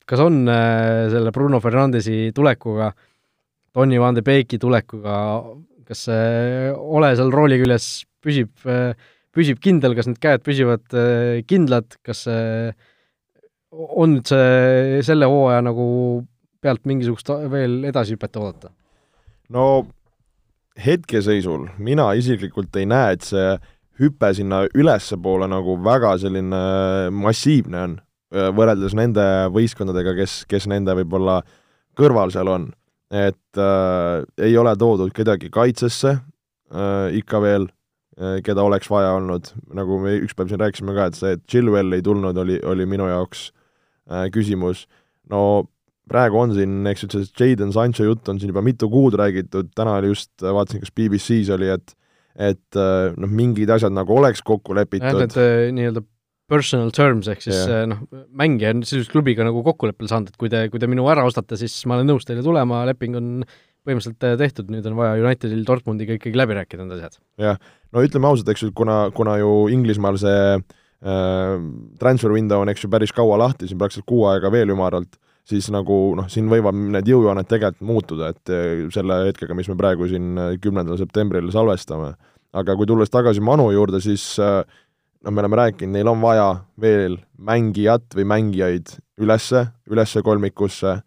kas 0.09 0.23
on 0.23 0.41
äh, 0.49 1.05
selle 1.13 1.31
Bruno 1.35 1.61
Fernandesi 1.63 2.31
tulekuga, 2.35 2.89
Tony 3.77 3.99
Van 4.01 4.15
de 4.17 4.23
Beeki 4.25 4.57
tulekuga, 4.57 5.15
kas 5.85 6.07
see 6.07 6.71
ole 6.73 7.11
seal 7.13 7.29
rooli 7.29 7.59
küljes 7.61 8.07
püsib, 8.25 8.49
püsib 9.37 9.59
kindel, 9.61 9.93
kas 9.93 10.09
need 10.09 10.17
käed 10.23 10.41
püsivad 10.45 10.97
äh, 10.97 11.43
kindlad, 11.45 11.99
kas 12.01 12.23
see 12.25 12.71
on 13.77 14.15
nüüd 14.15 14.31
see 14.31 15.03
selle 15.05 15.29
hooaja 15.29 15.61
nagu 15.67 15.85
pealt 16.63 16.87
mingisugust 16.89 17.29
veel 17.51 17.83
edasihüpet 17.91 18.39
oodata? 18.41 18.71
no 19.53 19.85
hetkeseisul 20.81 21.67
mina 21.77 22.09
isiklikult 22.17 22.75
ei 22.81 22.89
näe, 22.89 23.13
et 23.13 23.27
see 23.27 23.53
hüpe 24.01 24.33
sinna 24.37 24.63
ülespoole 24.77 25.47
nagu 25.49 25.77
väga 25.85 26.15
selline 26.21 26.63
massiivne 27.13 27.83
on, 27.83 27.95
võrreldes 28.57 28.93
nende 28.97 29.23
võistkondadega, 29.53 30.13
kes, 30.17 30.41
kes 30.49 30.67
nende 30.69 30.93
võib-olla 30.99 31.39
kõrval 31.97 32.33
seal 32.33 32.51
on. 32.51 32.67
Et 33.11 33.61
äh, 33.61 34.25
ei 34.43 34.57
ole 34.59 34.75
toodud 34.79 35.13
kedagi 35.15 35.51
kaitsesse 35.53 36.17
äh, 36.17 37.07
ikka 37.15 37.41
veel 37.43 37.69
äh,, 38.19 38.39
keda 38.43 38.65
oleks 38.67 38.89
vaja 38.91 39.13
olnud, 39.15 39.53
nagu 39.77 39.99
me 40.03 40.17
üks 40.19 40.35
päev 40.35 40.51
siin 40.51 40.61
rääkisime 40.63 40.95
ka, 40.97 41.07
et 41.07 41.19
see, 41.19 41.37
et 41.37 41.45
Chilwell 41.47 41.95
ei 41.95 42.03
tulnud, 42.03 42.37
oli, 42.43 42.59
oli 42.67 42.87
minu 42.89 43.07
jaoks 43.07 43.49
äh, 44.11 44.27
küsimus, 44.33 44.85
no 45.31 45.69
praegu 46.07 46.39
on 46.39 46.55
siin, 46.55 46.81
eks 46.87 47.05
ju, 47.05 47.11
see 47.15 47.51
Jaden 47.51 47.71
Sancho 47.75 48.05
jutt 48.07 48.27
on 48.31 48.39
siin 48.39 48.51
juba 48.51 48.63
mitu 48.65 48.89
kuud 48.91 49.15
räägitud, 49.19 49.71
täna 49.75 49.97
oli 50.01 50.11
just, 50.11 50.33
vaatasin, 50.43 50.83
kas 50.83 50.93
BBC-s 50.95 51.55
oli, 51.55 51.71
et 51.75 51.95
et 52.37 52.77
äh, 52.77 53.15
noh, 53.17 53.31
mingid 53.33 53.71
asjad 53.73 53.93
nagu 53.95 54.13
oleks 54.13 54.43
kokku 54.45 54.75
lepitud. 54.77 55.07
jah, 55.09 55.23
need 55.23 55.37
äh, 55.41 55.71
nii-öelda 55.73 56.03
personal 56.51 56.91
terms 56.95 57.29
ehk 57.31 57.43
siis 57.43 57.59
yeah. 57.59 57.83
Äh, 57.83 57.87
noh, 57.91 58.03
mängija 58.39 58.73
on 58.75 58.83
sisuliselt 58.85 59.13
klubiga 59.13 59.45
nagu 59.47 59.63
kokkuleppele 59.65 60.11
saanud, 60.11 60.31
et 60.31 60.39
kui 60.39 60.51
te, 60.53 60.65
kui 60.73 60.81
te 60.81 60.89
minu 60.89 61.07
ära 61.11 61.25
ostate, 61.27 61.59
siis 61.59 61.75
ma 61.89 61.97
olen 61.97 62.11
nõus 62.13 62.27
teile 62.27 62.45
tulema, 62.45 62.85
leping 62.89 63.19
on 63.19 63.29
põhimõtteliselt 63.87 64.39
tehtud, 64.41 64.71
nüüd 64.73 64.87
on 64.89 64.97
vaja 64.99 65.19
Unitedil 65.21 65.61
Dortmundiga 65.67 66.17
ikkagi 66.17 66.39
läbi 66.39 66.57
rääkida 66.57 66.83
need 66.83 66.97
asjad. 66.97 67.21
jah, 67.39 67.61
no 67.95 68.03
ütleme 68.03 68.31
ausalt, 68.31 68.51
eks 68.51 68.67
ju, 68.67 68.73
kuna, 68.75 69.05
kuna 69.15 69.37
ju 69.41 69.53
Inglismaal 69.75 70.19
see 70.23 70.41
äh, 70.57 71.53
transfer 71.99 72.35
window 72.35 72.63
on, 72.63 72.73
eks 72.73 72.83
ju, 72.87 72.91
päris 72.91 73.15
kaua 73.15 73.39
lahti, 73.43 73.69
siin 73.69 73.79
praktiliselt 73.79 74.09
kuu 74.09 74.27
aega 74.31 74.51
veel 74.53 74.75
ümaralt 74.75 75.19
siis 75.47 75.69
nagu 75.71 75.97
noh, 76.17 76.27
siin 76.31 76.49
võivad 76.51 76.75
need 76.95 77.07
jõujooned 77.07 77.47
tegelikult 77.47 77.87
muutuda, 77.87 78.31
et 78.33 78.51
eh, 78.51 78.87
selle 78.93 79.21
hetkega, 79.29 79.55
mis 79.57 79.69
me 79.71 79.77
praegu 79.79 80.09
siin 80.11 80.33
eh, 80.35 80.57
kümnendal 80.63 80.99
septembril 80.99 81.51
salvestame. 81.55 82.15
aga 82.57 82.73
kui 82.79 82.87
tulles 82.87 83.11
tagasi 83.11 83.41
Manu 83.43 83.67
juurde, 83.71 83.99
siis 84.01 84.23
eh, 84.39 84.61
noh, 85.27 85.33
me 85.33 85.43
oleme 85.43 85.59
rääkinud, 85.59 85.93
neil 85.93 86.07
on 86.07 86.21
vaja 86.23 86.47
veel 86.79 87.17
mängijat 87.37 88.15
või 88.15 88.25
mängijaid 88.31 88.93
ülesse, 89.19 89.65
ülesse 89.91 90.23
kolmikusse, 90.23 91.01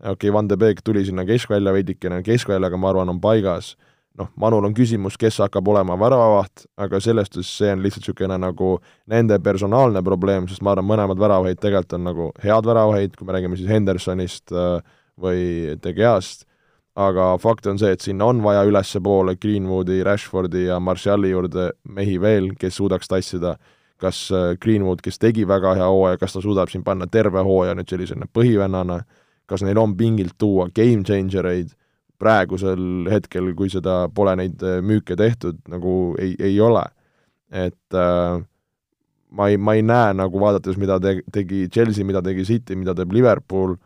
okei 0.00 0.12
okay,, 0.14 0.32
Van 0.32 0.48
de 0.48 0.56
Beek 0.56 0.80
tuli 0.84 1.04
sinna 1.04 1.26
keskvälja 1.28 1.74
veidikene, 1.76 2.22
keskväljaga 2.24 2.80
ma 2.80 2.90
arvan, 2.92 3.12
on 3.12 3.20
paigas. 3.20 3.74
Noh, 4.16 4.30
Manul 4.40 4.64
on 4.64 4.72
küsimus, 4.72 5.18
kes 5.20 5.42
hakkab 5.44 5.66
olema 5.68 5.92
väravavaht, 6.00 6.64
aga 6.80 7.00
selles 7.04 7.28
suhtes 7.28 7.50
see 7.58 7.68
on 7.68 7.82
lihtsalt 7.84 8.06
niisugune 8.06 8.38
nagu 8.40 8.70
nende 9.12 9.36
personaalne 9.44 10.00
probleem, 10.04 10.46
sest 10.48 10.64
ma 10.64 10.72
arvan, 10.72 10.88
mõlemad 10.88 11.20
väravahid 11.20 11.60
tegelikult 11.60 11.98
on 11.98 12.06
nagu 12.08 12.30
head 12.40 12.70
väravahid, 12.70 13.18
kui 13.18 13.28
me 13.28 13.36
räägime 13.36 13.60
siis 13.60 13.68
Hendersonist 13.68 14.56
äh, 14.56 14.78
või 15.20 15.76
De 15.82 15.92
Geast, 15.92 16.46
aga 16.96 17.36
fakt 17.40 17.66
on 17.68 17.78
see, 17.80 17.92
et 17.92 18.00
sinna 18.04 18.28
on 18.30 18.40
vaja 18.44 18.64
ülespoole 18.66 19.36
Greenwoodi, 19.40 20.00
Rashfordi 20.04 20.66
ja 20.66 20.80
Marshalli 20.80 21.30
juurde 21.30 21.70
mehi 21.92 22.16
veel, 22.20 22.52
kes 22.58 22.78
suudaks 22.80 23.08
tassida, 23.12 23.56
kas 24.00 24.26
äh, 24.32 24.54
Greenwood, 24.60 25.02
kes 25.04 25.20
tegi 25.20 25.46
väga 25.48 25.74
hea 25.76 25.88
hooaja, 25.92 26.20
kas 26.20 26.36
ta 26.36 26.42
suudab 26.44 26.72
siin 26.72 26.84
panna 26.84 27.08
terve 27.12 27.44
hooaja 27.44 27.76
nüüd 27.76 27.92
sellisena 27.92 28.28
põhivennana, 28.32 29.02
kas 29.46 29.64
neil 29.64 29.78
on 29.80 29.96
pingilt 29.96 30.38
tuua 30.38 30.70
game 30.74 31.04
changer 31.04 31.52
eid? 31.52 31.74
Praegusel 32.16 33.10
hetkel, 33.12 33.50
kui 33.52 33.68
seda 33.68 34.06
pole 34.08 34.32
neid 34.40 34.62
äh, 34.64 34.78
müüke 34.80 35.18
tehtud, 35.20 35.58
nagu 35.68 36.14
ei, 36.20 36.32
ei 36.40 36.60
ole. 36.60 36.84
et 37.52 37.94
äh, 37.94 38.40
ma 39.30 39.48
ei, 39.52 39.58
ma 39.60 39.74
ei 39.76 39.82
näe 39.84 40.14
nagu 40.16 40.40
vaadates, 40.40 40.78
mida 40.80 40.96
te-, 41.00 41.20
tegi 41.32 41.66
Chelsea, 41.72 42.04
mida 42.08 42.22
tegi 42.24 42.44
City, 42.48 42.76
mida 42.76 42.94
teeb 42.96 43.12
Liverpool, 43.12 43.76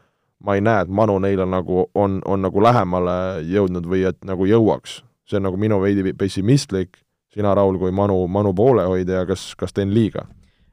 ma 0.45 0.57
ei 0.57 0.65
näe, 0.65 0.87
et 0.87 0.89
Manu 0.89 1.19
neile 1.23 1.47
nagu 1.49 1.87
on, 1.95 2.19
on 2.25 2.43
nagu 2.47 2.63
lähemale 2.65 3.15
jõudnud 3.45 3.87
või 3.91 4.07
et 4.09 4.19
nagu 4.25 4.49
jõuaks. 4.49 5.01
see 5.31 5.39
on 5.39 5.47
nagu 5.47 5.57
minu 5.61 5.79
veidi 5.83 6.13
pessimistlik, 6.19 6.97
sina, 7.31 7.55
Raul, 7.55 7.79
kui 7.79 7.93
Manu, 7.95 8.27
Manu 8.27 8.55
poolehoidja, 8.55 9.27
kas, 9.27 9.55
kas 9.57 9.73
teen 9.73 9.95
liiga? 9.95 10.27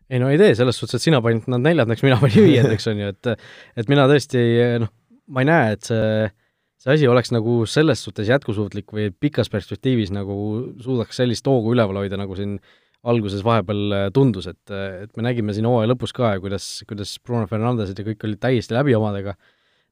ei 0.10 0.20
no 0.24 0.30
ei 0.32 0.38
tee, 0.40 0.56
selles 0.56 0.78
suhtes, 0.80 1.02
et 1.02 1.04
sina 1.04 1.20
panid 1.22 1.50
nad 1.52 1.62
neljandaks, 1.62 2.04
mina 2.06 2.18
panin 2.22 2.46
viiendaks, 2.48 2.88
on 2.88 3.02
ju, 3.04 3.14
et 3.14 3.34
et 3.84 3.90
mina 3.92 4.08
tõesti 4.08 4.44
noh, 4.80 4.92
ma 5.28 5.44
ei 5.44 5.50
näe, 5.50 5.72
et 5.76 5.90
see 5.90 6.30
see 6.78 6.94
asi 6.94 7.08
oleks 7.10 7.32
nagu 7.34 7.64
selles 7.70 8.04
suhtes 8.06 8.30
jätkusuutlik 8.30 8.92
või 8.94 9.10
pikas 9.12 9.50
perspektiivis 9.50 10.12
nagu 10.14 10.36
suudaks 10.84 11.18
sellist 11.20 11.48
hoogu 11.50 11.74
üleval 11.74 12.04
hoida, 12.04 12.20
nagu 12.22 12.38
siin 12.38 12.60
alguses 13.08 13.44
vahepeal 13.46 13.96
äh, 13.96 14.06
tundus, 14.14 14.48
et, 14.52 14.74
et 14.74 15.12
me 15.18 15.26
nägime 15.26 15.56
siin 15.56 15.68
hooaja 15.70 15.90
lõpus 15.92 16.14
ka, 16.16 16.36
kuidas, 16.44 16.68
kuidas 16.90 17.16
Bruno 17.24 17.48
Fernandesed 17.50 17.98
ja 17.98 18.06
kõik 18.08 18.26
olid 18.28 18.42
täiesti 18.44 18.76
läbi 18.76 18.96
omadega, 18.98 19.36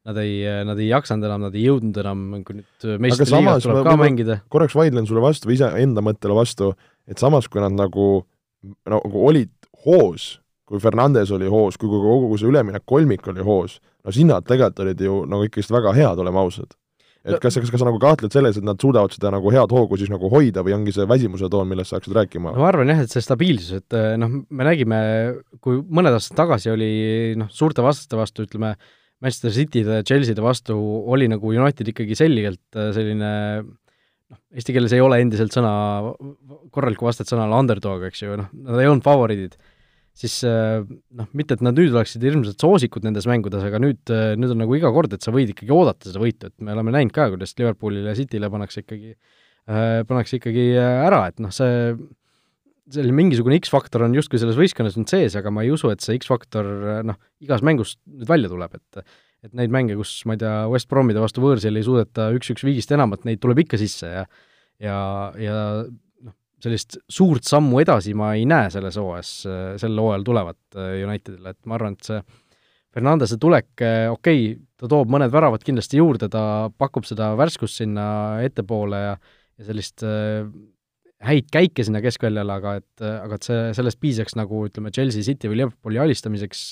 nad 0.05 0.19
ei, 0.21 0.37
nad 0.67 0.79
ei 0.79 0.91
jaksanud 0.91 1.25
enam, 1.25 1.45
nad 1.47 1.57
ei 1.57 1.65
jõudnud 1.65 1.97
enam, 2.03 2.23
kui 2.45 2.59
nüüd 2.59 2.87
meistrite 3.01 3.39
liigas 3.39 3.65
tuleb 3.65 3.87
ka 3.87 3.97
mängida. 3.99 4.39
korraks 4.53 4.77
vaidlen 4.77 5.07
sulle 5.09 5.23
vastu 5.23 5.49
või 5.49 5.57
iseenda 5.57 6.03
mõttele 6.05 6.37
vastu, 6.37 6.73
et 7.09 7.21
samas, 7.21 7.49
kui 7.49 7.63
nad 7.63 7.73
nagu, 7.73 8.09
nagu 8.85 9.27
olid 9.29 9.53
hoos, 9.85 10.35
kui 10.65 10.81
Fernandes 10.81 11.33
oli 11.33 11.49
hoos, 11.49 11.77
kui 11.81 11.89
kogu 11.89 12.37
see 12.37 12.49
üleminek 12.49 12.85
kolmik 12.89 13.27
oli 13.33 13.45
hoos, 13.45 13.79
no 14.05 14.13
sina 14.13 14.41
tegelikult 14.41 14.81
olid 14.85 15.05
ju 15.07 15.21
nagu 15.29 15.45
ikkagist 15.47 15.73
väga 15.73 15.93
head, 15.97 16.21
oleme 16.21 16.41
ausad. 16.41 16.73
et 17.25 17.39
kas, 17.41 17.55
kas, 17.57 17.71
kas 17.73 17.81
sa 17.81 17.87
nagu 17.87 17.97
kahtled 17.97 18.29
selles, 18.29 18.59
et 18.59 18.65
nad 18.65 18.77
suudavad 18.77 19.09
seda 19.09 19.31
nagu 19.33 19.49
head 19.49 19.71
hoogu 19.73 19.97
siis 19.97 20.11
nagu 20.13 20.29
hoida 20.29 20.61
või 20.61 20.75
ongi 20.75 20.93
see 20.93 21.07
väsimuse 21.09 21.49
toon, 21.49 21.65
millest 21.71 21.89
sa 21.89 21.97
hakkasid 21.97 22.13
rääkima? 22.19 22.53
no 22.53 22.61
ma 22.61 22.67
arvan 22.69 22.93
jah, 22.93 23.01
et 23.01 23.13
see 23.13 23.25
stabiilsus, 23.25 23.81
et 23.81 23.97
eh, 23.97 24.11
noh, 24.21 24.29
me 24.29 24.67
nägime, 24.67 24.99
kui 25.57 25.81
mõned 25.81 26.13
aastad 26.13 26.37
tagasi 26.37 26.69
oli 26.69 26.91
noh, 27.41 27.49
suurte 27.49 27.81
vastaste 27.85 28.19
vastu, 28.19 28.45
ütleme, 28.45 28.75
Manchester 29.23 29.53
City'de, 29.55 30.01
Chelsea'de 30.07 30.43
vastu 30.43 30.75
oli 31.11 31.29
nagu 31.31 31.53
United 31.53 31.87
ikkagi 31.93 32.17
selgelt 32.19 32.77
eh, 32.77 32.91
selline 32.95 33.31
noh, 34.31 34.41
eesti 34.55 34.75
keeles 34.75 34.95
ei 34.95 35.03
ole 35.03 35.19
endiselt 35.23 35.55
sõna, 35.55 35.71
korralikku 36.73 37.07
vastet 37.07 37.29
sõnale 37.29 37.57
underdog, 37.57 38.03
eks 38.09 38.25
ju, 38.25 38.35
noh, 38.41 38.51
nad 38.65 38.81
ei 38.81 38.89
olnud 38.89 39.05
favoriidid. 39.05 39.57
Siis 40.15 40.37
äh, 40.47 40.79
noh, 41.19 41.27
mitte 41.35 41.57
et 41.57 41.63
nad 41.65 41.75
nüüd 41.75 41.91
oleksid 41.91 42.23
hirmsad 42.23 42.61
soosikud 42.61 43.03
nendes 43.03 43.27
mängudes, 43.27 43.65
aga 43.67 43.81
nüüd, 43.83 43.99
äh, 44.15 44.33
nüüd 44.39 44.53
on 44.53 44.61
nagu 44.63 44.77
iga 44.77 44.91
kord, 44.95 45.11
et 45.15 45.25
sa 45.25 45.33
võid 45.35 45.51
ikkagi 45.51 45.73
oodata 45.75 46.07
seda 46.07 46.21
võitu, 46.23 46.47
et 46.47 46.55
me 46.63 46.71
oleme 46.75 46.93
näinud 46.95 47.11
ka, 47.15 47.27
kuidas 47.33 47.51
Liverpoolile 47.59 48.13
ja 48.13 48.15
Cityle 48.15 48.49
pannakse 48.53 48.85
ikkagi 48.85 49.11
äh,, 49.11 50.05
pannakse 50.07 50.39
ikkagi 50.39 50.69
äh, 50.79 51.01
ära, 51.09 51.25
et 51.33 51.43
noh, 51.43 51.51
see 51.55 51.91
selline 52.93 53.15
mingisugune 53.17 53.57
X-faktor 53.61 54.05
on 54.05 54.15
justkui 54.17 54.39
selles 54.41 54.57
võistkonnas 54.59 54.97
nüüd 54.99 55.09
sees, 55.11 55.35
aga 55.39 55.51
ma 55.53 55.63
ei 55.65 55.71
usu, 55.73 55.89
et 55.93 56.03
see 56.05 56.17
X-faktor 56.19 56.67
noh, 57.07 57.17
igas 57.43 57.63
mängus 57.65 57.95
nüüd 58.05 58.29
välja 58.29 58.51
tuleb, 58.51 58.77
et 58.77 59.05
et 59.45 59.53
neid 59.53 59.69
mänge, 59.69 59.93
kus 59.93 60.23
ma 60.25 60.33
ei 60.33 60.39
tea, 60.41 60.53
West 60.71 60.87
Bromide 60.89 61.21
vastu 61.21 61.43
võõrsil 61.43 61.75
ei 61.77 61.85
suudeta 61.85 62.31
üks-üks 62.33 62.63
viigist 62.65 62.89
enamat, 62.95 63.27
neid 63.27 63.37
tuleb 63.43 63.59
ikka 63.61 63.77
sisse 63.77 64.09
ja 64.09 64.23
ja, 64.81 64.95
ja 65.37 65.59
sellist 66.63 66.97
suurt 67.11 67.45
sammu 67.45 67.79
edasi 67.83 68.15
ma 68.17 68.33
ei 68.37 68.47
näe 68.49 68.71
selles 68.73 68.97
hooajas, 68.99 69.31
sel 69.81 70.01
hooajal 70.01 70.25
tulevat 70.25 70.79
äh, 70.79 70.97
Unitedile, 71.05 71.53
et 71.53 71.61
ma 71.69 71.77
arvan, 71.77 71.97
et 71.97 72.09
see 72.09 72.19
Fernandese 72.95 73.37
tulek, 73.41 73.69
äh, 73.83 74.07
okei 74.11 74.45
okay,, 74.53 74.61
ta 74.79 74.89
toob 74.91 75.11
mõned 75.13 75.31
väravad 75.31 75.63
kindlasti 75.67 75.99
juurde, 76.01 76.29
ta 76.31 76.71
pakub 76.79 77.07
seda 77.07 77.33
värskust 77.39 77.83
sinna 77.83 78.07
ettepoole 78.45 79.01
ja 79.03 79.17
ja 79.55 79.69
sellist 79.69 80.03
äh, 80.03 80.43
häid 81.23 81.47
käike 81.53 81.85
sinna 81.87 82.01
keskväljale, 82.03 82.57
aga 82.59 82.75
et, 82.81 83.03
aga 83.05 83.37
et 83.37 83.47
see, 83.47 83.61
sellest 83.77 83.99
piisaks 84.03 84.35
nagu 84.37 84.65
ütleme, 84.67 84.91
Chelsea, 84.95 85.23
City 85.25 85.49
või 85.51 85.61
Liverpooli 85.61 86.01
alistamiseks, 86.03 86.65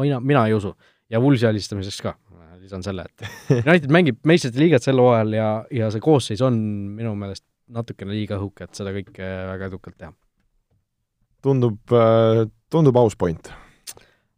mina, 0.00 0.20
mina 0.20 0.46
ei 0.48 0.56
usu. 0.56 0.74
ja 1.12 1.20
Woolsi 1.20 1.46
alistamiseks 1.46 2.00
ka, 2.02 2.14
lisan 2.60 2.82
selle, 2.82 3.04
et 3.04 3.26
United 3.68 3.90
mängib 3.92 4.20
meistrite 4.26 4.60
liigat 4.60 4.82
sel 4.82 4.98
hooajal 4.98 5.34
ja, 5.36 5.48
ja 5.70 5.90
see 5.92 6.02
koosseis 6.02 6.42
on 6.44 6.56
minu 6.96 7.14
meelest 7.18 7.44
natukene 7.74 8.12
liiga 8.12 8.38
õhuke, 8.38 8.66
et 8.66 8.76
seda 8.76 8.92
kõike 8.94 9.28
väga 9.54 9.68
edukalt 9.70 9.98
teha. 10.00 10.12
tundub, 11.44 11.78
äh, 11.92 12.44
tundub 12.72 12.96
aus 12.96 13.16
point. 13.16 13.52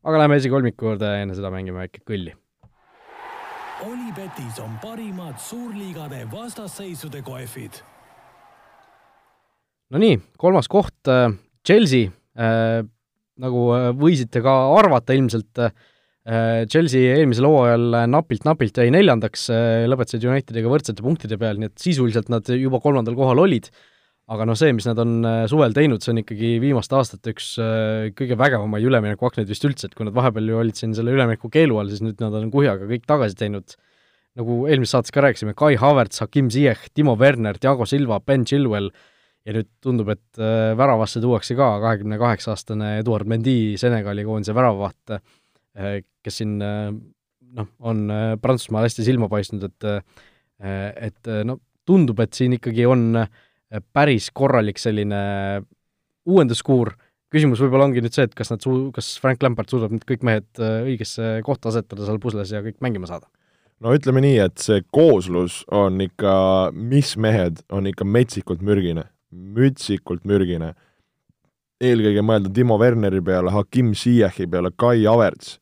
aga 0.07 0.19
lähme 0.23 0.37
esikolmiku 0.43 0.93
juurde, 0.93 1.13
enne 1.23 1.39
seda 1.39 1.51
mängime 1.55 1.87
väike 1.87 2.05
kõlli. 2.07 2.35
Olipetis 3.87 4.59
on 4.65 4.79
parimad 4.81 5.37
suurliigade 5.39 6.25
vastasseisude 6.33 7.21
kohvid. 7.23 7.83
Nonii, 9.95 10.16
kolmas 10.34 10.66
koht, 10.66 10.97
äh, 11.07 11.30
Chelsea. 11.66 12.11
Äh,, 12.34 12.82
nagu 13.39 13.66
äh, 13.76 13.91
võisite 13.95 14.43
ka 14.45 14.55
arvata 14.76 15.16
ilmselt 15.16 15.66
Chelsea 16.26 17.12
eelmisel 17.20 17.47
hooajal 17.47 17.93
napilt-napilt 18.11 18.80
jäi 18.80 18.89
neljandaks, 18.91 19.45
lõpetasid 19.87 20.24
Unitediga 20.26 20.72
võrdsete 20.72 21.05
punktide 21.05 21.37
peal, 21.39 21.61
nii 21.62 21.68
et 21.70 21.78
sisuliselt 21.78 22.32
nad 22.32 22.49
juba 22.51 22.80
kolmandal 22.82 23.14
kohal 23.14 23.39
olid, 23.45 23.68
aga 24.34 24.49
noh, 24.51 24.59
see, 24.59 24.72
mis 24.74 24.89
nad 24.89 24.99
on 24.99 25.20
suvel 25.47 25.76
teinud, 25.76 26.03
see 26.03 26.11
on 26.16 26.18
ikkagi 26.24 26.51
viimaste 26.64 26.99
aastate 26.99 27.30
üks 27.30 27.53
kõige 28.18 28.41
vägevamaid 28.43 28.89
üleminekuaknaid 28.91 29.55
vist 29.55 29.68
üldse, 29.70 29.87
et 29.87 29.95
kui 29.95 30.09
nad 30.09 30.18
vahepeal 30.18 30.51
ju 30.51 30.59
olid 30.64 30.82
siin 30.82 30.99
selle 30.99 31.14
ülemineku 31.14 31.47
keelu 31.61 31.78
all, 31.78 31.95
siis 31.95 32.03
nüüd 32.03 32.18
nad 32.26 32.34
on 32.34 32.51
kuhjaga 32.51 32.91
kõik 32.91 33.07
tagasi 33.07 33.39
teinud, 33.45 33.78
nagu 34.43 34.64
eelmises 34.66 34.99
saates 34.99 35.14
ka 35.14 35.28
rääkisime, 35.28 35.55
Kai 35.55 35.76
Havertz, 35.78 36.24
Hakim 36.26 36.51
Ziyech, 36.51 36.89
Timo 36.91 37.14
Werner, 37.22 37.62
Thiago 37.62 37.87
Silva, 37.87 38.18
Ben 38.18 38.43
Chilwell 38.51 38.91
ja 39.47 39.55
nüüd 39.55 39.68
tundub, 39.84 40.09
et 40.11 40.40
väravasse 40.78 41.20
tuuakse 41.22 41.55
ka 41.55 41.68
kahekümne 41.80 42.18
kaheksa 42.18 42.51
aastane 42.57 42.97
Eduard 42.99 43.28
Mendy, 43.30 43.76
Senegali 43.78 44.24
koondise 44.26 44.55
väravavaht, 44.57 45.16
Äh, 45.76 46.01
kes 46.24 46.40
siin 46.40 46.57
äh, 46.64 46.88
noh, 47.57 47.68
on 47.84 48.07
äh, 48.11 48.34
Prantsusmaal 48.40 48.86
hästi 48.88 49.05
silma 49.07 49.28
paistnud, 49.32 49.68
et 49.68 49.92
et 50.57 51.28
no 51.44 51.59
tundub, 51.84 52.16
et 52.24 52.32
siin 52.32 52.55
ikkagi 52.57 52.86
on 52.88 53.18
päris 53.92 54.30
korralik 54.32 54.78
selline 54.80 55.18
uuenduskuur, 56.24 56.94
küsimus 57.28 57.61
võib-olla 57.61 57.90
ongi 57.90 58.01
nüüd 58.01 58.16
see, 58.16 58.24
et 58.24 58.32
kas 58.32 58.49
nad 58.49 58.64
suu-, 58.64 58.86
kas 58.97 59.11
Frank 59.20 59.44
Lampard 59.44 59.68
suudab 59.68 59.92
nüüd 59.92 60.07
kõik 60.09 60.24
mehed 60.24 60.62
õigesse 60.62 61.42
kohta 61.44 61.68
asetada 61.68 62.09
seal 62.09 62.22
pusles 62.22 62.55
ja 62.57 62.62
kõik 62.64 62.80
mängima 62.80 63.11
saada? 63.11 63.28
no 63.84 63.92
ütleme 63.92 64.24
nii, 64.24 64.38
et 64.47 64.64
see 64.64 64.80
kooslus 64.97 65.59
on 65.68 66.01
ikka, 66.07 66.32
mis 66.72 67.12
mehed, 67.20 67.61
on 67.68 67.92
ikka 67.92 68.09
metsikult 68.09 68.64
mürgine, 68.64 69.05
mütsikult 69.33 70.24
mürgine. 70.24 70.74
eelkõige 71.81 72.22
mõelda 72.24 72.53
Timo 72.55 72.79
Werneri 72.81 73.20
peale, 73.20 73.51
Hakim 73.53 73.95
Ziyechi 73.95 74.47
peale, 74.49 74.70
Kai 74.77 75.05
Havertz 75.05 75.59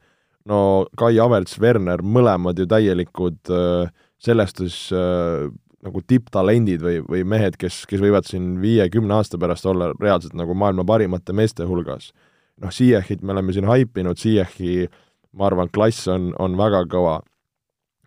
no 0.49 0.87
Kai 0.99 1.17
Havertz, 1.19 1.59
Werner, 1.61 2.03
mõlemad 2.05 2.59
ju 2.61 2.67
täielikud 2.69 3.53
äh, 3.53 3.93
sellest 4.23 4.61
siis 4.63 4.79
äh, 4.95 5.49
nagu 5.85 6.01
tipptalendid 6.09 6.85
või, 6.85 7.01
või 7.05 7.25
mehed, 7.29 7.59
kes, 7.61 7.83
kes 7.89 8.01
võivad 8.01 8.29
siin 8.29 8.55
viie-kümne 8.63 9.19
aasta 9.19 9.41
pärast 9.41 9.67
olla 9.69 9.91
reaalselt 10.01 10.37
nagu 10.39 10.57
maailma 10.57 10.87
parimate 10.89 11.37
meeste 11.37 11.67
hulgas. 11.69 12.13
noh, 12.61 12.73
Ziyechit 12.73 13.23
me 13.23 13.35
oleme 13.35 13.53
siin 13.53 13.69
haipinud, 13.69 14.21
Ziyechi 14.21 14.89
ma 15.35 15.49
arvan, 15.49 15.69
klass 15.75 16.09
on, 16.09 16.33
on 16.39 16.57
väga 16.57 16.85
kõva. 16.93 17.21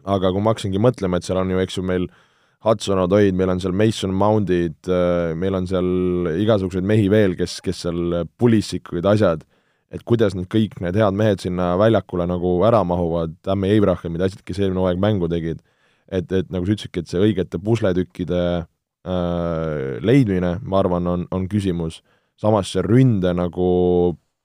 aga 0.08 0.32
kui 0.32 0.42
ma 0.42 0.54
hakkasingi 0.54 0.80
mõtlema, 0.80 1.18
et 1.18 1.28
seal 1.28 1.42
on 1.42 1.52
ju, 1.52 1.60
eks 1.60 1.78
ju, 1.78 1.84
meil 1.84 2.08
Hudson 2.66 3.00
Odoid, 3.04 3.36
meil 3.38 3.52
on 3.54 3.60
seal 3.62 3.76
Mason 3.78 4.14
Mount'id, 4.18 4.80
äh, 4.90 5.36
meil 5.38 5.56
on 5.60 5.68
seal 5.70 6.32
igasuguseid 6.42 6.88
mehi 6.88 7.12
veel, 7.14 7.38
kes, 7.38 7.60
kes 7.66 7.86
seal 7.86 8.24
Pulissikuid, 8.40 9.06
asjad 9.06 9.46
et 9.94 10.04
kuidas 10.08 10.36
need 10.36 10.50
kõik 10.52 10.78
need 10.84 10.98
head 11.00 11.16
mehed 11.16 11.42
sinna 11.44 11.72
väljakule 11.80 12.28
nagu 12.28 12.58
ära 12.68 12.82
mahuvad, 12.88 13.38
Tammy 13.46 13.72
Abrahamid, 13.78 14.26
asjad, 14.26 14.44
kes 14.48 14.60
eelmine 14.60 14.84
hooaeg 14.84 15.00
mängu 15.02 15.30
tegid, 15.32 15.62
et, 16.12 16.32
et 16.32 16.50
nagu 16.52 16.68
sa 16.68 16.76
ütlesidki, 16.76 17.04
et 17.04 17.12
see 17.12 17.24
õigete 17.24 17.60
pusletükkide 17.64 18.42
äh, 18.60 19.98
leidmine, 20.04 20.58
ma 20.64 20.82
arvan, 20.82 21.08
on, 21.08 21.28
on 21.32 21.48
küsimus, 21.52 22.02
samas 22.40 22.74
see 22.74 22.84
ründe 22.84 23.32
nagu 23.36 23.70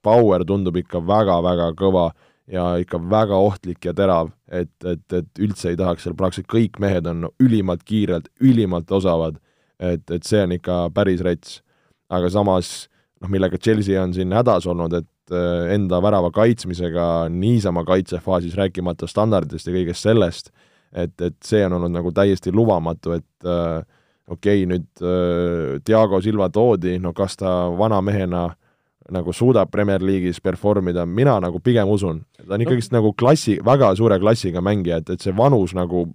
power 0.03 0.47
tundub 0.47 0.79
ikka 0.79 1.03
väga-väga 1.07 1.73
kõva 1.79 2.11
ja 2.51 2.65
ikka 2.83 2.99
väga 3.11 3.39
ohtlik 3.39 3.85
ja 3.85 3.95
terav, 3.95 4.33
et, 4.51 4.73
et, 4.85 5.05
et 5.13 5.43
üldse 5.43 5.71
ei 5.71 5.79
tahaks 5.79 6.07
seal 6.07 6.17
praktiliselt 6.19 6.51
kõik 6.51 6.81
mehed 6.83 7.07
on 7.07 7.29
ülimalt 7.41 7.85
kiired, 7.87 8.27
ülimalt 8.41 8.91
osavad, 8.91 9.39
et, 9.79 10.05
et 10.11 10.27
see 10.27 10.43
on 10.43 10.57
ikka 10.59 10.89
päris 10.95 11.23
rets. 11.23 11.61
aga 12.13 12.29
samas 12.31 12.89
noh, 13.23 13.31
millega 13.31 13.59
Chelsea 13.59 14.01
on 14.03 14.13
siin 14.13 14.35
hädas 14.35 14.67
olnud, 14.67 14.93
et 14.93 15.09
Äh, 15.33 15.75
enda 15.75 16.01
värava 16.03 16.33
kaitsmisega 16.35 17.29
niisama 17.31 17.85
kaitsefaasis, 17.89 18.57
rääkimata 18.59 19.07
standarditest 19.07 19.69
ja 19.69 19.75
kõigest 19.77 20.05
sellest, 20.05 20.51
et, 20.93 21.15
et 21.23 21.37
see 21.47 21.63
on 21.65 21.77
olnud 21.79 21.95
nagu 21.95 22.11
täiesti 22.13 22.51
lubamatu, 22.53 23.15
et 23.17 23.47
äh, 23.47 23.85
okei 24.27 24.65
okay,, 24.65 24.67
nüüd 24.69 25.05
äh, 25.07 25.79
Diego 25.87 26.19
Silva 26.25 26.51
toodi, 26.53 26.99
no 26.99 27.15
kas 27.17 27.39
ta 27.41 27.53
vana 27.79 28.01
mehena 28.05 28.49
nagu 29.15 29.35
suudab 29.37 29.71
Premier 29.73 30.03
League'is 30.05 30.41
perform 30.43 30.91
ida, 30.93 31.05
mina 31.07 31.39
nagu 31.43 31.61
pigem 31.61 31.91
usun. 31.91 32.23
ta 32.47 32.57
on 32.57 32.65
ikkagist 32.65 32.93
no. 32.93 33.01
nagu 33.01 33.13
klassi, 33.19 33.59
väga 33.65 33.93
suure 33.99 34.19
klassiga 34.23 34.63
mängija, 34.65 35.03
et, 35.03 35.15
et 35.15 35.25
see 35.25 35.35
vanus 35.37 35.75
nagu, 35.79 36.07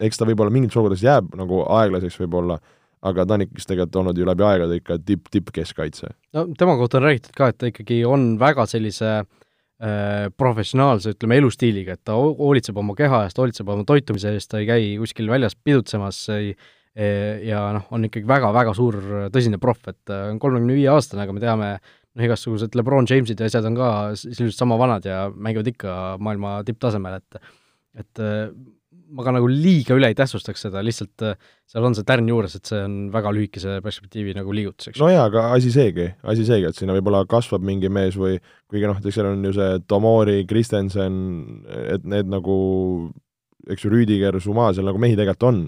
eks 0.00 0.20
ta 0.20 0.28
võib-olla 0.28 0.52
mingites 0.54 0.76
olukordades 0.76 1.04
jääb 1.04 1.32
nagu 1.38 1.62
aeglaseks 1.78 2.20
võib-olla, 2.24 2.58
aga 3.06 3.26
ta 3.26 3.36
on 3.36 3.46
ikkagist 3.46 3.70
tegelikult 3.70 4.00
olnud 4.02 4.20
ju 4.20 4.28
läbi 4.28 4.46
aegade 4.46 4.78
ikka 4.80 5.00
tipp, 5.06 5.30
tippkeskkaitse. 5.32 6.12
no 6.36 6.46
tema 6.58 6.76
kohta 6.80 7.00
on 7.00 7.08
räägitud 7.08 7.34
ka, 7.36 7.50
et 7.52 7.58
ta 7.60 7.70
ikkagi 7.70 8.02
on 8.08 8.32
väga 8.40 8.66
sellise 8.70 9.12
äh, 9.20 10.30
professionaalse, 10.36 11.16
ütleme, 11.16 11.40
elustiiliga, 11.42 11.96
et 11.96 12.04
ta 12.04 12.16
hoolitseb 12.16 12.78
oma 12.80 12.96
keha 12.98 13.26
eest, 13.26 13.38
hoolitseb 13.38 13.68
oma 13.68 13.84
toitumise 13.88 14.32
eest, 14.34 14.50
ta 14.52 14.62
ei 14.62 14.70
käi 14.70 14.96
kuskil 15.02 15.30
väljas 15.30 15.56
pidutsemas, 15.56 16.22
ei 16.34 16.54
e, 16.96 17.06
ja 17.50 17.60
noh, 17.76 17.86
on 17.94 18.08
ikkagi 18.08 18.26
väga-väga 18.28 18.74
suur 18.76 18.98
tõsine 19.34 19.60
proff, 19.62 19.84
et 19.90 20.12
äh, 20.12 20.30
on 20.32 20.40
kolmekümne 20.42 20.78
viie 20.78 20.90
aastane, 20.92 21.26
aga 21.26 21.36
me 21.36 21.44
teame, 21.44 21.70
noh, 22.16 22.24
igasugused 22.28 22.78
Lebron 22.78 23.08
Jamesid 23.08 23.40
ja 23.40 23.50
asjad 23.50 23.68
on 23.68 23.76
ka 23.78 23.90
sisuliselt 24.18 24.58
sama 24.58 24.78
vanad 24.80 25.04
ja 25.06 25.26
mängivad 25.32 25.68
ikka 25.72 26.16
maailma 26.22 26.60
tipptasemel, 26.66 27.20
et 27.20 27.40
et 27.96 28.20
äh, 28.20 28.48
ma 29.06 29.24
ka 29.24 29.32
nagu 29.36 29.46
liiga 29.48 29.94
üle 29.96 30.08
ei 30.10 30.16
tähtsustaks 30.18 30.66
seda, 30.66 30.82
lihtsalt 30.84 31.22
äh, 31.24 31.36
seal 31.70 31.84
on 31.86 31.94
see 31.96 32.06
tärn 32.08 32.28
juures, 32.28 32.56
et 32.58 32.68
see 32.68 32.80
on 32.82 32.96
väga 33.14 33.32
lühikese 33.32 33.78
perspektiivi 33.84 34.34
nagu 34.36 34.52
liigutus, 34.52 34.90
eks. 34.90 35.00
no 35.00 35.08
jaa, 35.12 35.28
aga 35.30 35.46
asi 35.56 35.70
seegi, 35.72 36.10
asi 36.28 36.44
seegi, 36.48 36.68
et 36.68 36.76
sinna 36.76 36.96
võib-olla 36.96 37.22
kasvab 37.30 37.64
mingi 37.64 37.88
mees 37.92 38.18
või 38.20 38.40
kuigi 38.68 38.90
noh, 38.90 39.00
seal 39.06 39.30
on 39.30 39.46
ju 39.46 39.54
see 39.56 39.78
Tomori, 39.88 40.42
Kristensen, 40.50 41.16
et 41.94 42.04
need 42.08 42.28
nagu 42.32 42.58
eks 43.72 43.86
ju, 43.86 43.92
Rüüdiger, 43.92 44.38
Suma, 44.42 44.70
seal 44.74 44.86
nagu 44.88 45.00
mehi 45.02 45.16
tegelikult 45.18 45.48
on. 45.48 45.60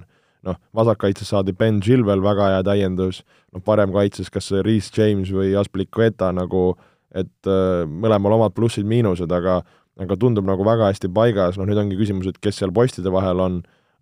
Noh, 0.46 0.58
vasakkaitses 0.76 1.32
saadi 1.32 1.54
Ben 1.56 1.80
Chilwell, 1.84 2.22
väga 2.24 2.52
hea 2.52 2.62
täiendus, 2.66 3.22
noh, 3.54 3.62
paremkaitses 3.64 4.30
kas 4.30 4.50
see 4.50 4.62
Reece 4.66 4.94
James 4.94 5.32
või 5.34 5.54
Aspilicueta 5.58 6.30
nagu, 6.36 6.70
et 7.14 7.50
äh, 7.50 7.82
mõlemal 7.88 8.38
omad 8.38 8.56
plussid-miinused, 8.56 9.32
aga 9.34 9.62
aga 9.98 10.14
tundub 10.14 10.46
nagu 10.46 10.62
väga 10.62 10.92
hästi 10.92 11.10
paigas, 11.10 11.56
noh 11.58 11.66
nüüd 11.66 11.80
ongi 11.80 11.98
küsimus, 11.98 12.28
et 12.30 12.38
kes 12.42 12.60
seal 12.60 12.70
postide 12.74 13.10
vahel 13.10 13.40
on, 13.42 13.56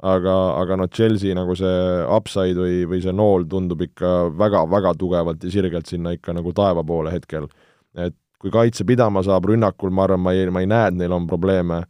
aga, 0.05 0.35
aga 0.61 0.77
noh, 0.83 0.91
Chelsea 0.93 1.33
nagu 1.37 1.57
see 1.57 1.79
upside 2.13 2.61
või, 2.61 2.83
või 2.91 3.01
see 3.05 3.15
nool 3.17 3.47
tundub 3.49 3.81
ikka 3.87 4.29
väga-väga 4.37 4.93
tugevalt 5.01 5.45
ja 5.45 5.53
sirgelt 5.55 5.89
sinna 5.89 6.13
ikka 6.17 6.37
nagu 6.37 6.53
taeva 6.57 6.85
poole 6.85 7.15
hetkel. 7.15 7.49
et 7.97 8.15
kui 8.37 8.53
kaitse 8.53 8.85
pidama 8.85 9.23
saab 9.25 9.49
rünnakul, 9.49 9.91
ma 9.91 10.05
arvan, 10.05 10.21
ma 10.21 10.35
ei, 10.37 10.49
ma 10.53 10.61
ei 10.61 10.69
näe, 10.69 10.91
et 10.91 10.99
neil 10.99 11.15
on 11.17 11.25
probleeme. 11.27 11.81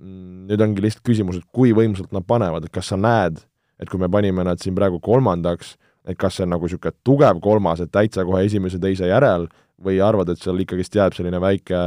Mm, 0.00 0.46
nüüd 0.48 0.62
ongi 0.64 0.82
lihtsalt 0.82 1.04
küsimus, 1.06 1.38
et 1.38 1.48
kui 1.54 1.74
võimsalt 1.76 2.14
nad 2.16 2.24
panevad, 2.26 2.64
et 2.64 2.72
kas 2.72 2.88
sa 2.90 2.96
näed, 2.98 3.42
et 3.80 3.90
kui 3.90 4.00
me 4.00 4.08
panime 4.08 4.44
nad 4.46 4.60
siin 4.62 4.76
praegu 4.76 5.00
kolmandaks, 5.02 5.76
et 6.08 6.18
kas 6.20 6.36
see 6.36 6.44
on 6.46 6.54
nagu 6.54 6.68
niisugune 6.68 6.94
tugev 7.06 7.40
kolmas, 7.44 7.80
et 7.80 7.92
täitsa 7.92 8.26
kohe 8.28 8.44
esimese-teise 8.46 9.08
järel, 9.08 9.48
või 9.84 9.98
arvad, 10.04 10.30
et 10.30 10.42
seal 10.42 10.60
ikkagist 10.62 10.94
jääb 10.94 11.16
selline 11.16 11.40
väike 11.42 11.78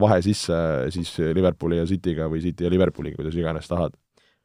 vahe 0.00 0.20
sisse 0.24 0.56
siis 0.94 1.12
Liverpooli 1.36 1.76
ja 1.80 1.84
Cityga 1.88 2.28
või 2.32 2.40
City 2.44 2.66
ja 2.66 2.72
Liverpooliga, 2.72 3.18
kuidas 3.20 3.36
iganes 3.36 3.68
tahad? 3.70 3.94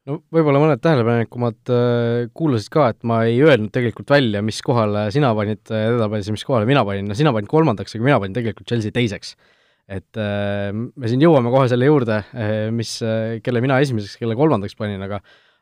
no 0.08 0.16
võib-olla 0.32 0.60
mõned 0.62 0.80
tähelepanelikumad 0.82 1.72
äh, 1.74 2.28
kuulasid 2.36 2.72
ka, 2.72 2.88
et 2.94 3.04
ma 3.06 3.22
ei 3.28 3.40
öelnud 3.44 3.72
tegelikult 3.74 4.10
välja, 4.10 4.40
mis 4.44 4.60
kohale 4.64 5.06
sina 5.14 5.32
panid, 5.36 5.62
teda 5.68 6.08
panin, 6.08 6.36
mis 6.36 6.46
kohale 6.48 6.68
mina 6.68 6.84
panin, 6.88 7.10
no 7.10 7.16
sina 7.18 7.34
panid 7.36 7.50
kolmandaks, 7.52 7.96
aga 7.96 8.06
mina 8.06 8.20
panin 8.22 8.36
tegelikult 8.36 8.68
Chelsea 8.70 8.94
teiseks. 8.96 9.34
et 9.90 10.20
äh, 10.22 10.70
me 10.72 11.10
siin 11.10 11.22
jõuame 11.24 11.52
kohe 11.52 11.68
selle 11.70 11.88
juurde, 11.88 12.22
äh, 12.32 12.70
mis, 12.74 12.96
kelle 13.44 13.62
mina 13.64 13.80
esimeseks, 13.84 14.16
kelle 14.22 14.38
kolmandaks 14.38 14.76
panin, 14.78 15.02
aga 15.04 15.20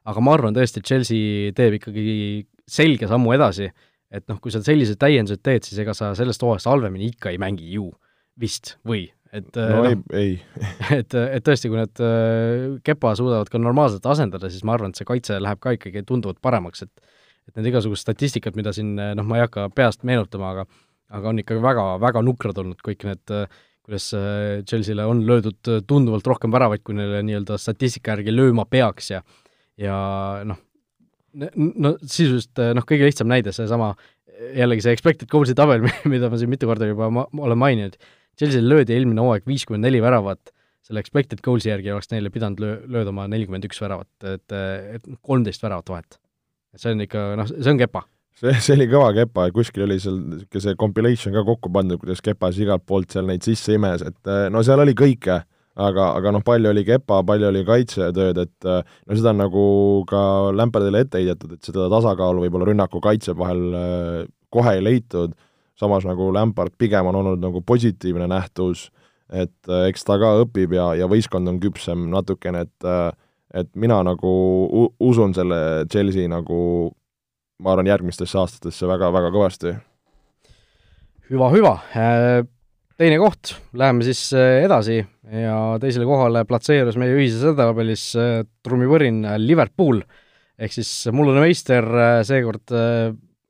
aga 0.08 0.24
ma 0.24 0.34
arvan 0.36 0.56
tõesti, 0.56 0.80
et 0.80 0.88
Chelsea 0.88 1.52
teeb 1.56 1.78
ikkagi 1.78 2.08
selge 2.68 3.08
sammu 3.10 3.34
edasi, 3.36 3.68
et 4.14 4.24
noh, 4.30 4.38
kui 4.40 4.52
sa 4.52 4.62
sellised 4.64 4.98
täiendused 5.00 5.42
teed, 5.44 5.66
siis 5.68 5.80
ega 5.82 5.94
sa 5.96 6.14
sellest 6.16 6.42
hooajast 6.44 6.70
halvemini 6.70 7.10
ikka 7.12 7.32
ei 7.32 7.40
mängi 7.40 7.68
ju, 7.74 7.90
vist, 8.40 8.76
või? 8.88 9.06
et 9.28 9.48
no 9.60 9.82
noh, 9.84 9.86
ei, 9.90 9.98
ei. 10.16 10.36
et, 11.00 11.12
et 11.12 11.44
tõesti, 11.44 11.68
kui 11.68 11.76
nad 11.76 12.00
äh, 12.00 12.78
Kepa 12.84 13.12
suudavad 13.18 13.50
ka 13.52 13.60
normaalselt 13.60 14.06
asendada, 14.08 14.48
siis 14.48 14.64
ma 14.64 14.72
arvan, 14.78 14.94
et 14.94 15.00
see 15.00 15.08
kaitse 15.08 15.36
läheb 15.36 15.60
ka 15.60 15.74
ikkagi 15.76 16.04
tunduvalt 16.08 16.40
paremaks, 16.44 16.86
et 16.86 17.08
et 17.48 17.56
need 17.56 17.70
igasugused 17.70 18.04
statistikad, 18.04 18.56
mida 18.60 18.74
siin 18.76 18.90
noh, 18.98 19.24
ma 19.24 19.38
ei 19.38 19.46
hakka 19.46 19.70
peast 19.72 20.02
meenutama, 20.08 20.50
aga 20.52 20.66
aga 21.16 21.30
on 21.30 21.40
ikka 21.40 21.56
väga, 21.64 21.84
väga 22.02 22.20
nukrad 22.24 22.58
olnud 22.60 22.82
kõik 22.84 23.06
need, 23.08 23.32
kuidas 23.88 24.10
Chelsea'le 24.68 25.06
on 25.08 25.22
löödud 25.24 25.70
tunduvalt 25.88 26.28
rohkem 26.28 26.52
väravaid, 26.52 26.82
kui 26.84 26.96
neile 26.98 27.22
nii-öelda 27.24 27.56
statistika 27.60 28.12
järgi 28.12 28.34
lööma 28.34 28.66
peaks 28.68 29.08
ja 29.14 29.22
ja 29.78 29.96
noh, 30.48 30.60
no 31.54 31.94
sisuliselt 32.02 32.60
noh, 32.76 32.86
kõige 32.88 33.08
lihtsam 33.08 33.30
näide, 33.30 33.54
seesama 33.54 33.94
jällegi 34.56 34.84
see 34.84 34.94
expected 34.94 35.30
goals'i 35.30 35.56
tabel, 35.58 35.84
mida 36.12 36.30
ma 36.30 36.38
siin 36.40 36.52
mitu 36.52 36.68
korda 36.70 36.88
juba 36.88 37.10
ma, 37.14 37.26
olen 37.42 37.60
maininud, 37.60 37.98
Chelsea'l 38.38 38.68
löödi 38.70 38.94
eelmine 38.94 39.22
hooaeg 39.24 39.48
viiskümmend 39.50 39.86
neli 39.86 40.00
väravat, 40.02 40.52
selle 40.86 41.02
expected 41.02 41.42
goals'i 41.44 41.72
järgi 41.72 41.92
oleks 41.92 42.12
neile 42.12 42.30
pidanud 42.32 42.62
löö-, 42.62 42.78
löödama 42.98 43.26
nelikümmend 43.30 43.66
üks 43.68 43.80
väravat, 43.82 44.10
et, 44.22 44.54
et 44.94 45.10
kolmteist 45.26 45.64
väravat 45.64 45.90
vahet. 45.92 46.20
see 46.78 46.94
on 46.94 47.02
ikka, 47.02 47.24
noh, 47.40 47.50
see 47.50 47.72
on 47.72 47.80
kepa. 47.80 48.04
see, 48.38 48.54
see 48.62 48.76
oli 48.78 48.86
kõva 48.92 49.10
kepa 49.16 49.48
ja 49.48 49.54
kuskil 49.56 49.88
oli 49.88 49.98
seal 50.02 50.20
niisugune 50.22 50.64
see 50.64 50.78
compilation 50.80 51.34
ka 51.34 51.44
kokku 51.48 51.72
pandud, 51.74 52.00
kuidas 52.00 52.22
kepas 52.24 52.60
igalt 52.62 52.86
poolt 52.86 53.10
seal 53.14 53.26
neid 53.28 53.46
sisse 53.46 53.74
imes, 53.74 54.06
et 54.06 54.34
no 54.54 54.62
seal 54.66 54.84
oli 54.84 54.94
kõike, 54.98 55.42
aga, 55.78 56.12
aga 56.18 56.34
noh, 56.34 56.44
palju 56.44 56.72
oli 56.72 56.84
kepa, 56.86 57.22
palju 57.26 57.48
oli 57.48 57.64
kaitsetööd, 57.66 58.38
et 58.42 58.68
no 58.68 59.16
seda 59.16 59.32
on 59.34 59.42
nagu 59.44 59.64
ka 60.10 60.22
Lämperdile 60.54 61.04
ette 61.04 61.22
heidetud, 61.22 61.54
et 61.54 61.64
seda 61.64 61.86
tasakaalu 61.92 62.46
võib-olla 62.46 62.70
rünnaku-kaitse 62.70 63.36
vahel 63.38 63.62
kohe 64.50 64.74
ei 64.78 64.82
leitud 64.82 65.36
samas 65.78 66.06
nagu 66.06 66.32
Lampard 66.34 66.74
pigem 66.78 67.06
on 67.06 67.20
olnud 67.20 67.42
nagu 67.42 67.62
positiivne 67.62 68.26
nähtus, 68.30 68.88
et 69.30 69.70
äh, 69.70 69.86
eks 69.92 70.06
ta 70.06 70.18
ka 70.20 70.34
õpib 70.42 70.74
ja, 70.74 70.90
ja 70.98 71.08
võistkond 71.10 71.50
on 71.50 71.60
küpsem 71.62 72.08
natukene, 72.12 72.66
et 72.66 72.88
äh, 72.88 73.10
et 73.56 73.70
mina 73.80 74.02
nagu 74.04 74.30
usun 75.00 75.32
selle 75.32 75.86
Chelsea 75.88 76.28
nagu 76.28 76.58
ma 77.64 77.72
arvan, 77.72 77.88
järgmistesse 77.88 78.36
aastatesse 78.36 78.86
väga-väga 78.86 79.30
kõvasti. 79.32 79.72
hüva, 81.30 81.48
hüva. 81.54 81.72
Äh, 82.98 83.04
teine 83.04 83.20
koht, 83.22 83.54
läheme 83.78 84.02
siis 84.02 84.24
edasi 84.34 84.98
ja 84.98 85.58
teisele 85.78 86.06
kohale 86.08 86.42
platseerus 86.48 86.98
meie 86.98 87.14
ühises 87.14 87.44
edetabelis 87.46 88.10
trummivõrin 88.66 89.22
Liverpool, 89.38 90.02
ehk 90.58 90.74
siis 90.74 90.90
mullane 91.14 91.46
meister 91.46 91.86
seekord 92.26 92.74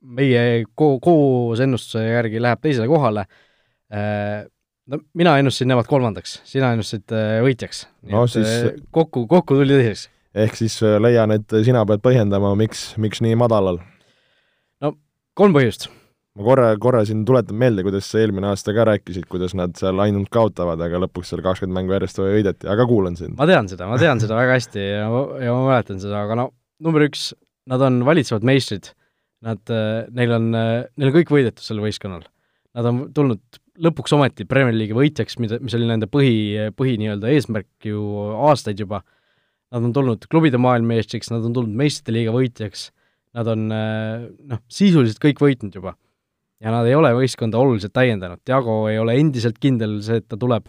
meie 0.01 0.63
ko-, 0.77 0.97
koos 1.03 1.59
ennustuse 1.63 2.03
järgi 2.05 2.41
läheb 2.41 2.61
teisele 2.63 2.87
kohale, 2.89 3.25
äh, 3.93 4.45
no 4.89 5.01
mina 5.17 5.35
ennustasin 5.41 5.71
nemad 5.73 5.89
kolmandaks, 5.89 6.39
sina 6.47 6.73
ennustasid 6.75 7.15
äh, 7.15 7.35
võitjaks. 7.45 7.85
no 8.11 8.25
siis 8.31 8.47
äh, 8.47 8.71
kokku, 8.95 9.25
kokku 9.29 9.59
tuli 9.59 9.79
teiseks. 9.79 10.07
ehk 10.45 10.59
siis 10.59 10.79
leian, 11.01 11.35
et 11.35 11.59
sina 11.65 11.85
pead 11.89 12.03
põhjendama, 12.05 12.55
miks, 12.59 12.91
miks 13.01 13.23
nii 13.25 13.37
madalal? 13.39 13.81
no 14.83 14.95
kolm 15.37 15.57
põhjust. 15.57 15.89
Ma 16.37 16.45
korra, 16.45 16.69
korra 16.81 17.01
siin 17.07 17.25
tuletan 17.27 17.57
meelde, 17.59 17.83
kuidas 17.87 18.07
sa 18.11 18.21
eelmine 18.21 18.51
aasta 18.51 18.75
ka 18.75 18.85
rääkisid, 18.91 19.25
kuidas 19.31 19.55
nad 19.57 19.73
seal 19.79 19.99
ainult 20.03 20.29
kaotavad, 20.33 20.81
aga 20.85 21.01
lõpuks 21.05 21.33
seal 21.33 21.43
kakskümmend 21.45 21.79
mängu 21.79 21.97
järjest 21.97 22.21
võideti, 22.21 22.69
aga 22.69 22.85
kuulan 22.89 23.17
sind. 23.19 23.37
ma 23.39 23.49
tean 23.49 23.67
seda, 23.71 23.89
ma 23.89 23.97
tean 24.01 24.21
seda 24.21 24.37
väga 24.39 24.59
hästi 24.59 24.85
ja, 24.85 25.09
ja 25.43 25.57
ma 25.57 25.67
mäletan 25.71 26.01
seda, 26.03 26.23
aga 26.23 26.37
no 26.43 26.49
number 26.83 27.07
üks, 27.09 27.31
nad 27.69 27.81
on 27.83 28.03
valitsevad 28.07 28.45
meistrid 28.47 28.93
Nad, 29.45 29.63
äh, 29.71 30.03
neil 30.11 30.33
on, 30.35 30.49
äh, 30.55 30.83
neil 30.99 31.11
on 31.11 31.15
kõik 31.15 31.31
võidetud 31.31 31.63
sellel 31.63 31.85
võistkonnal. 31.87 32.25
Nad 32.75 32.87
on 32.89 32.97
tulnud 33.15 33.59
lõpuks 33.79 34.11
ometi 34.17 34.45
Premier 34.47 34.75
League'i 34.75 34.97
võitjaks, 34.97 35.37
mida, 35.39 35.61
mis 35.63 35.75
oli 35.77 35.87
nende 35.87 36.09
põhi, 36.11 36.67
põhi 36.75 36.97
nii-öelda 36.99 37.31
eesmärk 37.31 37.87
ju 37.87 38.03
aastaid 38.49 38.81
juba. 38.83 39.01
Nad 39.71 39.85
on 39.87 39.93
tulnud 39.95 40.27
klubide 40.27 40.59
maailmameistriks, 40.59 41.31
nad 41.31 41.45
on 41.47 41.55
tulnud 41.55 41.77
meistrite 41.79 42.11
liiga 42.17 42.33
võitjaks, 42.35 42.89
nad 43.37 43.47
on 43.53 43.69
äh, 43.71 44.27
noh, 44.51 44.61
sisuliselt 44.67 45.23
kõik 45.23 45.39
võitnud 45.45 45.79
juba. 45.79 45.95
Ja 46.59 46.73
nad 46.73 46.87
ei 46.87 46.95
ole 46.97 47.13
võistkonda 47.17 47.59
oluliselt 47.61 47.93
täiendanud, 47.95 48.41
Diago 48.47 48.81
ei 48.91 48.99
ole 48.99 49.15
endiselt 49.19 49.59
kindel 49.61 49.99
see, 50.05 50.19
et 50.21 50.27
ta 50.27 50.37
tuleb, 50.39 50.67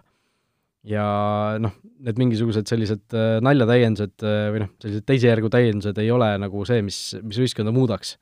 ja 0.86 1.04
noh, 1.60 1.76
need 2.00 2.18
mingisugused 2.20 2.68
sellised 2.70 3.16
naljatäiendused 3.44 4.24
või 4.24 4.64
noh, 4.64 4.72
sellised 4.80 5.06
teise 5.08 5.28
järgu 5.28 5.50
täiendused 5.52 5.98
ei 6.00 6.10
ole 6.14 6.32
nagu 6.40 6.64
see, 6.68 6.82
mis, 6.86 7.00
mis 7.22 7.40
võistkonda 7.42 7.74
muudaks. 7.74 8.16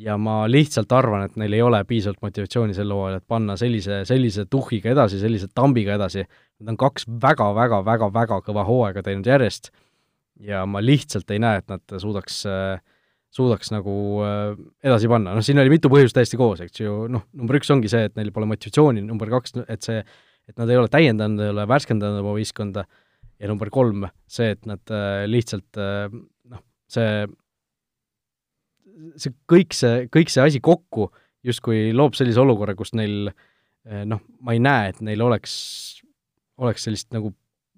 Ja 0.00 0.14
ma 0.16 0.46
lihtsalt 0.48 0.92
arvan, 0.96 1.26
et 1.26 1.34
neil 1.36 1.52
ei 1.52 1.60
ole 1.60 1.82
piisavalt 1.84 2.22
motivatsiooni 2.24 2.72
sel 2.72 2.94
hooajal, 2.94 3.18
et 3.20 3.26
panna 3.28 3.58
sellise, 3.60 3.98
sellise 4.08 4.46
tuhhiga 4.48 4.88
edasi, 4.94 5.18
sellise 5.20 5.50
tambiga 5.52 5.98
edasi, 5.98 6.24
nad 6.62 6.72
on 6.72 6.78
kaks 6.80 7.04
väga-väga-väga-väga 7.20 8.38
kõva 8.46 8.64
hooaega 8.64 9.02
teinud 9.04 9.28
järjest. 9.28 9.68
Ja 10.40 10.62
ma 10.66 10.80
lihtsalt 10.80 11.28
ei 11.30 11.42
näe, 11.44 11.60
et 11.60 11.68
nad 11.68 11.96
suudaks, 12.00 12.40
suudaks 13.32 13.72
nagu 13.72 13.94
äh, 14.24 14.56
edasi 14.84 15.08
panna, 15.10 15.32
noh 15.36 15.44
siin 15.44 15.60
oli 15.62 15.72
mitu 15.72 15.90
põhjust 15.92 16.16
täiesti 16.16 16.38
koos, 16.40 16.60
eks 16.64 16.82
ju, 16.82 17.06
noh, 17.12 17.24
number 17.38 17.56
üks 17.58 17.70
ongi 17.72 17.90
see, 17.92 18.04
et 18.08 18.16
neil 18.18 18.32
pole 18.34 18.48
motivatsiooni, 18.50 19.04
number 19.06 19.30
kaks, 19.32 19.56
et 19.72 19.86
see, 19.86 20.02
et 20.48 20.58
nad 20.60 20.70
ei 20.70 20.80
ole 20.80 20.90
täiendanud, 20.92 21.40
ei 21.40 21.52
ole 21.54 21.64
värskendanud 21.70 22.20
oma 22.20 22.34
võistkonda, 22.36 22.84
ja 23.40 23.48
number 23.50 23.72
kolm, 23.72 24.04
see, 24.30 24.52
et 24.56 24.68
nad 24.68 24.92
äh, 24.92 25.24
lihtsalt 25.30 25.80
äh, 25.80 26.12
noh, 26.52 26.64
see 26.92 27.24
see 29.18 29.32
kõik 29.50 29.74
see, 29.74 30.04
kõik 30.12 30.30
see 30.30 30.44
asi 30.44 30.60
kokku 30.62 31.08
justkui 31.42 31.88
loob 31.96 32.14
sellise 32.14 32.38
olukorra, 32.38 32.76
kus 32.78 32.92
neil 32.94 33.32
noh, 34.06 34.20
ma 34.46 34.54
ei 34.54 34.60
näe, 34.62 34.92
et 34.92 35.00
neil 35.02 35.24
oleks, 35.24 35.54
oleks 36.62 36.84
sellist 36.86 37.08
nagu 37.10 37.32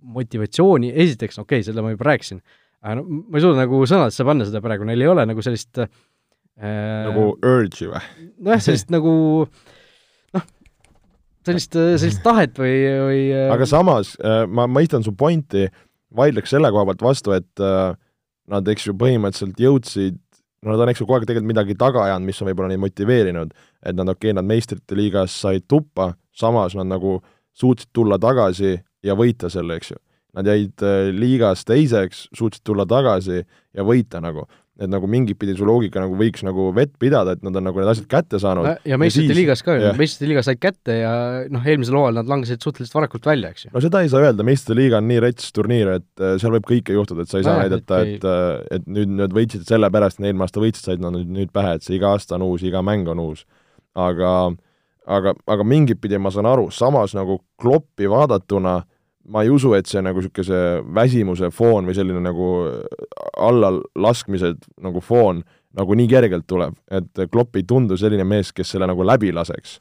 motivatsiooni, 0.05 0.91
esiteks, 1.05 1.39
okei 1.41 1.63
okay,, 1.63 1.65
seda 1.65 1.81
ma 1.81 1.95
juba 1.95 2.11
rääkisin, 2.11 2.43
aga 2.85 2.99
no 3.01 3.05
ma 3.09 3.39
ei 3.39 3.45
suuda 3.45 3.63
nagu 3.65 3.81
sõnadesse 3.89 4.27
panna 4.29 4.49
seda 4.49 4.61
praegu, 4.65 4.87
neil 4.89 5.05
ei 5.05 5.11
ole 5.11 5.25
nagu 5.29 5.45
sellist 5.45 5.81
äh, 5.81 5.89
nagu 6.61 7.31
urge'i 7.41 7.89
või? 7.91 8.03
nojah, 8.45 8.63
sellist 8.69 8.93
nagu 8.95 9.15
noh, 10.37 10.47
sellist, 11.49 11.75
sellist 11.75 12.23
tahet 12.27 12.61
või, 12.61 12.77
või 13.09 13.23
äh, 13.33 13.49
aga 13.55 13.69
samas 13.69 14.15
ma 14.49 14.69
mõistan 14.71 15.07
su 15.07 15.15
pointi, 15.17 15.67
vaidleks 16.15 16.55
selle 16.55 16.71
koha 16.75 16.87
pealt 16.91 17.07
vastu, 17.09 17.35
et 17.37 17.65
äh, 17.65 17.97
nad, 18.53 18.69
eks 18.69 18.91
ju, 18.91 18.97
põhimõtteliselt 19.01 19.65
jõudsid 19.65 20.21
no 20.65 20.73
nad 20.73 20.81
on, 20.81 20.91
eks 20.93 21.03
ju, 21.03 21.07
kogu 21.07 21.19
aeg 21.19 21.29
tegelikult 21.29 21.51
midagi 21.53 21.77
taga 21.79 22.07
ajanud, 22.07 22.29
mis 22.29 22.41
on 22.41 22.49
võib-olla 22.49 22.73
neid 22.73 22.83
motiveerinud, 22.83 23.53
et 23.85 23.97
nad, 23.97 24.09
okei 24.09 24.31
okay,, 24.31 24.37
nad 24.39 24.49
meistrite 24.49 24.97
liigas 24.97 25.37
said 25.45 25.67
tuppa, 25.69 26.15
samas 26.37 26.77
nad 26.79 26.89
nagu 26.89 27.19
suutsid 27.55 27.93
tulla 27.95 28.19
tagasi 28.21 28.79
ja 29.05 29.17
võita 29.19 29.51
selle, 29.53 29.79
eks 29.79 29.93
ju. 29.93 30.01
Nad 30.35 30.51
jäid 30.51 30.83
äh, 30.83 31.09
liigas 31.15 31.65
teiseks, 31.69 32.29
suutsid 32.35 32.65
tulla 32.67 32.87
tagasi 32.91 33.43
ja 33.45 33.87
võita 33.87 34.23
nagu 34.25 34.49
et 34.75 34.91
nagu 34.91 35.07
mingit 35.07 35.39
pidi 35.39 35.55
su 35.55 35.67
loogika 35.67 36.03
nagu 36.03 36.17
võiks 36.19 36.43
nagu 36.43 36.67
vett 36.75 36.97
pidada, 36.99 37.37
et 37.37 37.45
nad 37.47 37.55
on 37.55 37.63
nagu 37.69 37.79
need 37.79 37.91
asjad 37.93 38.09
kätte 38.11 38.41
saanud. 38.43 38.67
ja 38.83 38.99
meistrite 38.99 39.31
siis... 39.31 39.39
liigas 39.39 39.63
ka 39.63 39.77
ju, 39.79 39.93
meistrite 39.99 40.31
liigas 40.31 40.49
said 40.51 40.59
kätte 40.59 40.97
ja 40.99 41.13
noh, 41.55 41.63
eelmisel 41.63 41.95
hooajal 41.99 42.19
nad 42.19 42.33
langesid 42.33 42.65
suhteliselt 42.65 42.97
varakult 42.99 43.29
välja, 43.31 43.53
eks 43.55 43.69
ju. 43.69 43.71
no 43.75 43.83
seda 43.85 44.03
ei 44.03 44.11
saa 44.11 44.25
öelda, 44.25 44.47
meistrite 44.47 44.79
liiga 44.81 44.99
on 44.99 45.07
nii 45.11 45.21
rets 45.23 45.55
turniir, 45.55 45.93
et 46.01 46.25
äh, 46.25 46.35
seal 46.43 46.57
võib 46.57 46.67
kõike 46.73 46.97
juhtuda, 46.97 47.23
et 47.23 47.31
sa 47.31 47.39
ei 47.39 47.47
saa 47.47 47.61
näidata, 47.63 48.01
et, 48.03 48.17
et, 48.19 48.27
äh, 48.27 48.79
et 48.79 48.89
nüüd 48.99 49.15
nad 49.21 49.37
võitsid 49.37 49.63
sellepärast, 49.69 50.19
et 50.19 50.27
eelmine 50.27 50.49
aasta 50.49 50.65
võitsid, 50.65 50.89
said 50.91 51.05
nad 51.05 51.15
nüüd, 51.15 51.31
nüüd 51.39 51.55
pähe, 51.55 51.77
et 51.79 51.87
see 51.87 51.95
iga 52.01 52.11
aasta 52.11 52.35
on 52.41 52.49
uus, 52.49 52.67
iga 52.67 52.83
mäng 52.83 53.07
on 53.15 53.23
uus. 53.23 53.47
aga, 53.95 54.33
aga, 55.07 55.37
aga 55.55 55.69
mingit 55.71 56.03
pidi 56.03 56.19
ma 56.19 56.35
saan 56.35 56.51
aru, 56.51 56.67
samas 56.75 57.15
nagu 57.15 57.39
Kloppi 57.63 58.11
vaadatuna 58.11 58.81
ma 59.29 59.43
ei 59.45 59.51
usu, 59.53 59.73
et 59.77 59.89
see 59.89 60.03
nagu 60.05 60.21
niisuguse 60.21 60.61
väsimuse 60.95 61.51
foon 61.55 61.89
või 61.89 61.97
selline 61.97 62.21
nagu 62.25 62.49
allalaskmise 63.41 64.55
nagu 64.85 65.03
foon 65.05 65.43
nagu 65.75 65.97
nii 65.99 66.09
kergelt 66.11 66.47
tuleb, 66.47 66.77
et 66.93 67.25
Klopp 67.33 67.57
ei 67.59 67.65
tundu 67.67 67.97
selline 67.99 68.27
mees, 68.29 68.53
kes 68.55 68.75
selle 68.75 68.87
nagu 68.91 69.07
läbi 69.07 69.33
laseks. 69.35 69.81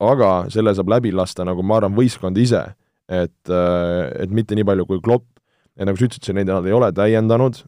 aga 0.00 0.46
selle 0.48 0.72
saab 0.72 0.88
läbi 0.88 1.10
lasta 1.12 1.44
nagu 1.44 1.62
ma 1.62 1.76
arvan, 1.76 1.92
võistkond 1.92 2.38
ise, 2.40 2.62
et, 3.04 3.50
et 3.52 4.30
mitte 4.32 4.56
nii 4.56 4.64
palju 4.64 4.86
kui 4.88 5.00
Klopp, 5.04 5.26
et 5.76 5.84
nagu 5.84 5.98
sa 5.98 6.06
ütlesid, 6.08 6.34
neid 6.36 6.48
nad 6.48 6.66
ei 6.66 6.72
ole 6.72 6.88
täiendanud, 6.96 7.60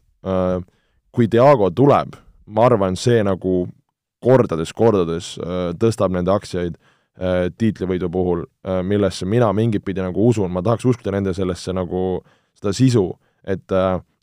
kui 1.13 1.29
Diago 1.29 1.69
tuleb, 1.69 2.15
ma 2.49 2.65
arvan, 2.65 2.97
see 2.97 3.21
nagu 3.25 3.67
kordades-kordades 4.23 5.35
tõstab 5.77 6.15
nende 6.15 6.33
aktsiaid 6.33 6.79
tiitlivõidu 7.13 8.07
puhul, 8.09 8.39
millesse 8.89 9.27
mina 9.29 9.51
mingit 9.53 9.83
pidi 9.85 10.01
nagu 10.01 10.23
usun, 10.31 10.49
ma 10.49 10.63
tahaks 10.65 10.87
uskuda 10.89 11.11
nende 11.13 11.33
sellesse 11.37 11.69
nagu 11.77 12.23
seda 12.57 12.73
sisu, 12.73 13.03
et 13.45 13.69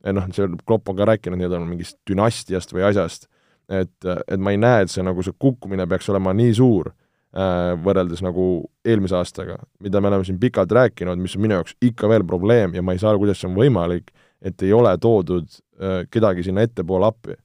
et 0.05 0.17
noh, 0.17 0.27
see 0.35 0.49
Klopp 0.67 0.89
on 0.91 0.97
ka 0.99 1.07
rääkinud 1.11 1.39
nii-öelda 1.41 1.61
mingist 1.67 1.99
dünastiast 2.09 2.73
või 2.73 2.87
asjast, 2.89 3.29
et, 3.71 3.93
et 4.07 4.41
ma 4.41 4.55
ei 4.55 4.61
näe, 4.61 4.85
et 4.85 4.93
see 4.93 5.05
nagu 5.05 5.23
see 5.25 5.37
kukkumine 5.39 5.87
peaks 5.91 6.09
olema 6.13 6.33
nii 6.37 6.55
suur 6.57 6.91
äh, 6.91 7.75
võrreldes 7.85 8.23
nagu 8.25 8.47
eelmise 8.87 9.19
aastaga, 9.19 9.59
mida 9.85 10.01
me 10.01 10.11
oleme 10.11 10.27
siin 10.27 10.41
pikalt 10.41 10.73
rääkinud, 10.77 11.21
mis 11.21 11.37
on 11.37 11.45
minu 11.45 11.59
jaoks 11.59 11.77
ikka 11.91 12.11
veel 12.11 12.25
probleem 12.27 12.75
ja 12.77 12.85
ma 12.85 12.97
ei 12.97 13.03
saa 13.03 13.13
aru, 13.13 13.25
kuidas 13.25 13.43
see 13.43 13.51
on 13.51 13.59
võimalik, 13.59 14.11
et 14.41 14.63
ei 14.65 14.73
ole 14.73 14.95
toodud 15.01 15.47
äh, 15.53 16.03
kedagi 16.11 16.47
sinna 16.49 16.65
ettepoole 16.67 17.11
appi. 17.11 17.37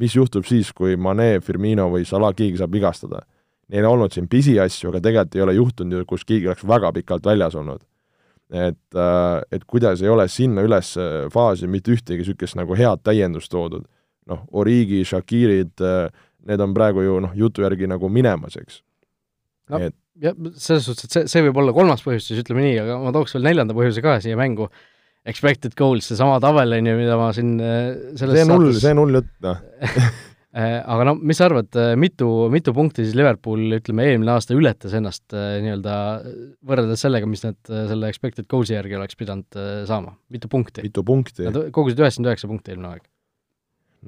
mis 0.00 0.14
juhtub 0.16 0.46
siis, 0.46 0.72
kui 0.72 0.96
Mane, 0.96 1.40
Firmino 1.42 1.88
või 1.90 2.04
Salah, 2.06 2.32
keegi 2.34 2.56
saab 2.56 2.72
vigastada? 2.72 3.24
Neil 3.70 3.86
on 3.86 3.94
olnud 3.94 4.14
siin 4.14 4.26
pisiasju, 4.30 4.90
aga 4.90 5.00
tegelikult 5.04 5.36
ei 5.38 5.44
ole 5.44 5.54
juhtunud 5.54 6.00
ju, 6.00 6.06
kus 6.10 6.26
keegi 6.26 6.50
oleks 6.50 6.66
väga 6.66 6.90
pikalt 6.96 7.26
väljas 7.26 7.54
olnud. 7.58 7.84
Et, 8.50 8.96
äh, 8.98 9.42
et 9.54 9.62
kuidas 9.62 10.02
ei 10.02 10.10
ole 10.10 10.26
sinna 10.28 10.64
üles 10.66 10.96
faasi 11.30 11.68
mitte 11.70 11.94
ühtegi 11.94 12.24
niisugust 12.24 12.58
nagu 12.58 12.74
head 12.74 13.04
täiendust 13.06 13.52
toodud. 13.52 13.86
noh, 14.30 14.44
Origi, 14.54 15.00
Shakirid, 15.02 15.80
äh, 15.82 16.10
need 16.46 16.62
on 16.62 16.74
praegu 16.76 17.02
ju 17.02 17.16
noh, 17.24 17.32
jutu 17.34 17.64
järgi 17.64 17.88
nagu 17.90 18.08
minemas, 18.12 18.54
eks. 18.60 18.76
No, 19.70 19.80
et 19.88 19.96
jah, 20.20 20.36
selles 20.60 20.86
suhtes, 20.86 21.08
et 21.08 21.16
see, 21.16 21.26
see 21.32 21.44
võib 21.46 21.60
olla 21.62 21.74
kolmas 21.76 22.02
põhjus 22.04 22.28
siis, 22.30 22.40
ütleme 22.44 22.64
nii, 22.64 22.78
aga 22.82 22.98
ma 23.02 23.12
tooks 23.16 23.36
veel 23.36 23.48
neljanda 23.48 23.76
põhjuse 23.76 24.04
ka 24.04 24.18
siia 24.22 24.38
mängu, 24.38 24.68
expected 25.28 25.76
goals, 25.78 26.08
seesama 26.08 26.40
tabel, 26.42 26.78
on 26.78 26.90
ju, 26.90 26.96
mida 27.00 27.18
ma 27.20 27.30
siin 27.36 27.54
äh, 27.58 28.14
selles 28.20 28.40
see 28.40 28.46
on 28.46 28.54
hull, 28.56 28.72
see 28.76 28.94
on 28.94 29.02
hull 29.04 29.20
jutt, 29.20 29.32
noh. 29.46 29.62
Äh, 29.80 30.10
aga 30.50 31.04
no 31.06 31.14
mis 31.14 31.38
sa 31.38 31.46
arvad, 31.46 31.68
äh, 31.78 31.92
mitu, 32.00 32.26
mitu 32.50 32.74
punkti 32.74 33.04
siis 33.04 33.14
Liverpool, 33.18 33.62
ütleme, 33.76 34.08
eelmine 34.10 34.32
aasta 34.34 34.56
ületas 34.56 34.96
ennast 34.98 35.34
äh, 35.36 35.60
nii-öelda 35.62 35.94
võrreldes 36.66 37.04
sellega, 37.04 37.28
mis 37.30 37.44
nad 37.44 37.58
selle 37.70 38.10
expected 38.10 38.48
goals'i 38.50 38.74
järgi 38.74 38.98
oleks 38.98 39.18
pidanud 39.20 39.60
saama, 39.88 40.16
mitu 40.34 40.50
punkti? 40.50 40.82
mitu 40.86 41.04
punkti? 41.06 41.46
Nad 41.46 41.70
kogusid 41.74 42.02
üheksakümmend 42.02 42.32
üheksa 42.32 42.50
punkti 42.50 42.74
eelmine 42.74 42.94
aeg. 42.96 43.04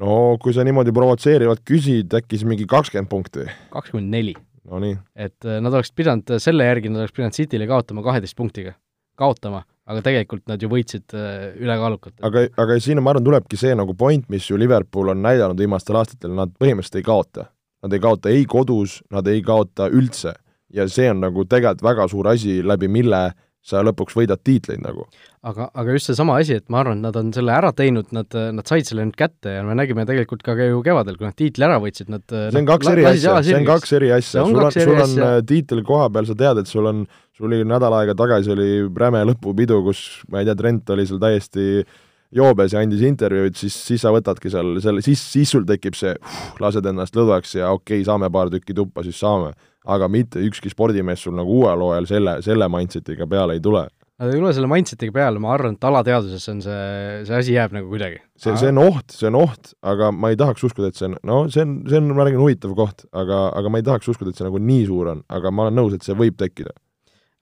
no 0.02 0.16
kui 0.42 0.56
sa 0.56 0.66
niimoodi 0.66 0.94
provotseerivalt 0.96 1.62
küsid, 1.68 2.10
äkki 2.18 2.40
siis 2.40 2.48
mingi 2.50 2.66
kakskümmend 2.70 3.12
punkti? 3.12 3.46
kakskümmend 3.74 4.10
neli. 4.14 4.34
Nonii. 4.72 4.94
et 5.18 5.42
nad 5.42 5.74
oleks 5.74 5.90
pidanud, 5.90 6.36
selle 6.42 6.66
järgi 6.68 6.90
nad 6.90 7.02
oleks 7.02 7.14
pidanud 7.14 7.34
Cityle 7.34 7.66
kaotama 7.70 8.02
kaheteist 8.06 8.38
punktiga. 8.38 8.74
kaotama 9.18 9.62
aga 9.90 10.02
tegelikult 10.04 10.44
nad 10.50 10.62
ju 10.62 10.70
võitsid 10.70 11.14
äh, 11.16 11.48
ülekaalukalt. 11.62 12.18
aga, 12.26 12.46
aga 12.64 12.78
siin, 12.82 13.02
ma 13.02 13.12
arvan, 13.12 13.26
tulebki 13.26 13.58
see 13.58 13.74
nagu 13.78 13.96
point, 13.98 14.28
mis 14.32 14.46
ju 14.50 14.58
Liverpool 14.60 15.12
on 15.14 15.22
näidanud 15.24 15.58
viimastel 15.58 15.98
aastatel, 16.00 16.34
nad 16.38 16.54
põhimõtteliselt 16.60 17.00
ei 17.00 17.08
kaota. 17.08 17.48
Nad 17.82 17.96
ei 17.96 18.02
kaota 18.02 18.30
ei 18.30 18.44
kodus, 18.46 19.00
nad 19.10 19.26
ei 19.26 19.42
kaota 19.42 19.88
üldse. 19.90 20.36
ja 20.72 20.86
see 20.88 21.10
on 21.10 21.18
nagu 21.20 21.44
tegelikult 21.44 21.82
väga 21.84 22.06
suur 22.08 22.28
asi, 22.30 22.62
läbi 22.64 22.88
mille 22.88 23.32
sa 23.62 23.82
lõpuks 23.86 24.16
võidad 24.18 24.40
tiitleid 24.42 24.82
nagu. 24.82 25.06
aga, 25.46 25.68
aga 25.78 25.94
just 25.94 26.10
seesama 26.10 26.36
asi, 26.42 26.56
et 26.58 26.66
ma 26.70 26.80
arvan, 26.82 26.98
et 26.98 27.06
nad 27.06 27.18
on 27.18 27.30
selle 27.34 27.54
ära 27.54 27.70
teinud, 27.78 28.10
nad, 28.14 28.34
nad 28.56 28.68
said 28.68 28.88
selle 28.88 29.06
nüüd 29.06 29.18
kätte 29.18 29.56
ja 29.56 29.62
me 29.66 29.76
nägime 29.78 30.04
tegelikult 30.08 30.42
ka 30.46 30.56
ju 30.58 30.82
kevadel, 30.86 31.18
kui 31.18 31.28
nad 31.28 31.38
tiitli 31.38 31.66
ära 31.66 31.78
võitsid, 31.82 32.10
nad 32.12 32.24
see 32.26 32.62
on 32.62 32.68
kaks 32.68 32.92
eri 32.92 33.06
asja, 33.12 33.38
see 33.46 33.58
on 33.58 33.68
kaks 33.68 33.96
eri 33.98 34.12
asja, 34.18 34.46
sul 34.46 34.62
on, 34.62 34.70
sul 34.74 35.02
on 35.06 35.18
äh, 35.28 35.34
tiitel 35.46 35.82
koha 35.86 36.10
peal, 36.14 36.26
sa 36.28 36.38
tead, 36.38 36.62
et 36.62 36.70
sul 36.70 36.90
on, 36.90 37.04
sul 37.38 37.50
oli 37.50 37.62
nädal 37.66 37.94
aega 38.00 38.18
tagasi 38.18 38.54
oli 38.54 38.70
räme 38.98 39.22
lõpupidu, 39.30 39.82
kus 39.86 40.06
ma 40.32 40.42
ei 40.42 40.50
tea, 40.50 40.58
Trent 40.58 40.94
oli 40.94 41.06
seal 41.06 41.22
täiesti 41.22 41.84
joobes 42.34 42.74
ja 42.74 42.82
andis 42.82 43.02
intervjuud, 43.06 43.54
siis, 43.58 43.76
siis 43.86 44.02
sa 44.02 44.10
võtadki 44.14 44.50
seal 44.50 44.78
selle, 44.82 45.04
siis, 45.04 45.22
siis 45.34 45.50
sul 45.54 45.66
tekib 45.68 45.94
see, 45.98 46.14
lased 46.62 46.86
ennast 46.88 47.14
lõdvaks 47.18 47.58
ja 47.60 47.70
okei 47.70 48.00
okay,, 48.00 48.08
saame 48.08 48.30
paar 48.32 48.50
tükki 48.50 48.74
tuppa, 48.74 49.04
siis 49.06 49.20
saame 49.22 49.52
aga 49.84 50.08
mitte 50.10 50.42
ükski 50.42 50.70
spordimees 50.72 51.24
sul 51.24 51.34
nagu 51.38 51.62
uuel 51.62 51.82
hooajal 51.82 52.08
selle, 52.10 52.36
selle 52.44 52.68
mindsetiga 52.70 53.26
peale 53.30 53.58
ei 53.58 53.62
tule. 53.64 53.88
Nad 54.22 54.30
ei 54.30 54.38
tule 54.38 54.52
selle 54.54 54.68
mindsetiga 54.70 55.14
peale, 55.16 55.40
ma 55.42 55.50
arvan, 55.54 55.74
et 55.74 55.86
alateadvuses 55.88 56.44
on 56.52 56.60
see, 56.62 56.82
see 57.26 57.38
asi 57.38 57.56
jääb 57.56 57.72
nagu 57.74 57.88
kuidagi. 57.90 58.20
see, 58.38 58.54
see 58.60 58.70
on 58.70 58.78
oht, 58.84 59.16
see 59.16 59.26
on 59.26 59.38
oht, 59.40 59.72
aga 59.92 60.12
ma 60.14 60.30
ei 60.30 60.38
tahaks 60.38 60.62
uskuda, 60.68 60.92
et 60.92 61.00
see 61.00 61.08
on, 61.08 61.16
no 61.26 61.40
see 61.50 61.64
on, 61.64 61.74
see 61.90 61.98
on, 61.98 62.12
ma 62.14 62.28
räägin, 62.28 62.38
huvitav 62.42 62.76
koht, 62.78 63.06
aga, 63.10 63.48
aga 63.58 63.72
ma 63.72 63.80
ei 63.82 63.86
tahaks 63.88 64.12
uskuda, 64.12 64.30
et 64.30 64.38
see 64.38 64.46
nagu 64.46 64.60
nii 64.62 64.84
suur 64.90 65.10
on, 65.16 65.24
aga 65.32 65.50
ma 65.50 65.66
olen 65.66 65.78
nõus, 65.80 65.96
et 65.96 66.06
see 66.06 66.14
võib 66.18 66.38
tekkida. 66.38 66.76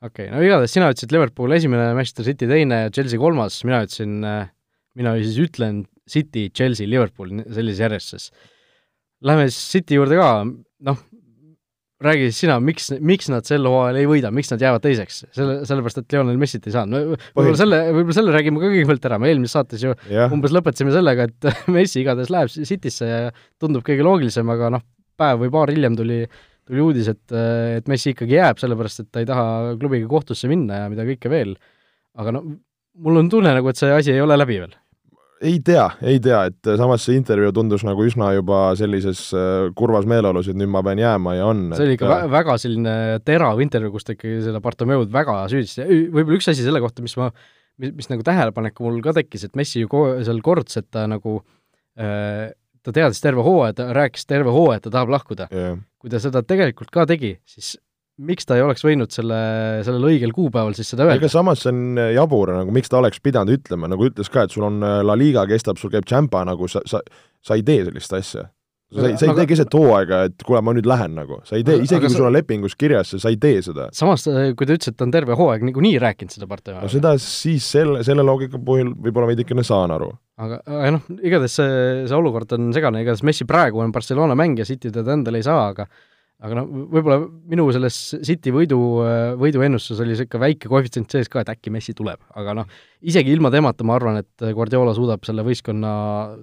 okei 0.00 0.30
okay,, 0.30 0.30
no 0.32 0.40
igatahes 0.46 0.72
sina 0.78 0.88
ütlesid 0.94 1.12
Liverpool 1.12 1.58
esimene, 1.58 1.90
Manchester 1.98 2.30
City 2.30 2.48
teine 2.48 2.86
ja 2.86 2.94
Chelsea 2.94 3.20
kolmas, 3.20 3.60
mina 3.68 3.82
ütlesin, 3.84 4.16
mina 4.96 5.14
siis 5.20 5.36
ütlen 5.44 5.84
City, 6.10 6.48
Chelsea, 6.48 6.88
Liverpool 6.88 7.42
sellises 7.50 7.84
järjestuses. 7.84 8.30
Läheme 9.26 9.50
siis 9.50 9.60
City 9.74 9.98
juurde 9.98 10.16
ka, 10.16 10.30
noh, 10.86 11.02
räägi 12.04 12.30
sina, 12.32 12.56
miks, 12.64 12.88
miks 13.04 13.28
nad 13.32 13.46
sel 13.48 13.66
hooajal 13.68 13.98
ei 14.00 14.06
võida, 14.08 14.30
miks 14.32 14.48
nad 14.52 14.62
jäävad 14.64 14.84
teiseks? 14.84 15.18
selle, 15.36 15.58
sellepärast, 15.68 16.00
et 16.00 16.14
Lionel 16.14 16.38
Messit 16.40 16.68
ei 16.68 16.74
saanud. 16.74 17.16
võib-olla 17.36 17.58
selle, 17.60 17.80
võib-olla 17.92 18.16
selle 18.16 18.34
räägime 18.36 18.62
ka 18.62 18.70
kõigepealt 18.72 19.08
ära, 19.10 19.18
me 19.20 19.28
eelmises 19.32 19.56
saates 19.58 19.84
ju 19.84 19.92
yeah. 20.08 20.32
umbes 20.32 20.54
lõpetasime 20.56 20.94
sellega, 20.94 21.28
et 21.28 21.50
Messi 21.76 22.00
igatahes 22.00 22.32
läheb 22.32 22.52
Citysse 22.54 23.10
ja 23.10 23.20
tundub 23.60 23.84
kõige 23.86 24.06
loogilisem, 24.06 24.48
aga 24.54 24.72
noh, 24.76 24.86
päev 25.20 25.44
või 25.44 25.52
paar 25.52 25.74
hiljem 25.74 25.98
tuli, 25.98 26.22
tuli 26.68 26.84
uudis, 26.86 27.12
et, 27.12 27.36
et 27.76 27.92
Messi 27.92 28.14
ikkagi 28.14 28.38
jääb, 28.38 28.62
sellepärast 28.62 29.04
et 29.04 29.12
ta 29.12 29.20
ei 29.20 29.28
taha 29.28 29.76
klubiga 29.80 30.08
kohtusse 30.08 30.48
minna 30.48 30.84
ja 30.84 30.92
mida 30.92 31.04
kõike 31.08 31.32
veel. 31.32 31.56
aga 32.16 32.32
no 32.36 32.46
mul 33.00 33.20
on 33.20 33.28
tunne 33.32 33.52
nagu, 33.56 33.68
et 33.68 33.80
see 33.80 33.92
asi 33.92 34.16
ei 34.16 34.24
ole 34.24 34.40
läbi 34.40 34.56
veel 34.62 34.72
ei 35.40 35.60
tea, 35.64 35.86
ei 36.04 36.20
tea, 36.22 36.40
et 36.50 36.70
samas 36.78 37.04
see 37.06 37.16
intervjuu 37.18 37.52
tundus 37.56 37.84
nagu 37.86 38.04
üsna 38.04 38.30
juba 38.36 38.60
sellises 38.78 39.22
äh, 39.36 39.70
kurvas 39.76 40.08
meeleolus, 40.10 40.50
et 40.50 40.58
nüüd 40.58 40.70
ma 40.72 40.82
pean 40.86 41.00
jääma 41.00 41.36
ja 41.38 41.48
on. 41.48 41.70
see 41.76 41.86
oli 41.86 41.96
ikka 41.96 42.10
et... 42.16 42.32
väga 42.34 42.56
selline 42.60 42.94
terav 43.26 43.62
intervjuu, 43.64 43.94
kus 43.96 44.06
ta 44.06 44.16
ikkagi 44.16 44.44
seda 44.44 44.60
Bartomeud 44.64 45.12
väga 45.14 45.42
süüdistas 45.52 45.88
võib-olla 45.88 46.38
üks 46.40 46.50
asi 46.52 46.66
selle 46.66 46.82
kohta, 46.84 47.04
mis 47.04 47.16
ma, 47.20 47.30
mis, 47.80 47.94
mis 47.96 48.10
nagu 48.12 48.26
tähelepanek 48.26 48.80
mul 48.84 49.00
ka 49.04 49.16
tekkis, 49.16 49.48
et 49.48 49.56
Messi 49.58 49.84
ju 49.84 50.06
seal 50.26 50.42
kordas, 50.44 50.80
et 50.80 50.90
ta 50.92 51.06
nagu 51.10 51.38
äh, 51.96 52.50
ta 52.84 52.96
teadis 52.96 53.20
terve 53.24 53.44
hooaja, 53.44 53.76
ta 53.80 53.90
rääkis 53.96 54.28
terve 54.28 54.52
hooaja, 54.52 54.80
et 54.80 54.88
ta 54.88 54.92
tahab 54.98 55.14
lahkuda 55.16 55.48
yeah.. 55.52 55.78
kui 56.00 56.12
ta 56.12 56.20
seda 56.22 56.44
tegelikult 56.46 56.92
ka 56.92 57.06
tegi, 57.08 57.38
siis 57.48 57.78
miks 58.20 58.46
ta 58.48 58.58
ei 58.58 58.64
oleks 58.64 58.84
võinud 58.84 59.12
selle, 59.14 59.40
sellel 59.86 60.06
õigel 60.12 60.34
kuupäeval 60.36 60.76
siis 60.76 60.92
seda 60.92 61.06
öelda? 61.06 61.18
ega 61.20 61.32
samas 61.32 61.64
see 61.64 61.72
on 61.72 62.00
äh, 62.00 62.12
jabur, 62.16 62.52
nagu 62.54 62.72
miks 62.74 62.92
ta 62.92 63.00
oleks 63.00 63.20
pidanud 63.24 63.56
ütlema, 63.56 63.90
nagu 63.90 64.08
ütles 64.10 64.30
ka, 64.32 64.46
et 64.46 64.54
sul 64.54 64.66
on 64.68 64.80
äh, 64.84 65.00
La 65.06 65.16
Liga 65.18 65.46
kestab, 65.50 65.80
sul 65.80 65.92
käib 65.92 66.08
Champa, 66.08 66.44
nagu 66.48 66.68
sa, 66.70 66.82
sa, 66.88 67.02
sa 67.44 67.58
ei 67.58 67.64
tee 67.66 67.84
sellist 67.86 68.16
asja. 68.16 68.46
sa 68.90 69.06
ei, 69.06 69.16
sa 69.16 69.26
ei 69.26 69.32
aga... 69.32 69.38
tee 69.40 69.50
keset 69.52 69.76
hooaega, 69.76 70.20
et 70.28 70.44
kuule, 70.46 70.62
ma 70.66 70.74
nüüd 70.76 70.88
lähen 70.90 71.14
nagu, 71.16 71.40
sa 71.48 71.56
ei 71.58 71.64
tee, 71.66 71.78
isegi 71.84 72.04
kui 72.04 72.12
sa... 72.12 72.18
sul 72.18 72.28
on 72.28 72.36
lepingus 72.36 72.76
kirjas 72.78 73.14
sa 73.16 73.32
ei 73.32 73.38
tee 73.40 73.62
seda. 73.64 73.88
samas, 73.96 74.26
äh, 74.30 74.52
kui 74.58 74.68
ta 74.68 74.76
ütles, 74.76 74.92
et 74.92 74.98
ta 74.98 75.06
on 75.08 75.14
terve 75.14 75.38
hooaeg 75.38 75.64
niikuinii 75.68 75.96
rääkinud 76.02 76.36
seda 76.36 76.50
Bartomeaga. 76.50 76.84
no 76.86 76.92
seda 76.92 77.14
siis 77.22 77.70
selle, 77.78 78.04
selle 78.06 78.26
loogika 78.26 78.60
puhul 78.60 78.92
võib-olla 78.98 79.32
veidikene 79.32 79.64
saan 79.66 79.96
aru. 79.96 80.12
aga, 80.40 80.62
aga 80.66 80.94
noh, 80.98 81.10
igatahes 81.22 81.58
see, 81.62 81.82
see 82.10 82.18
olukord 82.18 82.58
on 82.58 82.70
segane, 82.76 83.04
igatahes 83.04 83.24
Messi 83.26 83.48
praegu 83.48 83.82
on 83.84 83.94
Barcelona 83.94 84.38
mängija, 84.38 84.68
City 84.68 84.92
teda 84.92 85.16
endale 85.16 85.40
ei 85.40 85.46
saa, 85.46 85.70
aga 85.72 85.88
aga 86.40 86.56
noh, 86.56 86.68
võib-olla 86.94 87.18
minu 87.52 87.66
selles 87.74 87.96
City 88.24 88.52
võidu, 88.54 88.78
võiduennustuses 89.40 90.00
oli 90.02 90.14
niisugune 90.14 90.44
väike 90.46 90.70
koefitsient 90.72 91.12
sees 91.12 91.28
ka, 91.32 91.42
et 91.42 91.52
äkki 91.52 91.72
Messi 91.74 91.94
tuleb, 91.96 92.22
aga 92.40 92.54
noh, 92.62 92.74
isegi 93.04 93.32
ilma 93.34 93.52
temata 93.52 93.86
ma 93.86 93.96
arvan, 93.98 94.20
et 94.22 94.46
Guardiola 94.56 94.94
suudab 94.96 95.26
selle 95.28 95.44
võistkonna 95.46 95.92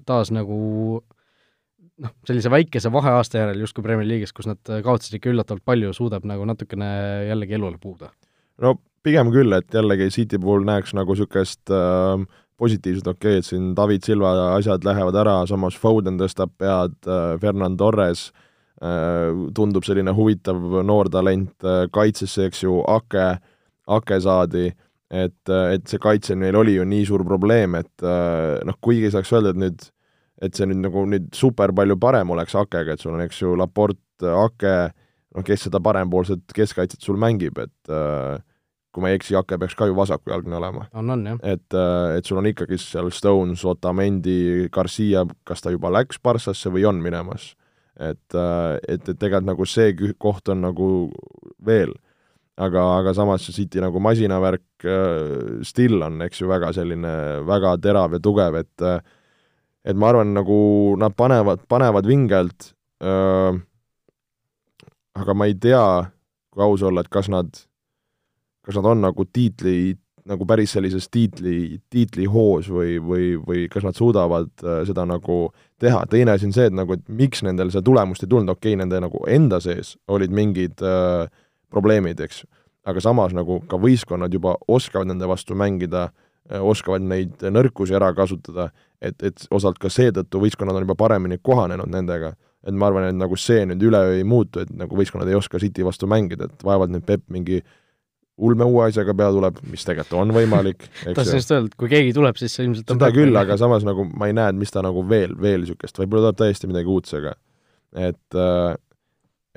taas 0.08 0.32
nagu 0.36 0.60
noh, 1.02 2.14
sellise 2.30 2.54
väikese 2.54 2.94
vaheaasta 2.94 3.42
järel 3.42 3.66
justkui 3.66 3.86
Premier 3.86 4.10
League'is, 4.10 4.36
kus 4.38 4.50
nad 4.50 4.62
kaotasid 4.62 5.18
ikka 5.18 5.34
üllatavalt 5.34 5.66
palju, 5.66 5.94
suudab 5.98 6.28
nagu 6.30 6.46
natukene 6.46 6.90
jällegi 7.32 7.58
elule 7.58 7.82
puhuda. 7.82 8.14
no 8.62 8.78
pigem 9.06 9.32
küll, 9.34 9.54
et 9.58 9.74
jällegi 9.74 10.12
City 10.14 10.38
puhul 10.42 10.68
näeks 10.68 10.94
nagu 10.98 11.18
niisugust 11.18 11.74
äh, 11.74 12.28
positiivset, 12.58 13.08
okei 13.10 13.38
okay,, 13.38 13.42
et 13.42 13.50
siin 13.50 13.72
David 13.78 14.06
Silva 14.06 14.54
asjad 14.56 14.86
lähevad 14.86 15.18
ära, 15.26 15.40
samas 15.50 15.78
Foden 15.78 16.22
tõstab 16.22 16.54
pead 16.62 17.00
äh,, 17.10 17.40
Fernand 17.42 17.82
Torres 17.82 18.30
Äh, 18.30 18.44
tundub 19.58 19.86
selline 19.88 20.14
huvitav 20.14 20.60
noor 20.86 21.10
talent 21.14 21.66
äh, 21.66 21.86
kaitsesse, 21.94 22.48
eks 22.50 22.64
ju, 22.64 22.82
Ake, 22.94 23.30
Ake 23.98 24.20
saadi, 24.22 24.68
et, 25.10 25.50
et 25.50 25.88
see 25.88 26.02
kaitse 26.04 26.36
neil 26.38 26.58
oli 26.60 26.76
ju 26.76 26.86
nii 26.86 27.06
suur 27.10 27.24
probleem, 27.26 27.80
et 27.80 28.06
äh, 28.06 28.58
noh, 28.68 28.78
kuigi 28.84 29.10
saaks 29.14 29.34
öelda, 29.34 29.56
et 29.56 29.62
nüüd, 29.64 29.88
et 30.46 30.58
see 30.58 30.70
nüüd 30.70 30.84
nagu 30.86 31.06
nüüd 31.10 31.32
super 31.36 31.74
palju 31.74 31.98
parem 32.02 32.36
oleks 32.36 32.58
Akega, 32.60 32.94
et 32.94 33.02
sul 33.02 33.16
on, 33.16 33.24
eks 33.26 33.42
ju, 33.42 33.56
Laport, 33.58 34.02
Ake, 34.22 34.76
noh, 35.34 35.46
kes 35.48 35.68
seda 35.68 35.82
parempoolset 35.84 36.46
keskkaitset 36.54 37.02
sul 37.02 37.18
mängib, 37.22 37.58
et 37.64 37.98
kui 38.98 39.04
ma 39.06 39.12
ei 39.12 39.20
eksi, 39.20 39.36
Jake 39.36 39.60
peaks 39.62 39.76
ka 39.78 39.86
ju 39.86 39.94
vasakujalgne 39.98 40.58
olema. 40.58 40.88
on, 40.98 41.10
on 41.14 41.26
jah. 41.26 41.38
et, 41.46 41.76
et 42.18 42.26
sul 42.26 42.40
on 42.42 42.48
ikkagi 42.50 42.80
seal 42.82 43.12
Stones, 43.14 43.62
Otamendi, 43.66 44.68
Garcia, 44.74 45.22
kas 45.46 45.62
ta 45.62 45.74
juba 45.74 45.92
läks 45.94 46.18
Barssasse 46.24 46.72
või 46.74 46.88
on 46.90 47.02
minemas. 47.04 47.52
Et, 48.00 48.38
et, 48.38 49.02
et 49.02 49.08
tegelikult 49.14 49.48
nagu 49.48 49.68
see 49.70 50.14
koht 50.20 50.50
on 50.54 50.64
nagu 50.68 50.90
veel. 51.66 51.94
Aga, 52.58 52.82
aga 52.98 53.14
samas 53.14 53.44
see 53.46 53.54
City 53.54 53.82
nagu 53.84 54.02
masinavärk 54.02 54.86
äh, 54.90 55.62
still 55.68 56.02
on, 56.02 56.24
eks 56.26 56.42
ju, 56.42 56.48
väga 56.50 56.72
selline, 56.74 57.14
väga 57.46 57.76
terav 57.84 58.18
ja 58.18 58.22
tugev, 58.24 58.58
et 58.58 58.86
et 59.88 59.96
ma 59.96 60.10
arvan, 60.10 60.34
nagu 60.36 60.58
nad 61.00 61.14
panevad, 61.16 61.62
panevad 61.70 62.10
vingelt 62.10 62.72
äh,, 63.00 63.60
aga 65.18 65.36
ma 65.38 65.48
ei 65.48 65.56
tea, 65.62 65.84
kui 66.52 66.66
aus 66.66 66.84
olla, 66.86 67.06
et 67.06 67.14
kas 67.14 67.30
nad, 67.32 67.54
kas 68.66 68.78
nad 68.80 68.90
on 68.90 69.06
nagu 69.06 69.26
tiitli, 69.30 69.96
nagu 70.28 70.46
päris 70.48 70.74
sellises 70.76 71.08
tiitli, 71.12 71.80
tiitlihoos 71.94 72.70
või, 72.72 72.98
või, 73.04 73.30
või 73.40 73.66
kas 73.72 73.86
nad 73.88 73.98
suudavad 73.98 74.50
äh, 74.64 74.82
seda 74.88 75.06
nagu 75.08 75.48
teha, 75.80 76.04
teine 76.12 76.36
asi 76.36 76.48
on 76.50 76.56
see, 76.56 76.68
et 76.70 76.76
nagu, 76.76 76.98
et 76.98 77.08
miks 77.08 77.44
nendel 77.46 77.72
seda 77.74 77.86
tulemust 77.88 78.26
ei 78.26 78.32
tulnud, 78.32 78.52
okei 78.54 78.74
okay,, 78.74 78.82
nende 78.82 79.02
nagu 79.04 79.24
enda 79.32 79.62
sees 79.64 79.96
olid 80.12 80.34
mingid 80.34 80.84
äh, 80.86 81.28
probleemid, 81.74 82.22
eks. 82.24 82.44
aga 82.88 83.04
samas 83.04 83.36
nagu 83.36 83.60
ka 83.68 83.80
võistkonnad 83.82 84.34
juba 84.34 84.56
oskavad 84.68 85.10
nende 85.12 85.28
vastu 85.30 85.56
mängida, 85.60 86.10
äh, 86.52 86.62
oskavad 86.62 87.06
neid 87.08 87.48
nõrkusi 87.48 87.96
ära 87.98 88.12
kasutada, 88.18 88.70
et, 89.02 89.22
et 89.24 89.48
osalt 89.52 89.80
ka 89.80 89.92
seetõttu 89.94 90.42
võistkonnad 90.44 90.80
on 90.80 90.88
juba 90.88 90.98
paremini 91.00 91.40
kohanenud 91.42 91.92
nendega. 91.94 92.36
et 92.68 92.74
ma 92.74 92.88
arvan, 92.90 93.06
et 93.08 93.16
nagu 93.16 93.38
see 93.40 93.64
nüüd 93.70 93.84
üleöö 93.86 94.18
ei 94.18 94.24
muutu, 94.28 94.60
et 94.60 94.72
nagu 94.76 94.98
võistkonnad 94.98 95.30
ei 95.30 95.38
oska 95.38 95.60
City 95.60 95.86
vastu 95.86 96.08
mängida, 96.08 96.50
et 96.50 96.64
vaevalt 96.66 96.92
nüüd 96.92 97.06
Pepp 97.06 97.30
mingi 97.32 97.62
ulme 98.38 98.68
uue 98.70 98.88
asjaga 98.88 99.16
peale 99.18 99.38
tuleb, 99.38 99.62
mis 99.72 99.86
tegelikult 99.88 100.22
on 100.22 100.34
võimalik. 100.36 100.88
tahtsin 101.18 101.40
just 101.40 101.54
öelda, 101.54 101.72
et 101.72 101.78
kui 101.80 101.92
keegi 101.92 102.14
tuleb, 102.16 102.38
siis 102.40 102.54
see 102.54 102.68
ilmselt 102.68 102.94
seda 102.94 103.12
küll, 103.16 103.38
aga 103.40 103.58
samas 103.60 103.86
nagu 103.88 104.06
ma 104.08 104.30
ei 104.30 104.36
näe, 104.38 104.54
et 104.54 104.60
mis 104.60 104.74
ta 104.74 104.84
nagu 104.86 105.04
veel, 105.10 105.34
veel 105.42 105.64
niisugust, 105.64 105.98
võib-olla 106.02 106.30
tuleb 106.30 106.42
täiesti 106.44 106.70
midagi 106.70 106.92
uut 106.94 107.10
seega. 107.10 107.34
et 107.98 108.38
äh, 108.38 108.76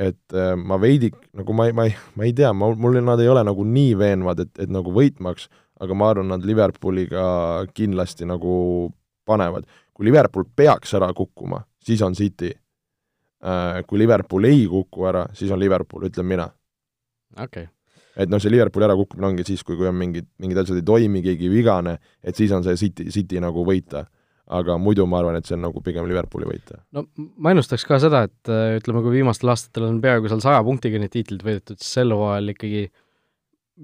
et 0.00 0.32
äh, 0.32 0.54
ma 0.56 0.78
veidi, 0.80 1.10
nagu 1.36 1.52
ma 1.56 1.66
ei, 1.68 1.74
ma 1.76 1.84
ei, 1.88 1.96
ma 2.16 2.24
ei 2.24 2.32
tea, 2.36 2.52
ma, 2.56 2.70
mul 2.72 2.96
nad 3.04 3.20
ei 3.20 3.28
ole 3.28 3.42
nagu 3.44 3.66
nii 3.68 3.98
veenvad, 4.00 4.46
et, 4.46 4.52
et 4.64 4.72
nagu 4.72 4.94
võitmaks, 4.96 5.50
aga 5.80 5.96
ma 5.96 6.08
arvan, 6.12 6.30
nad 6.32 6.46
Liverpooliga 6.46 7.24
kindlasti 7.76 8.28
nagu 8.28 8.54
panevad. 9.28 9.68
kui 9.92 10.08
Liverpool 10.08 10.46
peaks 10.56 10.94
ära 10.96 11.10
kukkuma, 11.12 11.60
siis 11.84 12.00
on 12.00 12.16
City. 12.16 12.54
Äh, 13.44 13.82
kui 13.88 14.00
Liverpool 14.00 14.48
ei 14.48 14.64
kuku 14.68 15.04
ära, 15.08 15.26
siis 15.36 15.52
on 15.52 15.60
Liverpool, 15.60 16.08
ütlen 16.08 16.28
mina. 16.28 16.48
okei 17.36 17.64
okay. 17.64 17.79
Et 18.20 18.30
noh, 18.30 18.40
see 18.42 18.52
Liverpooli 18.52 18.88
ärakukkumine 18.90 19.30
ongi 19.32 19.46
siis, 19.48 19.64
kui, 19.66 19.78
kui 19.80 19.88
on 19.88 19.96
mingid, 19.96 20.28
mingid 20.42 20.62
asjad 20.62 20.80
ei 20.80 20.86
toimi, 20.86 21.24
keegi 21.24 21.50
vigane, 21.52 21.98
et 22.22 22.36
siis 22.36 22.52
on 22.56 22.66
see 22.66 22.76
City, 22.80 23.08
City 23.14 23.40
nagu 23.42 23.64
võita 23.66 24.06
aga 24.50 24.76
muidu 24.82 25.06
ma 25.06 25.20
arvan, 25.20 25.38
et 25.38 25.46
see 25.46 25.54
on 25.56 25.62
nagu 25.62 25.82
pigem 25.84 26.08
Liverpooli 26.10 26.48
võit. 26.48 26.72
no 26.96 27.04
ma 27.38 27.52
ennustaks 27.54 27.86
ka 27.86 28.00
seda, 28.02 28.24
et 28.26 28.50
äh, 28.50 28.80
ütleme, 28.80 29.02
kui 29.04 29.20
viimastel 29.20 29.52
aastatel 29.52 29.86
on 29.86 30.00
peaaegu 30.02 30.30
seal 30.30 30.42
saja 30.42 30.64
punktiga 30.66 30.98
need 30.98 31.14
tiitlid 31.14 31.44
võidetud, 31.46 31.78
siis 31.78 32.00
sel 32.00 32.14
hooajal 32.16 32.50
ikkagi 32.54 32.88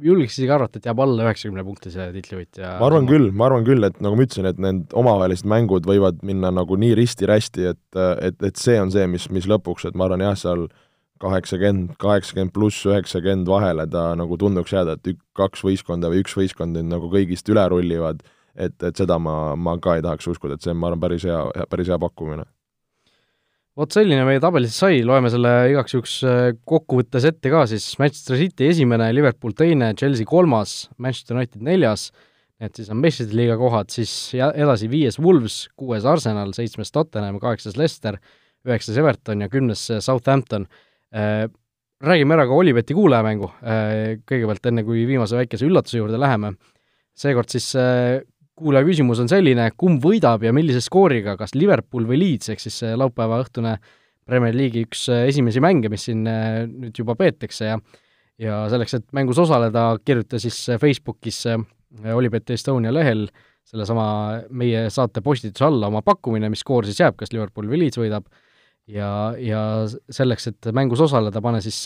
julgeks 0.07 0.37
isegi 0.37 0.53
arvata, 0.53 0.81
et 0.81 0.89
jääb 0.89 1.01
alla 1.01 1.25
üheksakümne 1.25 1.65
punkti 1.65 1.93
see 1.95 2.09
tiitlivõitja. 2.17 2.75
ma 2.81 2.89
arvan 2.91 3.07
küll, 3.09 3.31
ma 3.33 3.47
arvan 3.49 3.67
küll, 3.69 3.87
et 3.87 4.01
nagu 4.05 4.19
ma 4.19 4.27
ütlesin, 4.27 4.49
et 4.51 4.59
need 4.61 4.97
omavahelised 4.97 5.49
mängud 5.49 5.87
võivad 5.89 6.19
minna 6.27 6.51
nagu 6.55 6.77
nii 6.83 6.97
risti-rästi, 6.99 7.71
et, 7.73 8.01
et, 8.29 8.37
et 8.51 8.61
see 8.61 8.77
on 8.83 8.93
see, 8.93 9.07
mis, 9.11 9.31
mis 9.33 9.49
lõpuks, 9.49 9.89
et 9.89 9.97
ma 9.97 10.09
arvan 10.09 10.25
jah, 10.27 10.37
seal 10.41 10.67
kaheksakümmend, 11.23 11.97
kaheksakümmend 12.03 12.55
pluss 12.55 12.87
üheksakümmend 12.87 13.49
vahele 13.49 13.87
ta 13.91 14.09
nagu 14.19 14.39
tunduks 14.41 14.73
jääda, 14.73 14.97
et 14.99 15.13
ük-, 15.15 15.23
kaks 15.37 15.65
võistkonda 15.67 16.13
või 16.13 16.25
üks 16.25 16.37
võistkond 16.39 16.77
nüüd 16.77 16.91
nagu 16.93 17.11
kõigist 17.13 17.49
üle 17.53 17.69
rullivad 17.73 18.25
et, 18.57 18.77
et 18.83 18.99
seda 18.99 19.19
ma, 19.23 19.55
ma 19.59 19.77
ka 19.83 19.97
ei 19.99 20.05
tahaks 20.05 20.29
uskuda, 20.33 20.57
et 20.57 20.65
see 20.65 20.73
on, 20.73 20.79
ma 20.81 20.91
arvan, 20.91 21.03
päris 21.05 21.27
hea, 21.29 21.41
päris 21.71 21.91
hea 21.93 21.99
pakkumine. 22.03 22.47
vot 23.77 23.93
selline 23.93 24.23
meie 24.25 24.41
tabelis 24.41 24.77
sai, 24.81 25.03
loeme 25.05 25.29
selle 25.33 25.51
igaks 25.69 25.93
juhuks 25.93 26.15
äh, 26.25 26.47
kokkuvõttes 26.69 27.27
ette 27.29 27.53
ka 27.53 27.67
siis, 27.69 27.91
Manchester 28.01 28.41
City 28.41 28.71
esimene, 28.73 29.11
Liverpool 29.13 29.53
teine, 29.57 29.93
Chelsea 30.01 30.29
kolmas, 30.29 30.87
Manchester 30.97 31.37
United 31.37 31.65
neljas, 31.67 32.09
need 32.63 32.79
siis 32.79 32.89
on 32.93 33.03
meistrite 33.03 33.37
liiga 33.37 33.59
kohad, 33.61 33.93
siis 33.93 34.33
edasi 34.33 34.89
viies 34.89 35.21
Wolves, 35.21 35.67
kuues 35.77 36.09
Arsenal, 36.09 36.57
seitsmes 36.57 36.93
Tottenham, 36.95 37.37
kaheksas 37.43 37.77
Leicester, 37.77 38.17
üheksas 38.67 38.97
Everton 38.99 39.45
ja 39.45 39.51
kümnes 39.53 39.85
Southampton. 40.01 40.65
Äh, 41.17 41.49
räägime 42.05 42.37
ära 42.37 42.47
ka 42.47 42.57
Olibeti 42.57 42.95
kuulajamängu, 42.97 43.51
äh, 43.65 44.17
kõigepealt 44.29 44.71
enne, 44.71 44.85
kui 44.85 45.07
viimase 45.09 45.39
väikese 45.39 45.69
üllatuse 45.69 46.03
juurde 46.03 46.21
läheme. 46.21 46.57
seekord 47.17 47.49
siis 47.49 47.71
kuulaja 48.57 48.85
küsimus 48.85 49.23
on 49.23 49.29
selline, 49.31 49.71
kumb 49.73 50.03
võidab 50.05 50.43
ja 50.45 50.51
millise 50.53 50.83
skooriga, 50.85 51.39
kas 51.41 51.55
Liverpool 51.57 52.05
või 52.05 52.19
Leeds, 52.21 52.51
ehk 52.53 52.61
siis 52.61 52.83
laupäeva 52.93 53.39
õhtune 53.41 53.79
Premier 54.27 54.55
League'i 54.57 54.87
üks 54.87 55.07
äh, 55.13 55.27
esimesi 55.31 55.63
mänge, 55.63 55.91
mis 55.93 56.09
siin 56.09 56.27
äh, 56.29 56.65
nüüd 56.67 56.99
juba 56.99 57.17
peetakse 57.19 57.71
ja 57.71 57.81
ja 58.43 58.67
selleks, 58.69 58.93
et 58.99 59.07
mängus 59.17 59.39
osaleda, 59.41 59.95
kirjuta 60.05 60.37
siis 60.43 60.59
äh, 60.69 60.81
Facebookis 60.81 61.47
Olipet 62.13 62.51
Estonia 62.53 62.91
lehel 62.93 63.23
sellesama 63.67 64.43
meie 64.53 64.83
saate 64.93 65.23
postituse 65.25 65.65
alla 65.65 65.89
oma 65.89 66.03
pakkumine, 66.05 66.51
mis 66.53 66.61
skoor 66.61 66.85
siis 66.85 67.01
jääb, 67.01 67.17
kas 67.17 67.33
Liverpool 67.33 67.71
või 67.71 67.81
Leeds 67.85 67.97
võidab, 68.03 68.27
ja, 68.89 69.11
ja 69.39 69.63
selleks, 70.11 70.51
et 70.53 70.69
mängus 70.75 71.03
osaleda, 71.07 71.43
pane 71.43 71.61
siis 71.65 71.85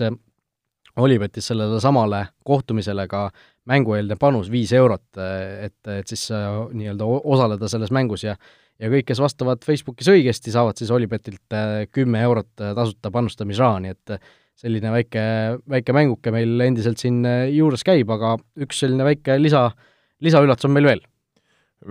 Olipetis 1.01 1.46
sellele 1.51 1.78
samale 1.80 2.24
kohtumisele 2.44 3.07
ka 3.09 3.28
mängueelne 3.70 4.16
panus 4.20 4.51
viis 4.51 4.72
eurot, 4.74 5.07
et, 5.16 5.78
et 5.86 6.11
siis 6.11 6.26
äh, 6.34 6.48
nii-öelda 6.74 7.07
osaleda 7.07 7.68
selles 7.70 7.92
mängus 7.94 8.26
ja 8.26 8.36
ja 8.80 8.88
kõik, 8.88 9.11
kes 9.11 9.18
vastavad 9.20 9.61
Facebookis 9.61 10.09
õigesti, 10.09 10.53
saavad 10.55 10.78
siis 10.80 10.90
Olipetilt 10.94 11.53
äh, 11.53 11.84
kümme 11.92 12.22
eurot 12.24 12.62
äh, 12.64 12.72
tasuta 12.76 13.12
panustamisraha, 13.12 13.82
nii 13.84 13.92
et 13.92 14.14
selline 14.61 14.92
väike, 14.92 15.22
väike 15.68 15.94
mänguke 15.96 16.32
meil 16.32 16.64
endiselt 16.64 17.01
siin 17.01 17.22
juures 17.53 17.84
käib, 17.86 18.11
aga 18.12 18.34
üks 18.61 18.82
selline 18.82 19.07
väike 19.07 19.38
lisa, 19.40 19.68
lisaüllatus 20.24 20.68
on 20.68 20.74
meil 20.76 20.88
veel. 20.88 21.05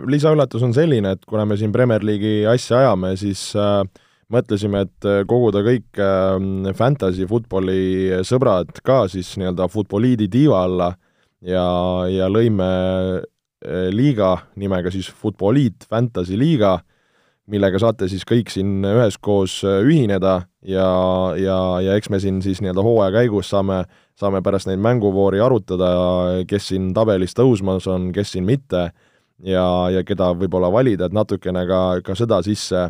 lisaüllatus 0.09 0.65
on 0.65 0.73
selline, 0.73 1.15
et 1.15 1.25
kuna 1.29 1.47
me 1.49 1.57
siin 1.57 1.71
Premier 1.73 2.03
League'i 2.05 2.43
asja 2.49 2.83
ajame, 2.83 3.15
siis 3.17 3.47
äh, 3.57 3.81
mõtlesime, 4.29 4.85
et 4.85 5.11
koguda 5.27 5.63
kõik 5.65 5.99
äh, 5.99 6.73
fantasy 6.77 7.25
footballi 7.29 8.23
sõbrad 8.27 8.81
ka 8.85 9.03
siis 9.09 9.33
nii-öelda 9.41 9.69
Futboliidi 9.73 10.29
tiiva 10.31 10.63
alla 10.67 10.91
äh, 10.93 10.97
ja, 11.45 11.65
ja 12.11 12.29
lõime 12.31 12.69
eh, 13.19 13.89
liiga 13.93 14.35
nimega 14.59 14.91
siis 14.93 15.09
Futboliit 15.09 15.87
Fantasy 15.89 16.37
liiga, 16.39 16.79
millega 17.49 17.81
saate 17.81 18.09
siis 18.11 18.25
kõik 18.27 18.51
siin 18.53 18.83
üheskoos 18.85 19.61
ühineda 19.65 20.35
ja, 20.61 20.89
ja, 21.39 21.59
ja 21.81 21.97
eks 21.97 22.11
me 22.13 22.19
siin 22.21 22.43
siis 22.45 22.61
nii-öelda 22.61 22.85
hooaja 22.85 23.15
käigus 23.15 23.49
saame, 23.49 23.83
saame 24.19 24.43
pärast 24.45 24.69
neid 24.69 24.81
mänguvoori 24.83 25.41
arutada, 25.41 25.89
kes 26.49 26.69
siin 26.73 26.91
tabelis 26.93 27.33
tõusmas 27.37 27.87
on, 27.89 28.11
kes 28.13 28.35
siin 28.35 28.45
mitte, 28.45 28.89
ja, 29.41 29.65
ja 29.89 30.03
keda 30.05 30.33
võib-olla 30.37 30.69
valida, 30.71 31.07
et 31.09 31.15
natukene 31.15 31.65
ka, 31.69 31.81
ka 32.05 32.17
seda 32.19 32.43
sisse, 32.45 32.89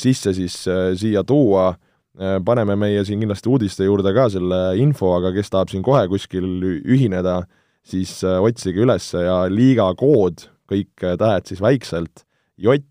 sisse 0.00 0.32
siis 0.32 0.54
siia 0.96 1.20
tuua. 1.26 1.74
Äh, 2.18 2.40
paneme 2.44 2.74
meie 2.76 3.04
siin 3.06 3.20
kindlasti 3.22 3.48
uudiste 3.48 3.86
juurde 3.86 4.10
ka 4.12 4.26
selle 4.32 4.58
info, 4.82 5.12
aga 5.14 5.30
kes 5.32 5.52
tahab 5.52 5.70
siin 5.70 5.84
kohe 5.86 6.02
kuskil 6.10 6.48
ühineda, 6.82 7.44
siis 7.86 8.16
äh, 8.26 8.40
otsige 8.42 8.82
üles 8.82 9.06
ja 9.14 9.44
liiga 9.48 9.86
kood, 9.96 10.48
kõik 10.68 11.06
äh, 11.06 11.14
tähed 11.20 11.46
siis 11.52 11.62
väikselt, 11.62 12.24
J 12.60 12.82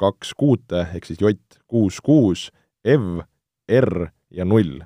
kaks 0.00 0.30
kuute 0.38 0.86
ehk 0.94 1.08
siis 1.08 1.20
J 1.20 1.34
kuus 1.66 1.98
kuus, 2.00 2.46
EV, 2.86 3.26
R 3.66 4.06
ja 4.30 4.46
null. 4.46 4.78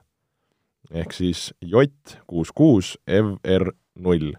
ehk 0.90 1.12
siis 1.12 1.50
J 1.61 1.84
kuus 2.26 2.50
kuus, 2.56 2.96
EV, 3.06 3.36
R 3.44 3.74
null 4.00 4.32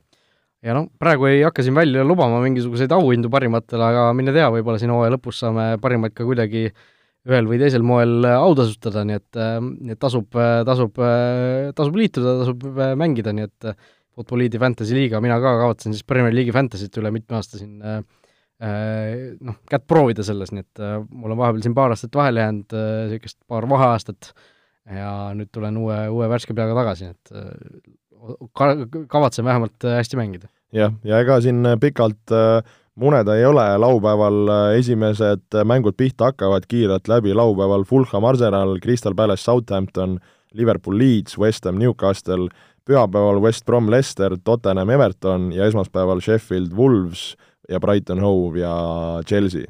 ja 0.61 0.77
noh, 0.77 0.87
praegu 1.01 1.27
ei 1.29 1.41
hakka 1.45 1.65
siin 1.65 1.75
välja 1.77 2.05
lubama 2.05 2.41
mingisuguseid 2.43 2.91
auhindu 2.95 3.29
parimatele, 3.33 3.91
aga 3.91 4.09
mine 4.17 4.33
tea, 4.35 4.49
võib-olla 4.53 4.81
siin 4.81 4.93
hooaja 4.93 5.15
lõpus 5.15 5.41
saame 5.41 5.75
parimaid 5.81 6.13
ka 6.17 6.27
kuidagi 6.27 6.67
äh, 6.69 6.89
ühel 7.29 7.47
või 7.49 7.59
teisel 7.61 7.83
moel 7.85 8.25
äh, 8.25 8.37
autasustada, 8.41 9.03
nii 9.05 9.17
et, 9.19 9.29
äh, 9.37 9.57
nii 9.61 9.95
et 9.95 10.01
tasub, 10.01 10.29
äh, 10.37 10.61
tasub, 10.67 10.97
tasub 11.77 11.99
liituda, 11.99 12.37
tasub 12.41 12.65
mängida, 12.99 13.33
nii 13.35 13.49
et 13.49 13.73
Futboliidi 14.17 14.59
Fantasy 14.59 14.95
liiga, 14.97 15.21
mina 15.23 15.37
ka 15.41 15.53
kavatsen 15.61 15.93
siis 15.95 16.05
Premier 16.07 16.33
League'i 16.35 16.53
Fantasy't 16.55 16.97
üle 16.99 17.13
mitme 17.15 17.37
aasta 17.37 17.61
siin 17.61 17.77
noh, 17.81 19.55
kätt 19.71 19.85
proovida 19.89 20.21
selles, 20.25 20.51
nii 20.53 20.61
et 20.65 20.81
mul 21.09 21.33
on 21.33 21.39
vahepeal 21.39 21.63
siin 21.63 21.77
paar 21.77 21.93
aastat 21.95 22.17
vahele 22.19 22.43
jäänud, 22.43 22.75
niisugust 23.07 23.39
paar 23.49 23.65
vaheaastat, 23.71 24.33
ja 24.99 25.13
nüüd 25.37 25.49
tulen 25.55 25.79
uue, 25.81 25.97
uue 26.13 26.27
värske 26.29 26.53
peaga 26.57 26.75
tagasi, 26.77 27.09
et 27.15 27.31
kavatsen 29.07 29.45
vähemalt 29.45 29.83
hästi 29.83 30.17
mängida. 30.17 30.47
jah, 30.73 30.93
ja 31.03 31.19
ega 31.19 31.41
siin 31.41 31.65
pikalt 31.81 32.31
äh, 32.31 32.63
muneda 32.95 33.35
ei 33.35 33.45
ole, 33.45 33.65
laupäeval 33.77 34.49
äh, 34.49 34.79
esimesed 34.79 35.55
äh, 35.55 35.65
mängud 35.65 35.95
pihta 35.97 36.31
hakkavad 36.31 36.67
kiirelt 36.67 37.07
läbi, 37.07 37.33
laupäeval 37.33 37.83
Fulham 37.87 38.25
Arsenal, 38.27 38.77
Crystal 38.83 39.15
Palace 39.15 39.43
Southampton, 39.43 40.19
Liverpool 40.53 40.97
Leeds, 40.97 41.37
West 41.39 41.65
Ham 41.65 41.79
Newcastle, 41.79 42.49
pühapäeval 42.85 43.41
West 43.41 43.65
Brom 43.65 43.89
Leicester, 43.91 44.37
Tottenham 44.43 44.89
Everton 44.89 45.51
ja 45.53 45.65
esmaspäeval 45.65 46.21
Sheffield 46.21 46.75
Wolves 46.77 47.35
ja 47.69 47.79
Brighton 47.79 48.19
Hove 48.19 48.59
ja 48.59 48.75
Chelsea. 49.27 49.65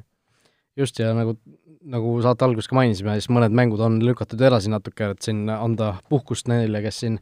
just, 0.77 0.99
ja 0.99 1.13
nagu, 1.13 1.35
nagu 1.83 2.15
saate 2.21 2.45
alguses 2.45 2.69
ka 2.71 2.75
mainisime, 2.75 3.13
siis 3.19 3.29
mõned 3.29 3.53
mängud 3.53 3.81
on 3.83 3.99
lükatud 4.05 4.41
edasi 4.41 4.71
natuke, 4.71 5.11
et 5.11 5.21
siin 5.21 5.49
anda 5.51 5.95
puhkust 6.09 6.47
neile, 6.49 6.81
kes 6.81 7.03
siin 7.03 7.19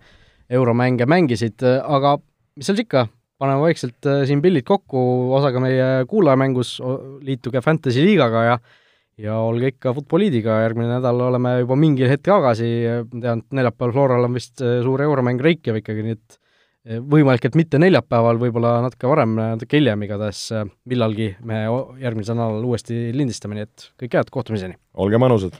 euromänge 0.49 1.05
mängisid, 1.09 1.63
aga 1.63 2.17
mis 2.57 2.69
seal 2.69 2.81
ikka, 2.83 3.05
paneme 3.39 3.63
vaikselt 3.63 4.09
äh, 4.09 4.25
siin 4.27 4.43
pillid 4.43 4.67
kokku 4.67 5.01
osaga 5.37 5.61
meie 5.63 5.87
kuulajamängus, 6.09 6.77
liituge 7.25 7.63
Fantasy 7.65 8.03
liigaga 8.05 8.45
ja 8.49 8.59
ja 9.19 9.35
olge 9.43 9.73
ikka 9.73 9.93
Futboliidiga, 9.97 10.61
järgmine 10.63 10.93
nädal 10.93 11.25
oleme 11.25 11.57
juba 11.59 11.75
mingil 11.79 12.07
hetkel 12.07 12.37
tagasi, 12.37 12.69
tean, 13.11 13.41
et 13.43 13.57
neljapäeval 13.59 13.95
Floral 13.95 14.27
on 14.29 14.37
vist 14.37 14.63
äh, 14.63 14.79
suur 14.85 15.03
euromäng 15.03 15.41
Reykjavikiga, 15.43 16.05
nii 16.05 16.15
et 16.15 16.37
äh, 16.37 17.01
võimalik, 17.15 17.49
et 17.49 17.57
mitte 17.59 17.81
neljapäeval, 17.83 18.39
võib-olla 18.41 18.77
natuke 18.85 19.11
varem, 19.11 19.35
natuke 19.39 19.79
hiljem, 19.79 20.07
igatahes 20.07 20.45
millalgi 20.87 21.33
me 21.43 21.65
järgmisel 22.03 22.39
nädalal 22.39 22.69
uuesti 22.71 23.09
lindistame, 23.15 23.59
nii 23.59 23.67
et 23.67 23.89
kõike 23.99 24.21
head, 24.21 24.31
kohtumiseni! 24.39 24.79
olge 24.99 25.19
mõnusad! 25.21 25.59